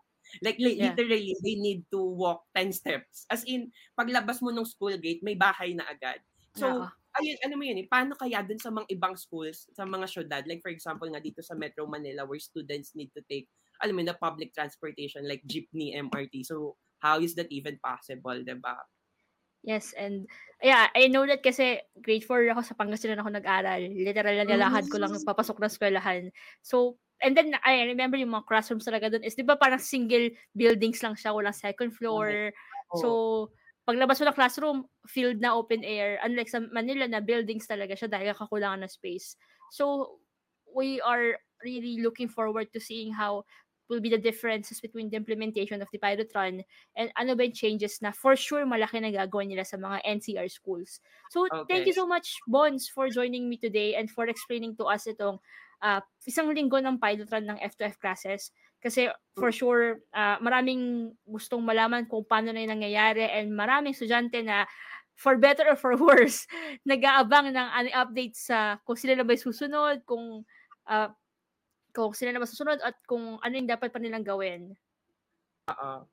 Like 0.45 0.61
yeah. 0.61 0.93
literally, 0.93 1.33
they 1.41 1.57
need 1.57 1.89
to 1.89 1.99
walk 1.99 2.45
10 2.53 2.69
steps. 2.71 3.25
As 3.27 3.41
in, 3.49 3.73
paglabas 3.97 4.45
mo 4.45 4.53
ng 4.53 4.67
school 4.67 4.93
gate, 5.01 5.25
may 5.25 5.33
bahay 5.33 5.73
na 5.73 5.89
agad. 5.89 6.21
So, 6.53 6.85
yeah. 6.85 6.89
ayun, 7.17 7.37
ano 7.49 7.53
mo 7.57 7.63
yun 7.65 7.81
eh, 7.81 7.87
paano 7.89 8.13
kaya 8.13 8.45
dun 8.45 8.61
sa 8.61 8.69
mga 8.69 8.87
ibang 8.93 9.15
schools, 9.17 9.67
sa 9.73 9.83
mga 9.89 10.05
syudad, 10.05 10.43
like 10.45 10.61
for 10.61 10.69
example 10.69 11.09
nga 11.09 11.21
dito 11.21 11.41
sa 11.41 11.57
Metro 11.57 11.89
Manila 11.89 12.29
where 12.29 12.41
students 12.41 12.93
need 12.93 13.09
to 13.17 13.25
take, 13.25 13.49
alam 13.79 13.95
mo 13.95 14.03
na 14.03 14.15
public 14.15 14.51
transportation 14.51 15.23
like 15.23 15.43
jeepney, 15.47 15.95
MRT. 15.95 16.43
So, 16.45 16.75
how 16.99 17.23
is 17.23 17.35
that 17.39 17.47
even 17.51 17.79
possible, 17.79 18.35
diba? 18.43 18.75
Yes, 19.63 19.91
and 19.99 20.23
yeah, 20.63 20.87
I 20.95 21.11
know 21.11 21.27
that 21.27 21.43
kasi 21.43 21.83
grade 21.99 22.23
4 22.23 22.47
ako 22.55 22.61
sa 22.63 22.79
Pangasinan 22.79 23.19
ako 23.19 23.35
nag-aral. 23.35 23.83
Literal 23.91 24.35
na 24.39 24.47
nilalakad 24.47 24.87
ko 24.87 24.97
lang 24.99 25.11
papasok 25.11 25.59
ng 25.59 25.67
eskwelahan. 25.71 26.23
So, 26.63 26.95
and 27.19 27.35
then 27.35 27.51
I 27.67 27.83
remember 27.91 28.15
yung 28.15 28.31
mga 28.31 28.47
classrooms 28.47 28.87
talaga 28.87 29.11
doon 29.11 29.27
is 29.27 29.35
'di 29.35 29.43
ba 29.43 29.59
parang 29.59 29.83
single 29.83 30.31
buildings 30.55 31.03
lang 31.03 31.19
siya, 31.19 31.35
walang 31.35 31.55
second 31.55 31.91
floor. 31.91 32.55
Oh. 32.95 32.99
So, 33.03 33.09
paglabas 33.83 34.23
mo 34.23 34.31
ng 34.31 34.39
classroom, 34.39 34.77
field 35.11 35.43
na 35.43 35.51
open 35.51 35.83
air. 35.83 36.23
Unlike 36.23 36.49
sa 36.51 36.63
Manila 36.63 37.03
na 37.11 37.19
buildings 37.19 37.67
talaga 37.67 37.99
siya 37.99 38.07
dahil 38.07 38.31
kakulangan 38.31 38.87
ng 38.87 38.91
space. 38.91 39.35
So, 39.75 40.15
we 40.71 41.03
are 41.03 41.35
really 41.67 41.99
looking 41.99 42.31
forward 42.31 42.71
to 42.71 42.79
seeing 42.79 43.11
how 43.11 43.43
will 43.89 43.99
be 43.99 44.09
the 44.13 44.21
differences 44.21 44.79
between 44.79 45.09
the 45.09 45.17
implementation 45.17 45.81
of 45.81 45.89
the 45.91 45.97
pilot 45.97 46.29
run 46.37 46.61
and 46.95 47.09
ano 47.17 47.33
ba 47.33 47.49
yung 47.49 47.57
changes 47.57 47.97
na 48.05 48.13
for 48.13 48.37
sure 48.37 48.63
malaki 48.63 49.01
na 49.01 49.09
gagawin 49.09 49.49
nila 49.49 49.65
sa 49.65 49.75
mga 49.75 50.05
NCR 50.05 50.47
schools. 50.47 51.01
So, 51.33 51.49
okay. 51.49 51.65
thank 51.67 51.83
you 51.89 51.93
so 51.97 52.05
much, 52.05 52.37
Bonds, 52.45 52.87
for 52.87 53.09
joining 53.09 53.49
me 53.49 53.57
today 53.57 53.97
and 53.97 54.05
for 54.07 54.29
explaining 54.29 54.77
to 54.77 54.85
us 54.85 55.09
itong 55.09 55.41
uh, 55.81 56.01
isang 56.23 56.53
linggo 56.53 56.77
ng 56.77 57.01
pilot 57.01 57.27
run 57.33 57.49
ng 57.49 57.59
F2F 57.59 57.97
classes. 57.97 58.53
Kasi 58.79 59.11
for 59.35 59.51
sure, 59.51 59.99
uh, 60.15 60.39
maraming 60.39 61.11
gustong 61.27 61.59
malaman 61.59 62.07
kung 62.07 62.23
paano 62.23 62.55
na 62.55 62.63
yung 62.63 62.79
nangyayari 62.79 63.27
and 63.27 63.51
maraming 63.51 63.91
estudyante 63.91 64.39
na 64.39 64.63
for 65.19 65.35
better 65.35 65.67
or 65.67 65.75
for 65.75 65.99
worse, 65.99 66.47
nag-aabang 66.87 67.51
ng 67.51 67.67
ano, 67.75 67.87
updates 67.91 68.47
sa 68.47 68.79
kung 68.87 68.95
sila 68.95 69.19
na 69.19 69.27
ba 69.27 69.35
susunod, 69.35 69.99
kung 70.07 70.47
uh, 70.87 71.11
kung 71.93 72.13
sila 72.13 72.33
na 72.33 72.43
masusunod 72.43 72.79
at 72.81 72.95
kung 73.05 73.41
ano 73.41 73.53
yung 73.53 73.69
dapat 73.69 73.89
pa 73.89 73.99
nilang 73.99 74.25
gawin. 74.25 74.73
Oo. 75.69 76.05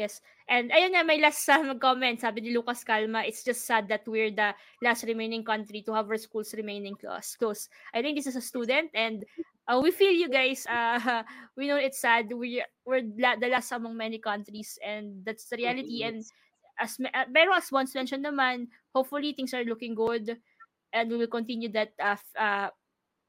Yes. 0.00 0.24
And 0.48 0.72
ayun 0.72 0.96
nga, 0.96 1.04
may 1.04 1.20
last 1.20 1.44
sa 1.44 1.60
uh, 1.60 1.76
comment, 1.76 2.16
sabi 2.16 2.40
ni 2.40 2.50
Lucas 2.56 2.80
Calma, 2.80 3.28
it's 3.28 3.44
just 3.44 3.68
sad 3.68 3.86
that 3.92 4.08
we're 4.08 4.32
the 4.32 4.56
last 4.80 5.04
remaining 5.04 5.44
country 5.44 5.84
to 5.84 5.92
have 5.92 6.08
our 6.08 6.16
schools 6.16 6.56
remaining 6.56 6.96
closed. 6.96 7.68
I 7.92 8.00
think 8.00 8.16
this 8.16 8.26
is 8.26 8.36
a 8.36 8.44
student 8.44 8.88
and 8.96 9.24
uh, 9.68 9.78
we 9.84 9.92
feel 9.92 10.10
you 10.10 10.32
guys. 10.32 10.64
Uh, 10.64 11.22
we 11.56 11.68
know 11.68 11.76
it's 11.76 12.00
sad. 12.00 12.32
We, 12.32 12.64
we're 12.88 13.04
la- 13.20 13.36
the 13.36 13.52
last 13.52 13.72
among 13.72 13.96
many 13.96 14.16
countries 14.16 14.78
and 14.80 15.20
that's 15.28 15.44
the 15.52 15.60
reality. 15.60 16.02
And 16.08 16.24
as, 16.80 16.96
uh, 16.96 17.28
pero 17.28 17.52
as 17.52 17.68
once 17.70 17.94
mentioned 17.94 18.24
naman, 18.24 18.72
hopefully 18.96 19.36
things 19.36 19.52
are 19.52 19.64
looking 19.64 19.94
good 19.94 20.40
and 20.92 21.10
we 21.10 21.16
will 21.16 21.30
continue 21.30 21.68
that 21.72 21.92
uh, 22.00 22.16
uh, 22.40 22.68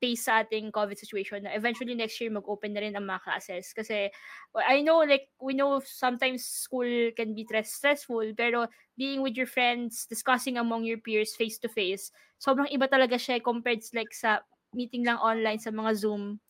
pace 0.03 0.27
sa 0.27 0.43
ating 0.43 0.67
COVID 0.75 0.99
situation 0.99 1.47
na 1.47 1.55
eventually 1.55 1.95
next 1.95 2.19
year 2.19 2.27
mag-open 2.27 2.75
na 2.75 2.83
rin 2.83 2.91
ang 2.91 3.07
mga 3.07 3.23
classes. 3.23 3.71
Kasi 3.71 4.11
I 4.59 4.83
know 4.83 4.99
like 5.07 5.31
we 5.39 5.55
know 5.55 5.79
sometimes 5.79 6.43
school 6.43 7.15
can 7.15 7.31
be 7.31 7.47
stressful 7.63 8.35
pero 8.35 8.67
being 8.99 9.23
with 9.23 9.39
your 9.39 9.47
friends, 9.47 10.03
discussing 10.03 10.59
among 10.59 10.83
your 10.83 10.99
peers 10.99 11.31
face 11.39 11.55
to 11.63 11.71
face, 11.71 12.11
sobrang 12.35 12.67
iba 12.67 12.91
talaga 12.91 13.15
siya 13.15 13.39
compared 13.39 13.79
like 13.95 14.11
sa 14.11 14.43
meeting 14.75 15.07
lang 15.07 15.23
online 15.23 15.63
sa 15.63 15.71
mga 15.71 15.95
Zoom 15.95 16.43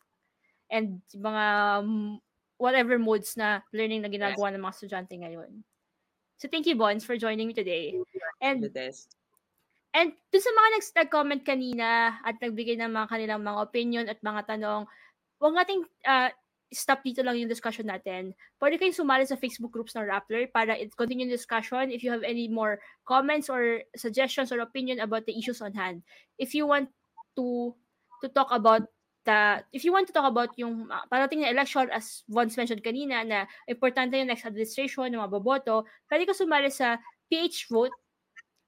and 0.74 1.06
mga 1.14 1.46
whatever 2.58 2.98
modes 2.98 3.38
na 3.38 3.62
learning 3.70 4.02
na 4.02 4.10
ginagawa 4.10 4.50
ng 4.50 4.64
mga 4.66 4.74
estudyante 4.74 5.14
ngayon. 5.14 5.62
So 6.42 6.50
thank 6.50 6.66
you, 6.66 6.74
Bonds, 6.74 7.06
for 7.06 7.16
joining 7.22 7.46
me 7.48 7.54
today. 7.54 7.94
And 8.42 8.64
the 8.66 8.74
best. 8.74 9.14
And 9.94 10.10
dun 10.34 10.42
sa 10.42 10.52
mga 10.52 10.68
nag-comment 11.06 11.42
kanina 11.46 12.18
at 12.26 12.42
nagbigay 12.42 12.82
ng 12.82 12.90
mga 12.90 13.08
kanilang 13.14 13.46
mga 13.46 13.60
opinion 13.62 14.06
at 14.10 14.18
mga 14.26 14.58
tanong, 14.58 14.90
huwag 15.38 15.54
nating 15.54 15.86
uh, 16.10 16.34
stop 16.74 17.06
dito 17.06 17.22
lang 17.22 17.38
yung 17.38 17.48
discussion 17.48 17.86
natin. 17.86 18.34
Pwede 18.58 18.82
kayong 18.82 18.98
sumali 18.98 19.24
sa 19.30 19.38
Facebook 19.38 19.70
groups 19.70 19.94
ng 19.94 20.10
Rappler 20.10 20.50
para 20.50 20.74
it 20.74 20.90
continue 20.98 21.30
the 21.30 21.38
discussion 21.38 21.94
if 21.94 22.02
you 22.02 22.10
have 22.10 22.26
any 22.26 22.50
more 22.50 22.82
comments 23.06 23.48
or 23.48 23.86
suggestions 23.94 24.50
or 24.50 24.60
opinion 24.66 24.98
about 25.00 25.30
the 25.30 25.38
issues 25.38 25.62
on 25.62 25.78
hand. 25.78 26.02
If 26.42 26.58
you 26.58 26.66
want 26.66 26.90
to 27.38 27.78
to 28.26 28.28
talk 28.34 28.50
about 28.50 28.90
the 29.24 29.62
if 29.72 29.86
you 29.86 29.94
want 29.94 30.10
to 30.10 30.16
talk 30.16 30.26
about 30.26 30.52
yung 30.58 30.90
uh, 30.90 31.06
parating 31.08 31.46
na 31.46 31.54
election 31.54 31.88
as 31.94 32.26
once 32.28 32.58
mentioned 32.58 32.84
kanina 32.84 33.24
na 33.24 33.46
importante 33.70 34.18
yung 34.18 34.28
next 34.28 34.50
administration 34.50 35.14
ng 35.14 35.22
mga 35.22 35.32
boboto, 35.32 35.86
pwede 36.10 36.26
ka 36.28 36.34
sumali 36.34 36.74
sa 36.74 36.98
PH 37.30 37.70
Vote 37.70 37.94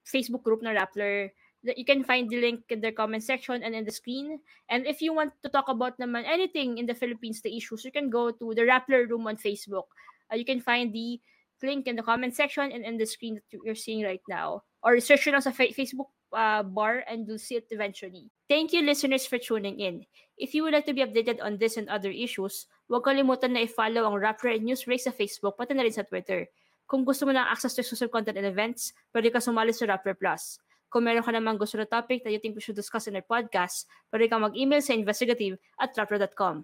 Facebook 0.05 0.43
group 0.43 0.61
na 0.61 0.71
Rappler. 0.71 1.33
You 1.65 1.85
can 1.85 2.05
find 2.05 2.29
the 2.29 2.37
link 2.37 2.69
in 2.69 2.79
their 2.79 2.93
comment 2.93 3.25
section 3.25 3.65
and 3.65 3.73
in 3.73 3.85
the 3.85 3.91
screen. 3.91 4.37
And 4.69 4.85
if 4.85 5.01
you 5.01 5.13
want 5.17 5.33
to 5.41 5.49
talk 5.49 5.65
about 5.65 5.97
naman 5.97 6.29
anything 6.29 6.77
in 6.77 6.85
the 6.85 6.93
Philippines, 6.93 7.41
the 7.41 7.49
issues, 7.57 7.83
you 7.83 7.91
can 7.91 8.13
go 8.13 8.29
to 8.29 8.53
the 8.53 8.69
Rappler 8.69 9.09
room 9.09 9.25
on 9.25 9.35
Facebook. 9.35 9.89
Uh, 10.29 10.37
you 10.37 10.45
can 10.45 10.61
find 10.61 10.93
the 10.93 11.17
link 11.63 11.87
in 11.87 11.95
the 11.95 12.05
comment 12.05 12.35
section 12.35 12.69
and 12.71 12.85
in 12.85 12.97
the 12.97 13.05
screen 13.05 13.41
that 13.41 13.59
you're 13.65 13.73
seeing 13.73 14.05
right 14.05 14.21
now. 14.29 14.61
Or 14.85 15.01
search 15.01 15.25
lang 15.25 15.41
sa 15.41 15.49
Facebook 15.49 16.13
uh, 16.29 16.61
bar 16.61 17.01
and 17.09 17.25
you'll 17.25 17.41
see 17.41 17.57
it 17.57 17.65
eventually. 17.71 18.29
Thank 18.45 18.73
you 18.73 18.85
listeners 18.85 19.25
for 19.25 19.39
tuning 19.41 19.79
in. 19.79 20.05
If 20.37 20.53
you 20.53 20.63
would 20.63 20.73
like 20.73 20.85
to 20.85 20.93
be 20.93 21.01
updated 21.01 21.41
on 21.41 21.57
this 21.57 21.77
and 21.77 21.89
other 21.89 22.11
issues, 22.11 22.67
huwag 22.91 23.07
kalimutan 23.07 23.57
na 23.57 23.65
i-follow 23.65 24.05
ang 24.05 24.21
Rappler 24.21 24.61
News 24.61 24.85
Break 24.85 25.01
sa 25.01 25.15
Facebook 25.15 25.57
pati 25.57 25.73
na 25.73 25.81
rin 25.81 25.95
sa 25.95 26.05
Twitter. 26.05 26.45
Kung 26.85 27.01
gusto 27.01 27.25
mo 27.25 27.33
ng 27.33 27.49
access 27.49 27.73
to 27.73 27.81
exclusive 27.81 28.13
content 28.13 28.37
and 28.37 28.45
events, 28.45 28.93
pwede 29.09 29.33
ka 29.33 29.41
sumali 29.41 29.73
sa 29.73 29.89
Rapper 29.89 30.13
Plus. 30.13 30.61
Kung 30.93 31.03
meron 31.03 31.25
ka 31.25 31.33
namang 31.33 31.57
gusto 31.57 31.81
na 31.81 31.89
topic 31.89 32.21
that 32.21 32.31
you 32.31 32.37
think 32.37 32.53
we 32.53 32.61
should 32.61 32.77
discuss 32.77 33.09
in 33.09 33.17
our 33.17 33.25
podcast, 33.25 33.89
pwede 34.13 34.29
ka 34.29 34.37
mag-email 34.37 34.79
sa 34.85 34.93
investigative 34.93 35.57
at 35.81 35.97
rapper.com. 35.97 36.63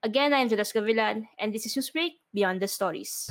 Again, 0.00 0.32
I 0.32 0.40
am 0.40 0.48
Jonas 0.48 0.72
Gavilan, 0.72 1.28
and 1.36 1.52
this 1.52 1.68
is 1.68 1.76
Newsbreak 1.76 2.24
Beyond 2.32 2.64
the 2.64 2.68
Stories. 2.72 3.28